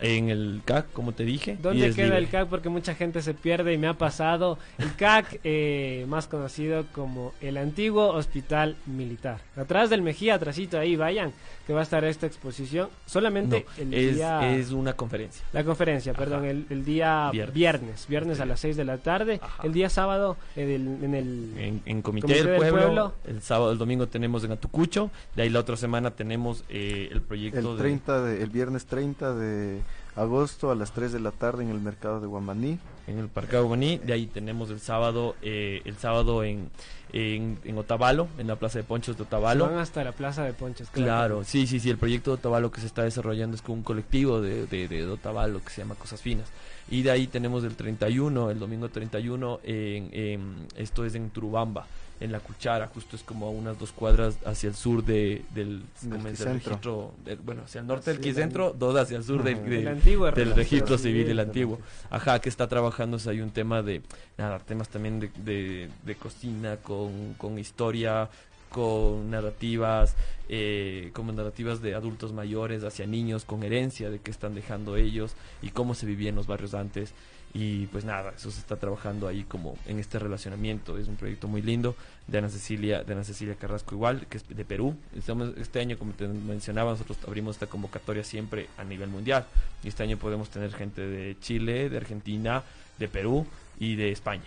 en 0.02 0.30
el 0.30 0.62
CAC, 0.66 0.92
como 0.94 1.12
te 1.14 1.24
dije. 1.26 1.58
¿Dónde 1.62 1.92
queda 1.94 2.06
libre. 2.06 2.18
el 2.20 2.30
CAC? 2.30 2.48
Porque 2.48 2.70
mucha 2.70 2.96
gente 2.96 3.22
se 3.22 3.34
pierde 3.34 3.74
y 3.74 3.78
me 3.78 3.88
ha 3.88 3.94
pasado. 3.96 4.58
El 4.78 4.96
CAC, 4.96 5.40
eh, 5.44 6.06
más 6.08 6.28
conocido 6.28 6.86
como 6.94 7.34
el 7.42 7.58
antiguo 7.58 8.10
Hospital 8.10 8.76
Militar. 8.86 9.40
Atrás 9.56 9.90
del 9.90 10.02
Mejía, 10.02 10.36
atrásito 10.36 10.80
ahí, 10.80 10.96
vayan, 10.96 11.34
que 11.68 11.74
va 11.74 11.82
a 11.82 11.84
estar 11.84 12.04
esta 12.04 12.26
exposición. 12.28 12.90
Solamente 13.06 13.66
No, 13.78 13.84
el 13.84 13.94
es, 13.94 14.16
día... 14.16 14.56
es 14.56 14.72
una 14.72 14.94
conferencia. 14.94 15.44
La 15.54 15.64
conferencia, 15.64 16.14
perdón, 16.14 16.46
el, 16.46 16.66
el 16.70 16.86
día 16.86 17.30
Viernes. 17.32 17.54
viernes, 17.54 18.06
viernes, 18.08 18.40
a 18.40 18.46
las 18.46 18.60
6 18.62 18.78
de 18.78 18.86
la 18.86 18.98
tarde. 18.98 19.40
El 19.64 19.74
día 19.74 19.90
sábado 19.90 20.38
en 20.56 20.70
el... 20.70 21.04
En, 21.04 21.14
el 21.16 21.54
En, 21.58 21.82
en 21.86 22.02
Comité, 22.02 22.34
del, 22.44 22.56
pueblo, 22.58 22.82
Pueblo. 22.82 23.14
el 23.28 23.42
sábado, 23.42 23.72
el 23.72 23.78
domingo 23.78 24.08
tenemos 24.08 24.44
en 24.44 24.52
Atucucho, 24.52 25.12
de 25.36 25.44
ahí 25.44 25.50
la 25.50 25.60
otra 25.60 25.76
semana 25.78 26.12
tenemos 26.12 26.64
eh, 26.70 27.10
el 27.12 27.22
proyecto 27.22 27.60
El, 27.60 27.78
de 27.78 27.82
30 27.84 28.22
de, 28.24 28.44
el 28.44 28.50
viernes 28.50 28.86
30 28.86 29.36
de 29.36 29.80
agosto 30.20 30.72
a 30.72 30.76
las 30.76 30.92
3 30.92 31.12
de 31.14 31.20
la 31.20 31.32
tarde 31.32 31.64
en 31.64 31.70
el 31.70 31.80
mercado 31.80 32.20
de 32.20 32.28
Guamaní. 32.28 32.80
en 33.08 33.18
el 33.18 33.28
Parque 33.28 33.58
Aguaní, 33.58 33.98
de 33.98 34.14
ahí 34.14 34.28
tenemos 34.28 34.70
el 34.70 34.80
sábado, 34.80 35.36
eh, 35.42 35.82
el 35.86 35.98
sábado 35.98 36.44
en, 36.44 36.70
en, 37.14 37.58
en 37.64 37.78
Otavalo, 37.78 38.28
en 38.38 38.46
la 38.48 38.56
Plaza 38.56 38.78
de 38.78 38.84
Ponchos 38.84 39.16
de 39.18 39.24
Se 39.24 39.28
Otavalo. 39.28 39.66
van 39.68 39.78
hasta 39.80 40.04
la 40.04 40.12
Plaza 40.12 40.44
de 40.44 40.54
Ponches. 40.54 40.90
Claro, 40.92 41.44
sí, 41.44 41.66
sí, 41.66 41.80
sí, 41.80 41.90
el 41.90 41.98
proyecto 41.98 42.30
de 42.32 42.36
Otavalo 42.36 42.72
que 42.72 42.82
se 42.82 42.88
está 42.88 43.04
desarrollando 43.04 43.56
es 43.56 43.62
con 43.64 43.78
un 43.78 43.84
colectivo 43.84 44.42
de, 44.42 44.68
de, 44.68 44.88
de 44.88 45.08
Otavalo 45.08 45.64
que 45.64 45.72
se 45.72 45.82
llama 45.82 45.96
Cosas 45.96 46.22
Finas. 46.22 46.50
Y 46.92 47.02
de 47.04 47.12
ahí 47.12 47.26
tenemos 47.28 47.64
el 47.64 47.76
31, 47.76 48.52
el 48.52 48.60
domingo 48.60 48.90
31, 48.90 49.60
en, 49.64 50.10
en- 50.12 50.68
esto 50.76 51.04
es 51.06 51.16
en 51.16 51.30
Turubamba, 51.32 51.88
en 52.20 52.32
La 52.32 52.40
Cuchara, 52.40 52.88
justo 52.88 53.16
es 53.16 53.24
como 53.24 53.48
a 53.48 53.50
unas 53.50 53.80
dos 53.80 53.92
cuadras 53.92 54.38
hacia 54.46 54.68
el 54.70 54.76
sur 54.76 55.04
de, 55.04 55.44
del, 55.54 55.84
Del 56.02 56.22
registro, 56.24 57.14
del- 57.24 57.38
bueno, 57.38 57.62
hacia 57.64 57.82
el 57.82 57.88
norte 57.88 58.12
del 58.12 58.18
Sí, 58.22 58.30
Quicentro, 58.30 58.76
dos 58.78 58.96
hacia 58.98 59.18
el 59.18 59.24
sur 59.24 59.42
del, 59.44 59.56
Ajá. 59.56 59.64
del- 59.64 59.74
El 59.82 59.88
antiguo 59.88 60.32
del 60.32 60.54
registro 60.56 60.98
civil, 60.98 61.12
civil, 61.14 61.22
el 61.22 61.28
del 61.28 61.40
antiguo. 61.40 61.80
Ajá, 62.10 62.40
que 62.40 62.50
está 62.50 62.68
trabajándose 62.68 63.30
ahí 63.30 63.40
un 63.40 63.52
tema 63.52 63.82
de, 63.82 64.02
nada, 64.38 64.60
temas 64.60 64.90
también 64.90 65.20
de, 65.22 65.30
de, 65.44 65.90
de 66.06 66.16
cocina, 66.16 66.76
con, 66.78 67.36
con 67.38 67.58
historia, 67.58 68.30
con 68.70 69.32
narrativas, 69.32 70.16
eh, 70.50 71.12
como 71.14 71.32
narrativas 71.32 71.82
de 71.82 71.96
adultos 71.96 72.34
mayores 72.34 72.84
hacia 72.84 73.08
niños, 73.08 73.46
con 73.46 73.64
herencia 73.64 74.10
de 74.10 74.20
qué 74.20 74.30
están 74.30 74.54
dejando 74.56 74.96
ellos 74.98 75.32
y 75.62 75.70
cómo 75.70 75.96
se 75.96 76.06
vivía 76.06 76.30
en 76.30 76.36
los 76.36 76.48
barrios 76.48 76.74
antes. 76.74 77.14
Y 77.54 77.88
pues 77.88 78.06
nada, 78.06 78.34
eso 78.38 78.52
se 78.52 78.60
está 78.60 78.76
trabajando 78.76 79.28
ahí 79.28 79.44
como 79.44 79.76
en 79.88 79.98
este 79.98 80.20
relacionamiento. 80.20 80.98
Es 80.98 81.08
un 81.08 81.16
proyecto 81.16 81.48
muy 81.48 81.64
lindo 81.64 81.96
de 82.28 82.38
Ana 82.38 82.50
Cecilia, 82.50 83.04
de 83.04 83.14
Ana 83.14 83.24
Cecilia 83.24 83.56
Carrasco 83.56 83.96
igual, 83.96 84.28
que 84.28 84.38
es 84.38 84.48
de 84.48 84.66
Perú. 84.66 84.96
Estamos, 85.18 85.58
este 85.58 85.80
año, 85.80 85.98
como 85.98 86.14
te 86.14 86.28
mencionaba, 86.28 86.92
nosotros 86.92 87.18
abrimos 87.28 87.56
esta 87.56 87.66
convocatoria 87.66 88.24
siempre 88.24 88.68
a 88.78 88.84
nivel 88.84 89.10
mundial. 89.10 89.46
Y 89.84 89.88
este 89.88 90.04
año 90.04 90.18
podemos 90.18 90.50
tener 90.50 90.72
gente 90.74 91.02
de 91.02 91.38
Chile, 91.40 91.90
de 91.90 91.98
Argentina, 91.98 92.64
de 93.00 93.08
Perú 93.08 93.48
y 93.80 93.96
de 93.96 94.12
España. 94.12 94.44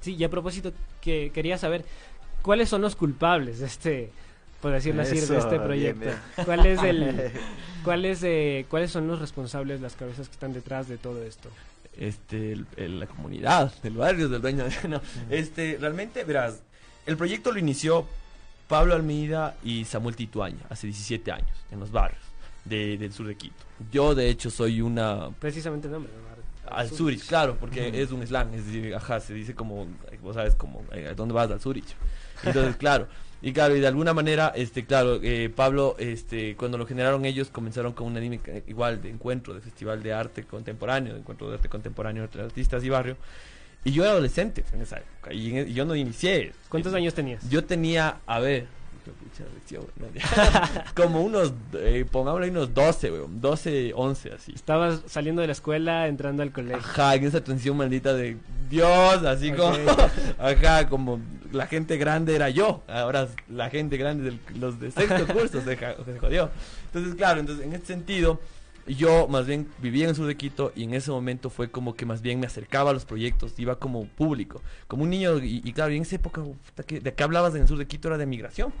Sí, 0.00 0.14
y 0.14 0.24
a 0.24 0.30
propósito, 0.30 0.72
que 1.02 1.30
quería 1.34 1.58
saber 1.58 1.84
cuáles 2.40 2.68
son 2.70 2.80
los 2.80 2.96
culpables 2.96 3.58
de 3.58 3.66
este, 3.66 4.10
por 4.62 4.72
decirlo 4.72 5.02
así, 5.02 5.18
Eso, 5.18 5.34
de 5.34 5.40
este 5.40 5.50
bien, 5.50 5.62
proyecto. 5.64 6.00
bien. 6.00 6.16
¿Cuál 6.46 6.66
es 6.66 6.82
el, 6.82 7.32
cuál 7.84 8.04
es, 8.06 8.22
eh, 8.22 8.64
¿Cuáles 8.70 8.90
son 8.90 9.06
los 9.06 9.18
responsables, 9.20 9.80
las 9.80 9.96
cabezas 9.96 10.28
que 10.28 10.32
están 10.32 10.54
detrás 10.54 10.88
de 10.88 10.96
todo 10.96 11.22
esto? 11.24 11.50
Este 11.98 12.52
el- 12.52 12.66
el- 12.76 13.00
la 13.00 13.06
comunidad 13.06 13.72
del 13.82 13.94
barrio 13.94 14.28
del 14.28 14.40
dueño 14.40 14.64
de- 14.64 14.88
no, 14.88 15.00
este 15.30 15.76
realmente 15.80 16.24
verás 16.24 16.62
el 17.06 17.16
proyecto 17.16 17.52
lo 17.52 17.58
inició 17.58 18.06
Pablo 18.68 18.94
Almeida 18.94 19.56
y 19.64 19.84
Samuel 19.84 20.14
Tituaña 20.16 20.60
hace 20.68 20.86
17 20.86 21.32
años 21.32 21.50
en 21.70 21.80
los 21.80 21.90
barrios 21.90 22.20
de- 22.64 22.96
del 22.98 23.12
sur 23.12 23.26
de 23.26 23.34
Quito 23.36 23.64
yo 23.90 24.14
de 24.14 24.28
hecho 24.28 24.50
soy 24.50 24.80
una 24.80 25.30
Precisamente 25.40 25.86
el 25.86 25.92
nombre. 25.94 26.12
¿no? 26.12 26.28
al 26.70 26.90
Zurich, 26.90 27.26
claro, 27.26 27.56
porque 27.58 28.02
es 28.02 28.12
un 28.12 28.26
slang, 28.26 28.52
es 28.52 28.66
decir, 28.66 28.94
ajá, 28.94 29.20
se 29.20 29.32
dice 29.32 29.54
como, 29.54 29.86
vos 30.20 30.34
sabes, 30.34 30.54
como, 30.54 30.84
eh, 30.92 31.08
¿a 31.08 31.14
dónde 31.14 31.32
vas? 31.32 31.50
Al 31.50 31.60
Zurich. 31.60 31.86
Entonces, 32.44 32.76
claro, 32.78 33.08
y 33.40 33.52
claro, 33.52 33.76
y 33.76 33.80
de 33.80 33.86
alguna 33.86 34.12
manera, 34.14 34.52
este, 34.56 34.84
claro, 34.84 35.20
eh, 35.22 35.50
Pablo, 35.54 35.94
este, 35.98 36.56
cuando 36.56 36.76
lo 36.78 36.86
generaron 36.86 37.24
ellos, 37.24 37.48
comenzaron 37.50 37.92
con 37.92 38.06
una 38.08 38.18
dinámica 38.20 38.50
eh, 38.52 38.64
igual 38.66 39.00
de 39.00 39.10
encuentro, 39.10 39.54
de 39.54 39.60
festival 39.60 40.02
de 40.02 40.12
arte 40.12 40.44
contemporáneo, 40.44 41.14
de 41.14 41.20
encuentro 41.20 41.48
de 41.48 41.54
arte 41.56 41.68
contemporáneo 41.68 42.24
entre 42.24 42.42
artistas 42.42 42.82
y 42.84 42.88
barrio. 42.88 43.16
Y 43.84 43.92
yo 43.92 44.02
era 44.02 44.10
adolescente 44.12 44.64
en 44.72 44.82
esa 44.82 44.96
época, 44.98 45.32
y, 45.32 45.56
en- 45.56 45.68
y 45.68 45.72
yo 45.72 45.84
no 45.84 45.94
inicié. 45.94 46.52
¿Cuántos 46.68 46.92
años 46.94 47.14
tenías? 47.14 47.48
Yo 47.48 47.64
tenía, 47.64 48.18
a 48.26 48.40
ver, 48.40 48.66
como 50.94 51.22
unos, 51.22 51.52
eh, 51.74 52.04
pongámosle 52.10 52.50
unos 52.50 52.74
12, 52.74 53.12
weón, 53.12 53.40
12, 53.40 53.92
11, 53.94 54.32
así. 54.32 54.52
Estabas 54.54 55.02
saliendo 55.06 55.40
de 55.40 55.48
la 55.48 55.52
escuela, 55.52 56.06
entrando 56.06 56.42
al 56.42 56.52
colegio. 56.52 56.78
Ajá, 56.78 57.14
en 57.14 57.24
esa 57.24 57.42
tensión 57.42 57.76
maldita 57.76 58.14
de 58.14 58.36
Dios, 58.68 59.24
así 59.24 59.52
como, 59.52 59.76
ajá, 60.38 60.88
como 60.88 61.20
la 61.52 61.66
gente 61.66 61.96
grande 61.96 62.34
era 62.34 62.50
yo, 62.50 62.82
ahora 62.88 63.28
la 63.48 63.70
gente 63.70 63.96
grande 63.96 64.30
de 64.30 64.38
los 64.58 64.78
de 64.80 64.90
sexto 64.90 65.26
curso 65.32 65.60
se, 65.62 65.76
se 65.76 66.18
jodió. 66.18 66.50
Entonces, 66.86 67.14
claro, 67.14 67.40
entonces 67.40 67.64
en 67.64 67.72
este 67.74 67.86
sentido 67.86 68.40
yo 68.88 69.28
más 69.28 69.46
bien 69.46 69.68
vivía 69.80 70.04
en 70.04 70.10
el 70.10 70.16
sur 70.16 70.26
de 70.26 70.36
Quito 70.36 70.72
y 70.74 70.84
en 70.84 70.94
ese 70.94 71.10
momento 71.10 71.50
fue 71.50 71.70
como 71.70 71.94
que 71.94 72.06
más 72.06 72.22
bien 72.22 72.40
me 72.40 72.46
acercaba 72.46 72.90
a 72.90 72.92
los 72.92 73.04
proyectos, 73.04 73.58
iba 73.58 73.78
como 73.78 74.06
público, 74.06 74.62
como 74.86 75.02
un 75.02 75.10
niño 75.10 75.38
y, 75.42 75.72
claro, 75.72 75.92
y 75.92 75.96
en 75.96 76.02
esa 76.02 76.16
época, 76.16 76.42
¿de 76.86 77.14
qué 77.14 77.22
hablabas 77.22 77.54
en 77.54 77.62
el 77.62 77.68
sur 77.68 77.78
de 77.78 77.86
Quito? 77.86 78.08
Era 78.08 78.18
de 78.18 78.26
migración, 78.26 78.72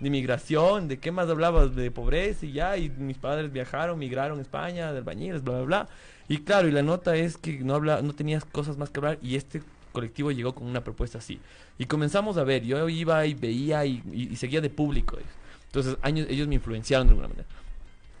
de 0.00 0.10
migración, 0.10 0.88
¿de 0.88 0.98
qué 0.98 1.10
más 1.10 1.28
hablabas? 1.28 1.74
De 1.74 1.90
pobreza 1.90 2.46
y 2.46 2.52
ya, 2.52 2.76
y 2.76 2.90
mis 2.90 3.18
padres 3.18 3.52
viajaron, 3.52 3.98
migraron 3.98 4.38
a 4.38 4.42
España, 4.42 4.92
de 4.92 4.98
albañiles, 4.98 5.42
bla, 5.42 5.54
bla, 5.54 5.64
bla. 5.64 5.88
Y 6.28 6.38
claro, 6.38 6.68
y 6.68 6.72
la 6.72 6.82
nota 6.82 7.16
es 7.16 7.36
que 7.36 7.58
no, 7.60 7.74
habla, 7.74 8.02
no 8.02 8.14
tenías 8.14 8.44
cosas 8.44 8.76
más 8.76 8.90
que 8.90 8.98
hablar 9.00 9.18
y 9.22 9.36
este 9.36 9.62
colectivo 9.92 10.30
llegó 10.32 10.54
con 10.54 10.66
una 10.66 10.82
propuesta 10.82 11.18
así. 11.18 11.40
Y 11.78 11.86
comenzamos 11.86 12.36
a 12.36 12.44
ver, 12.44 12.64
yo 12.64 12.88
iba 12.88 13.24
y 13.26 13.34
veía 13.34 13.84
y, 13.86 14.02
y 14.12 14.36
seguía 14.36 14.60
de 14.60 14.70
público. 14.70 15.18
Entonces, 15.66 15.96
años, 16.02 16.26
ellos 16.28 16.48
me 16.48 16.56
influenciaron 16.56 17.06
de 17.06 17.12
alguna 17.12 17.28
manera 17.28 17.46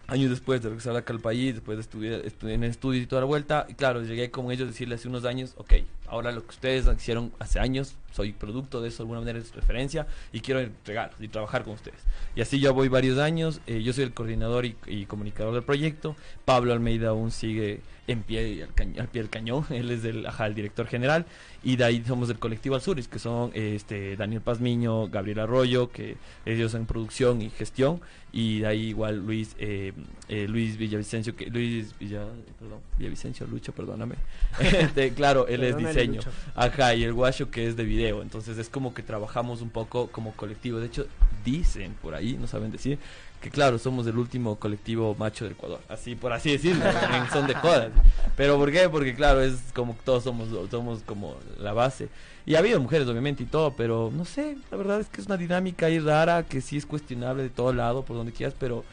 años 0.08 0.30
después 0.30 0.62
de 0.62 0.68
regresar 0.68 0.96
acá 0.96 1.12
al 1.12 1.20
país, 1.20 1.54
después 1.54 1.76
de 1.76 1.82
estudiar, 1.82 2.52
en 2.54 2.64
estudios 2.64 3.04
y 3.04 3.06
toda 3.06 3.22
la 3.22 3.26
vuelta, 3.26 3.66
y 3.68 3.74
claro, 3.74 4.02
llegué 4.02 4.30
con 4.30 4.50
ellos 4.50 4.68
a 4.68 4.70
decirle 4.70 4.94
hace 4.94 5.08
unos 5.08 5.24
años, 5.24 5.54
ok, 5.56 5.74
ahora 6.06 6.32
lo 6.32 6.42
que 6.42 6.50
ustedes 6.50 6.86
hicieron 6.96 7.32
hace 7.38 7.58
años, 7.58 7.96
soy 8.12 8.32
producto 8.32 8.80
de 8.80 8.88
eso 8.88 8.98
de 8.98 9.02
alguna 9.02 9.20
manera, 9.20 9.38
es 9.38 9.54
referencia, 9.54 10.06
y 10.32 10.40
quiero 10.40 10.60
entregar 10.60 11.12
y 11.18 11.28
trabajar 11.28 11.64
con 11.64 11.74
ustedes. 11.74 11.98
Y 12.34 12.40
así 12.40 12.60
ya 12.60 12.70
voy 12.70 12.88
varios 12.88 13.18
años, 13.18 13.60
eh, 13.66 13.82
yo 13.82 13.92
soy 13.92 14.04
el 14.04 14.14
coordinador 14.14 14.66
y, 14.66 15.06
comunicador 15.06 15.54
del 15.54 15.64
proyecto, 15.64 16.16
Pablo 16.44 16.72
Almeida 16.72 17.08
aún 17.08 17.30
sigue 17.30 17.80
en 18.06 18.22
pie 18.22 18.62
al, 18.62 19.00
al 19.00 19.08
pie 19.08 19.22
del 19.22 19.30
cañón, 19.30 19.64
él 19.70 19.90
es 19.90 20.04
el, 20.04 20.26
ajá, 20.26 20.46
el 20.46 20.54
director 20.54 20.86
general, 20.86 21.26
y 21.62 21.76
de 21.76 21.84
ahí 21.84 22.04
somos 22.06 22.28
del 22.28 22.38
colectivo 22.38 22.74
Alzuris, 22.74 23.08
que 23.08 23.18
son 23.18 23.50
este 23.54 24.16
Daniel 24.16 24.40
Pazmiño, 24.40 25.08
Gabriel 25.08 25.40
Arroyo, 25.40 25.90
que 25.90 26.16
ellos 26.44 26.74
en 26.74 26.86
producción 26.86 27.42
y 27.42 27.50
gestión, 27.50 28.00
y 28.36 28.60
de 28.60 28.66
ahí 28.66 28.88
igual 28.88 29.24
Luis 29.24 29.56
eh, 29.58 29.94
eh, 30.28 30.46
Luis 30.46 30.76
Villavicencio 30.76 31.34
que 31.34 31.46
Luis 31.46 31.98
Villa, 31.98 32.26
perdón, 32.58 32.80
Villavicencio 32.98 33.46
Lucho 33.46 33.72
perdóname. 33.72 34.16
Este, 34.60 35.12
claro 35.14 35.46
él 35.48 35.64
es 35.64 35.76
diseño. 35.76 36.20
Ajá 36.54 36.94
y 36.94 37.04
el 37.04 37.14
guacho 37.14 37.50
que 37.50 37.66
es 37.66 37.76
de 37.76 37.84
video. 37.84 38.20
Entonces 38.20 38.58
es 38.58 38.68
como 38.68 38.92
que 38.92 39.02
trabajamos 39.02 39.62
un 39.62 39.70
poco 39.70 40.08
como 40.08 40.32
colectivo. 40.32 40.78
De 40.80 40.86
hecho 40.86 41.06
dicen 41.46 41.94
por 42.02 42.14
ahí 42.14 42.36
no 42.38 42.46
saben 42.46 42.70
decir 42.70 42.98
que 43.46 43.50
claro 43.50 43.78
somos 43.78 44.06
el 44.06 44.18
último 44.18 44.56
colectivo 44.56 45.14
macho 45.18 45.44
del 45.44 45.52
Ecuador 45.52 45.80
así 45.88 46.14
por 46.14 46.32
así 46.32 46.52
decirlo 46.52 46.84
son 47.32 47.46
de 47.46 47.54
jodas 47.54 47.90
pero 48.36 48.56
por 48.56 48.72
qué 48.72 48.88
porque 48.88 49.14
claro 49.14 49.40
es 49.40 49.56
como 49.74 49.96
todos 50.04 50.24
somos 50.24 50.48
somos 50.70 51.02
como 51.02 51.36
la 51.58 51.72
base 51.72 52.08
y 52.46 52.54
ha 52.54 52.60
habido 52.60 52.80
mujeres, 52.80 53.08
obviamente, 53.08 53.42
y 53.42 53.46
todo, 53.46 53.72
pero 53.72 54.12
no 54.14 54.24
sé, 54.24 54.56
la 54.70 54.76
verdad 54.76 55.00
es 55.00 55.08
que 55.08 55.20
es 55.20 55.26
una 55.26 55.36
dinámica 55.36 55.86
ahí 55.86 55.98
rara, 55.98 56.44
que 56.44 56.60
sí 56.60 56.76
es 56.76 56.86
cuestionable 56.86 57.42
de 57.42 57.50
todo 57.50 57.72
lado, 57.72 58.04
por 58.04 58.16
donde 58.16 58.30
quieras, 58.30 58.54
pero 58.56 58.84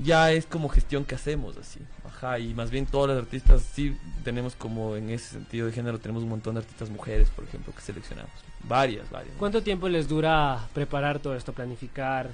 ya 0.00 0.30
es 0.30 0.46
como 0.46 0.68
gestión 0.68 1.04
que 1.04 1.16
hacemos, 1.16 1.56
así. 1.56 1.80
Ajá, 2.06 2.38
y 2.38 2.54
más 2.54 2.70
bien 2.70 2.86
todas 2.86 3.16
las 3.16 3.24
artistas, 3.24 3.62
sí 3.62 3.98
tenemos 4.22 4.54
como 4.54 4.94
en 4.94 5.10
ese 5.10 5.30
sentido 5.30 5.66
de 5.66 5.72
género, 5.72 5.98
tenemos 5.98 6.22
un 6.22 6.28
montón 6.28 6.54
de 6.54 6.60
artistas 6.60 6.88
mujeres, 6.88 7.30
por 7.30 7.44
ejemplo, 7.44 7.74
que 7.74 7.80
seleccionamos. 7.80 8.32
Varias, 8.62 9.10
varias. 9.10 9.34
¿Cuánto 9.40 9.64
tiempo 9.64 9.88
les 9.88 10.06
dura 10.06 10.68
preparar 10.72 11.18
todo 11.18 11.34
esto, 11.34 11.52
planificar 11.52 12.30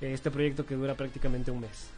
este 0.00 0.30
proyecto 0.30 0.66
que 0.66 0.74
dura 0.74 0.94
prácticamente 0.94 1.50
un 1.50 1.60
mes? 1.60 1.90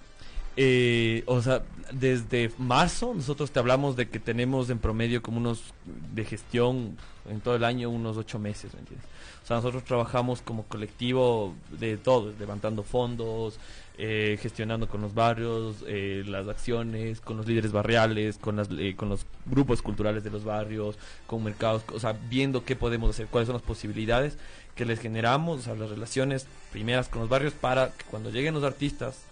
Eh, 0.57 1.23
o 1.27 1.41
sea, 1.41 1.63
desde 1.93 2.51
marzo 2.59 3.15
nosotros 3.15 3.51
te 3.51 3.59
hablamos 3.59 3.97
de 3.97 4.09
que 4.09 4.19
tenemos 4.19 4.69
en 4.69 4.79
promedio 4.79 5.23
como 5.23 5.39
unos 5.39 5.73
de 6.15 6.27
gestión 6.27 6.99
en 7.31 7.41
todo 7.41 7.57
el 7.57 7.65
año 7.65 7.89
unos 7.89 8.19
ocho 8.19 8.39
meses, 8.39 8.75
¿me 8.75 8.81
entiendes? 8.81 9.09
O 9.43 9.47
sea, 9.47 9.57
nosotros 9.57 9.83
trabajamos 9.85 10.43
como 10.43 10.65
colectivo 10.65 11.55
de 11.71 11.97
todo, 11.97 12.35
levantando 12.39 12.83
fondos, 12.83 13.59
eh, 13.99 14.39
gestionando 14.41 14.89
con 14.89 15.01
los 15.01 15.15
barrios, 15.15 15.85
eh, 15.87 16.23
las 16.27 16.47
acciones, 16.49 17.21
con 17.21 17.39
los 17.39 17.47
líderes 17.47 17.73
barriales, 17.73 18.37
con, 18.37 18.57
las, 18.57 18.69
con 18.97 19.09
los 19.09 19.27
grupos 19.47 19.81
culturales 19.81 20.23
de 20.23 20.31
los 20.31 20.45
barrios, 20.45 20.99
con 21.27 21.43
mercados, 21.43 21.83
o 21.93 21.99
sea, 21.99 22.13
viendo 22.29 22.65
qué 22.65 22.77
podemos 22.77 23.11
hacer, 23.11 23.27
cuáles 23.27 23.47
son 23.47 23.55
las 23.55 23.63
posibilidades 23.63 24.39
que 24.75 24.85
les 24.85 25.01
generamos, 25.01 25.61
o 25.61 25.62
sea, 25.62 25.75
las 25.75 25.91
relaciones 25.91 26.47
primeras 26.70 27.09
con 27.09 27.20
los 27.20 27.29
barrios 27.29 27.53
para 27.53 27.91
que 27.91 28.05
cuando 28.05 28.31
lleguen 28.31 28.55
los 28.55 28.64
artistas 28.64 29.23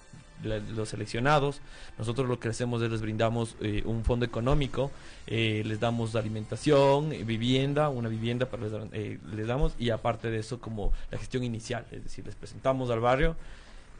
los 0.43 0.89
seleccionados. 0.89 1.61
Nosotros 1.99 2.29
lo 2.29 2.41
que 2.41 2.49
hacemos 2.49 2.83
es 2.83 2.91
les 2.91 3.01
brindamos 3.01 3.57
eh, 3.61 3.83
un 3.85 4.05
fondo 4.05 4.25
económico, 4.25 4.91
eh, 5.27 5.63
les 5.67 5.81
damos 5.81 6.17
alimentación, 6.17 7.13
eh, 7.13 7.25
vivienda, 7.25 7.89
una 7.89 8.09
vivienda 8.09 8.47
para 8.47 8.65
les, 8.65 9.23
les 9.35 9.47
damos 9.47 9.75
y 9.79 9.91
aparte 9.91 10.31
de 10.31 10.39
eso 10.39 10.61
como 10.61 10.93
la 11.11 11.19
gestión 11.19 11.45
inicial, 11.45 11.85
es 11.91 12.05
decir, 12.05 12.25
les 12.25 12.35
presentamos 12.35 12.91
al 12.91 13.01
barrio 13.01 13.37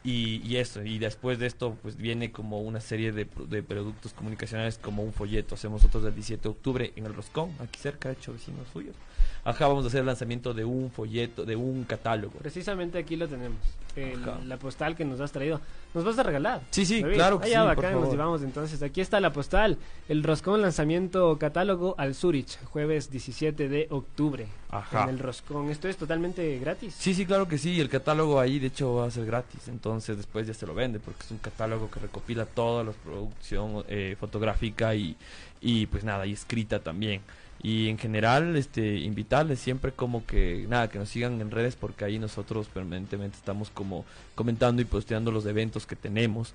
y, 0.03 0.41
y, 0.43 0.57
eso, 0.57 0.83
y 0.83 0.97
después 0.97 1.37
de 1.37 1.45
esto 1.45 1.77
pues 1.81 1.95
viene 1.95 2.31
como 2.31 2.59
una 2.61 2.79
serie 2.79 3.11
de, 3.11 3.27
de, 3.47 3.61
productos 3.61 4.13
comunicacionales 4.13 4.79
como 4.79 5.03
un 5.03 5.13
folleto. 5.13 5.53
Hacemos 5.55 5.83
nosotros 5.83 6.03
el 6.05 6.15
17 6.15 6.41
de 6.41 6.49
octubre 6.49 6.93
en 6.95 7.05
el 7.05 7.13
Roscón, 7.13 7.51
aquí 7.59 7.79
cerca, 7.79 8.11
hecho 8.11 8.33
vecinos 8.33 8.67
suyos. 8.73 8.95
Ajá, 9.43 9.67
vamos 9.67 9.85
a 9.85 9.87
hacer 9.89 10.01
el 10.01 10.07
lanzamiento 10.07 10.53
de 10.53 10.65
un 10.65 10.91
folleto, 10.91 11.45
de 11.45 11.55
un 11.55 11.83
catálogo. 11.83 12.33
Precisamente 12.39 12.97
aquí 12.97 13.15
lo 13.15 13.27
tenemos, 13.27 13.59
la 14.45 14.57
postal 14.57 14.95
que 14.95 15.05
nos 15.05 15.19
has 15.19 15.31
traído. 15.31 15.61
¿Nos 15.93 16.05
vas 16.05 16.17
a 16.19 16.23
regalar? 16.23 16.61
Sí, 16.69 16.85
sí, 16.85 17.03
claro 17.03 17.39
que 17.39 17.55
Allá 17.55 17.75
sí, 17.75 17.95
nos 17.95 18.09
llevamos 18.09 18.41
entonces. 18.43 18.81
Aquí 18.81 19.01
está 19.01 19.19
la 19.19 19.33
postal, 19.33 19.77
el 20.07 20.23
Roscón 20.23 20.61
lanzamiento 20.61 21.37
catálogo 21.37 21.95
al 21.97 22.15
Zurich, 22.15 22.63
jueves 22.65 23.11
17 23.11 23.67
de 23.67 23.87
octubre. 23.89 24.47
Ajá. 24.69 25.03
En 25.03 25.09
el 25.09 25.19
Roscón. 25.19 25.69
¿Esto 25.69 25.89
es 25.89 25.97
totalmente 25.97 26.57
gratis? 26.59 26.95
Sí, 26.97 27.13
sí, 27.13 27.25
claro 27.25 27.47
que 27.47 27.57
sí. 27.57 27.81
El 27.81 27.89
catálogo 27.89 28.39
ahí, 28.39 28.57
de 28.57 28.67
hecho, 28.67 28.95
va 28.95 29.07
a 29.07 29.11
ser 29.11 29.25
gratis. 29.25 29.67
Entonces 29.67 30.15
después 30.15 30.47
ya 30.47 30.53
se 30.53 30.65
lo 30.65 30.73
vende 30.73 30.99
porque 30.99 31.23
es 31.23 31.31
un 31.31 31.39
catálogo 31.39 31.91
que 31.91 31.99
recopila 31.99 32.45
toda 32.45 32.85
la 32.85 32.91
producción 32.91 33.83
eh, 33.89 34.15
fotográfica 34.17 34.95
y, 34.95 35.17
y 35.59 35.87
pues 35.87 36.05
nada, 36.05 36.25
y 36.25 36.31
escrita 36.31 36.79
también 36.79 37.21
y 37.63 37.89
en 37.89 37.97
general 37.97 38.55
este 38.55 38.97
invitarles 38.97 39.59
siempre 39.59 39.91
como 39.91 40.25
que 40.25 40.65
nada 40.67 40.89
que 40.89 40.97
nos 40.97 41.09
sigan 41.09 41.39
en 41.41 41.51
redes 41.51 41.75
porque 41.75 42.05
ahí 42.05 42.17
nosotros 42.17 42.67
permanentemente 42.67 43.37
estamos 43.37 43.69
como 43.69 44.05
comentando 44.35 44.81
y 44.81 44.85
posteando 44.85 45.31
los 45.31 45.45
eventos 45.45 45.85
que 45.85 45.95
tenemos 45.95 46.53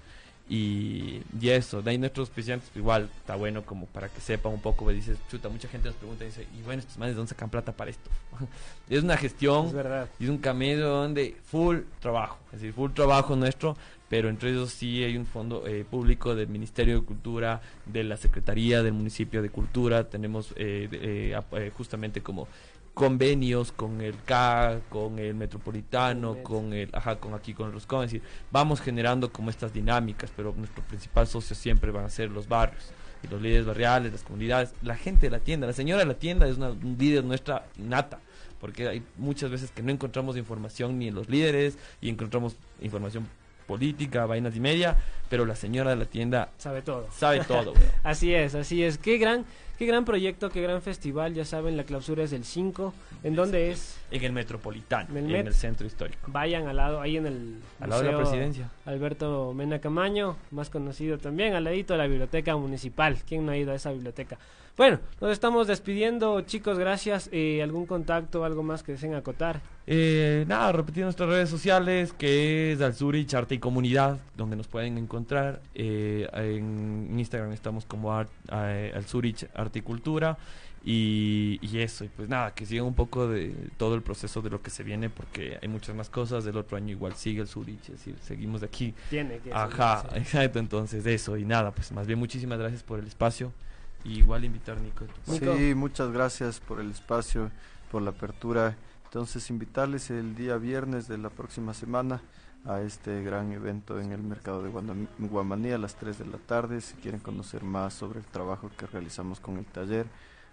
y, 0.49 1.22
y 1.40 1.49
eso, 1.49 1.82
de 1.82 1.90
ahí 1.90 1.99
nuestros 1.99 2.28
auspiciantes 2.28 2.68
pues, 2.70 2.80
igual 2.80 3.11
está 3.18 3.34
bueno 3.34 3.64
como 3.64 3.86
para 3.86 4.09
que 4.09 4.20
sepan 4.20 4.53
un 4.53 4.61
poco, 4.61 4.84
me 4.84 4.92
pues, 4.92 5.07
dices, 5.07 5.18
chuta, 5.28 5.49
mucha 5.49 5.66
gente 5.68 5.88
nos 5.88 5.97
pregunta 5.97 6.24
y 6.24 6.28
dice, 6.28 6.47
y 6.57 6.62
bueno, 6.62 6.80
estos 6.80 6.99
manes 6.99 7.14
de 7.14 7.16
dónde 7.16 7.30
sacan 7.30 7.51
plata 7.51 7.72
para 7.72 7.90
esto. 7.90 8.09
es 8.88 9.03
una 9.03 9.16
gestión, 9.16 9.72
y 10.20 10.24
es 10.24 10.30
un 10.30 10.38
camino 10.38 10.86
donde 10.86 11.36
full 11.44 11.78
trabajo, 12.01 12.38
es 12.53 12.61
decir, 12.61 12.72
full 12.72 12.92
trabajo 12.92 13.34
nuestro, 13.34 13.76
pero 14.09 14.28
entre 14.28 14.51
ellos 14.51 14.70
sí 14.70 15.03
hay 15.03 15.16
un 15.16 15.26
fondo 15.26 15.66
eh, 15.66 15.84
público 15.88 16.36
del 16.36 16.47
Ministerio 16.47 17.01
de 17.01 17.05
Cultura, 17.05 17.61
de 17.84 18.05
la 18.05 18.16
Secretaría 18.16 18.84
del 18.84 18.92
Municipio 18.92 19.42
de 19.42 19.51
Cultura, 19.51 20.09
tenemos 20.09 20.53
eh, 20.57 20.88
eh, 20.92 21.72
justamente 21.76 22.22
como 22.22 22.47
convenios 22.97 23.72
con 23.72 24.01
el 24.01 24.14
K, 24.24 24.80
con 24.88 25.18
el 25.18 25.34
Metropolitano, 25.34 26.42
con 26.42 26.72
el, 26.72 26.88
ajá, 26.94 27.16
con 27.16 27.34
aquí 27.34 27.53
con 27.53 27.66
el 27.66 27.74
Roscón, 27.74 28.07
es 28.07 28.11
decir, 28.11 28.26
vamos 28.51 28.80
generando 28.80 29.30
como 29.30 29.51
estas 29.51 29.74
dinámicas, 29.74 30.32
pero 30.34 30.55
nuestro 30.57 30.82
principal 30.82 31.26
socio 31.26 31.55
siempre 31.55 31.90
van 31.90 32.07
a 32.07 32.09
ser 32.09 32.30
los 32.30 32.49
barrios 32.49 32.92
y 33.22 33.26
los 33.28 33.42
líderes 33.42 33.66
barriales, 33.66 34.12
las 34.12 34.22
comunidades, 34.22 34.72
la 34.80 34.97
gente 34.97 35.26
de 35.26 35.30
la 35.30 35.40
tienda, 35.40 35.66
la 35.66 35.74
señora 35.74 36.01
de 36.01 36.07
la 36.07 36.14
tienda 36.14 36.49
es 36.49 36.57
una 36.57 36.70
un 36.70 36.97
líder 36.99 37.22
nuestra 37.22 37.66
nata, 37.76 38.18
porque 38.62 38.88
hay 38.88 39.03
muchas 39.18 39.51
veces 39.51 39.70
que 39.70 39.82
no 39.82 39.92
encontramos 39.92 40.38
información 40.38 40.99
ni 40.99 41.09
en 41.09 41.16
los 41.16 41.28
líderes 41.28 41.76
y 42.01 42.09
encontramos 42.09 42.57
información 42.80 43.28
política, 43.66 44.24
vainas 44.24 44.57
y 44.57 44.61
media, 44.61 44.97
pero 45.28 45.44
la 45.44 45.55
señora 45.55 45.90
de 45.90 45.97
la 45.97 46.07
tienda 46.07 46.49
sabe 46.57 46.80
todo. 46.80 47.09
Sabe 47.14 47.44
todo. 47.44 47.74
así 48.03 48.32
es, 48.32 48.55
así 48.55 48.82
es. 48.82 48.97
Qué 48.97 49.18
gran 49.18 49.44
Qué 49.79 49.85
gran 49.85 50.07
proyecto, 50.07 50.49
qué 50.49 50.62
gran 50.62 50.81
festival. 50.81 51.35
Ya 51.35 51.45
saben, 51.45 51.77
la 51.77 51.85
clausura 51.85 52.24
es 52.24 52.33
el 52.33 52.45
5. 52.45 52.95
¿En 53.22 53.35
dónde 53.35 53.70
es? 53.70 53.99
En 54.11 54.24
el 54.24 54.33
Metropolitano, 54.33 55.16
en 55.18 55.31
el, 55.31 55.53
centro 55.53 55.87
histórico. 55.87 56.31
Vayan 56.33 56.66
al 56.66 56.77
lado, 56.77 57.01
ahí 57.01 57.18
en 57.18 57.27
el. 57.27 57.57
Al 57.81 57.91
lado 57.91 58.03
de 58.03 58.12
la 58.12 58.18
presidencia. 58.18 58.70
Alberto 58.87 59.53
Mena 59.55 59.79
Camaño, 59.79 60.37
más 60.51 60.70
conocido 60.70 61.18
también, 61.18 61.55
al 61.55 61.64
ladito 61.64 61.93
de 61.93 61.99
la 61.99 62.07
biblioteca 62.07 62.57
municipal. 62.57 63.18
¿Quién 63.29 63.45
no 63.45 63.53
ha 63.53 63.57
ido 63.59 63.72
a 63.72 63.74
esa 63.74 63.93
biblioteca? 63.93 64.39
Bueno, 64.79 65.01
nos 65.20 65.31
estamos 65.33 65.66
despidiendo, 65.66 66.41
chicos, 66.43 66.79
gracias. 66.79 67.29
Eh, 67.33 67.62
¿Algún 67.62 67.87
contacto, 67.87 68.45
algo 68.45 68.62
más 68.62 68.83
que 68.83 68.93
deseen 68.93 69.14
acotar? 69.14 69.61
Eh, 69.87 70.45
nada, 70.49 70.72
repetir 70.72 71.05
nuestras 71.05 71.29
redes 71.29 71.49
sociales, 71.49 72.12
que 72.12 72.72
es 72.72 72.81
Alzuri, 72.81 73.27
Arte 73.33 73.55
y 73.55 73.59
Comunidad, 73.59 74.18
donde 74.37 74.57
nos 74.57 74.66
pueden 74.66 74.99
encontrar. 74.99 75.61
Eh, 75.74 76.29
en 76.35 77.18
Instagram 77.18 77.53
estamos 77.53 77.87
como 77.87 78.20
eh, 78.20 78.93
Articultura 79.67 80.39
y, 80.85 81.59
y, 81.62 81.81
eso, 81.81 82.05
y 82.05 82.09
pues 82.09 82.29
nada, 82.29 82.55
que 82.55 82.64
sigan 82.64 82.87
un 82.87 82.95
poco 82.95 83.27
de 83.29 83.55
todo 83.77 83.95
el 83.95 84.03
proceso 84.03 84.41
de 84.41 84.51
lo 84.51 84.62
que 84.62 84.71
se 84.71 84.83
viene 84.85 85.11
porque 85.11 85.59
hay 85.61 85.69
muchas 85.69 85.97
más 85.97 86.09
cosas, 86.09 86.45
del 86.45 86.57
otro 86.57 86.77
año 86.77 86.91
igual 86.91 87.14
sigue 87.14 87.41
el 87.41 87.49
Zurich, 87.49 87.81
es 87.83 87.91
decir, 87.91 88.17
seguimos 88.21 88.61
de 88.61 88.69
aquí. 88.69 88.95
Tiene 89.11 89.39
que 89.39 89.53
Ajá, 89.53 90.07
exacto, 90.14 90.59
entonces 90.59 91.05
eso, 91.05 91.37
y 91.37 91.45
nada, 91.45 91.73
pues 91.73 91.91
más 91.93 92.07
bien 92.07 92.19
muchísimas 92.19 92.59
gracias 92.59 92.83
por 92.83 92.99
el 93.01 93.07
espacio 93.07 93.53
y 94.05 94.19
igual 94.19 94.45
invitar 94.45 94.81
Nico. 94.81 95.05
Sí, 95.25 95.75
muchas 95.75 96.12
gracias 96.12 96.61
por 96.61 96.81
el 96.81 96.91
espacio, 96.91 97.51
por 97.91 98.03
la 98.03 98.11
apertura. 98.11 98.77
Entonces 99.05 99.51
invitarles 99.51 100.11
el 100.11 100.35
día 100.35 100.57
viernes 100.57 101.09
de 101.09 101.19
la 101.19 101.31
próxima 101.31 101.75
semana 101.75 102.21
a 102.67 102.81
este 102.81 103.23
gran 103.23 103.53
evento 103.53 104.01
en 104.01 104.12
el 104.12 104.23
mercado 104.23 104.62
de 104.62 104.71
Guamaní 105.19 105.71
a 105.71 105.79
las 105.79 105.95
3 105.95 106.19
de 106.19 106.27
la 106.27 106.39
tarde. 106.39 106.81
Si 106.81 106.95
quieren 106.97 107.21
conocer 107.21 107.62
más 107.62 107.95
sobre 107.95 108.19
el 108.19 108.27
trabajo 108.27 108.71
que 108.77 108.87
realizamos 108.87 109.41
con 109.41 109.57
el 109.59 109.64
taller, 109.64 110.07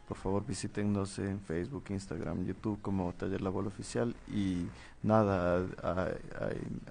por 0.08 0.18
favor 0.18 0.46
visítenos 0.46 1.18
en 1.20 1.40
Facebook, 1.40 1.86
Instagram, 1.90 2.46
YouTube 2.46 2.80
como 2.82 3.14
Taller 3.14 3.42
La 3.42 3.50
Bola 3.50 3.70
Oficial 3.70 4.16
y 4.28 4.68
nada, 5.04 5.66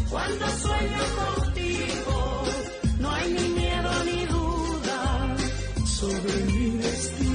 Cuando 0.09 0.47
sueño 0.47 1.03
contigo, 1.35 2.43
no 3.01 3.11
hay 3.11 3.33
ni 3.33 3.49
miedo 3.49 3.91
ni 4.05 4.25
duda 4.27 5.35
sobre 5.85 6.33
mi 6.45 6.77
destino. 6.77 7.32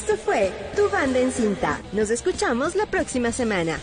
Esto 0.00 0.16
fue 0.16 0.50
Tu 0.74 0.88
Banda 0.88 1.18
en 1.18 1.30
Cinta. 1.30 1.78
Nos 1.92 2.08
escuchamos 2.08 2.74
la 2.74 2.86
próxima 2.86 3.32
semana. 3.32 3.78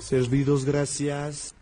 Servidos, 0.00 0.64
gracias. 0.64 1.54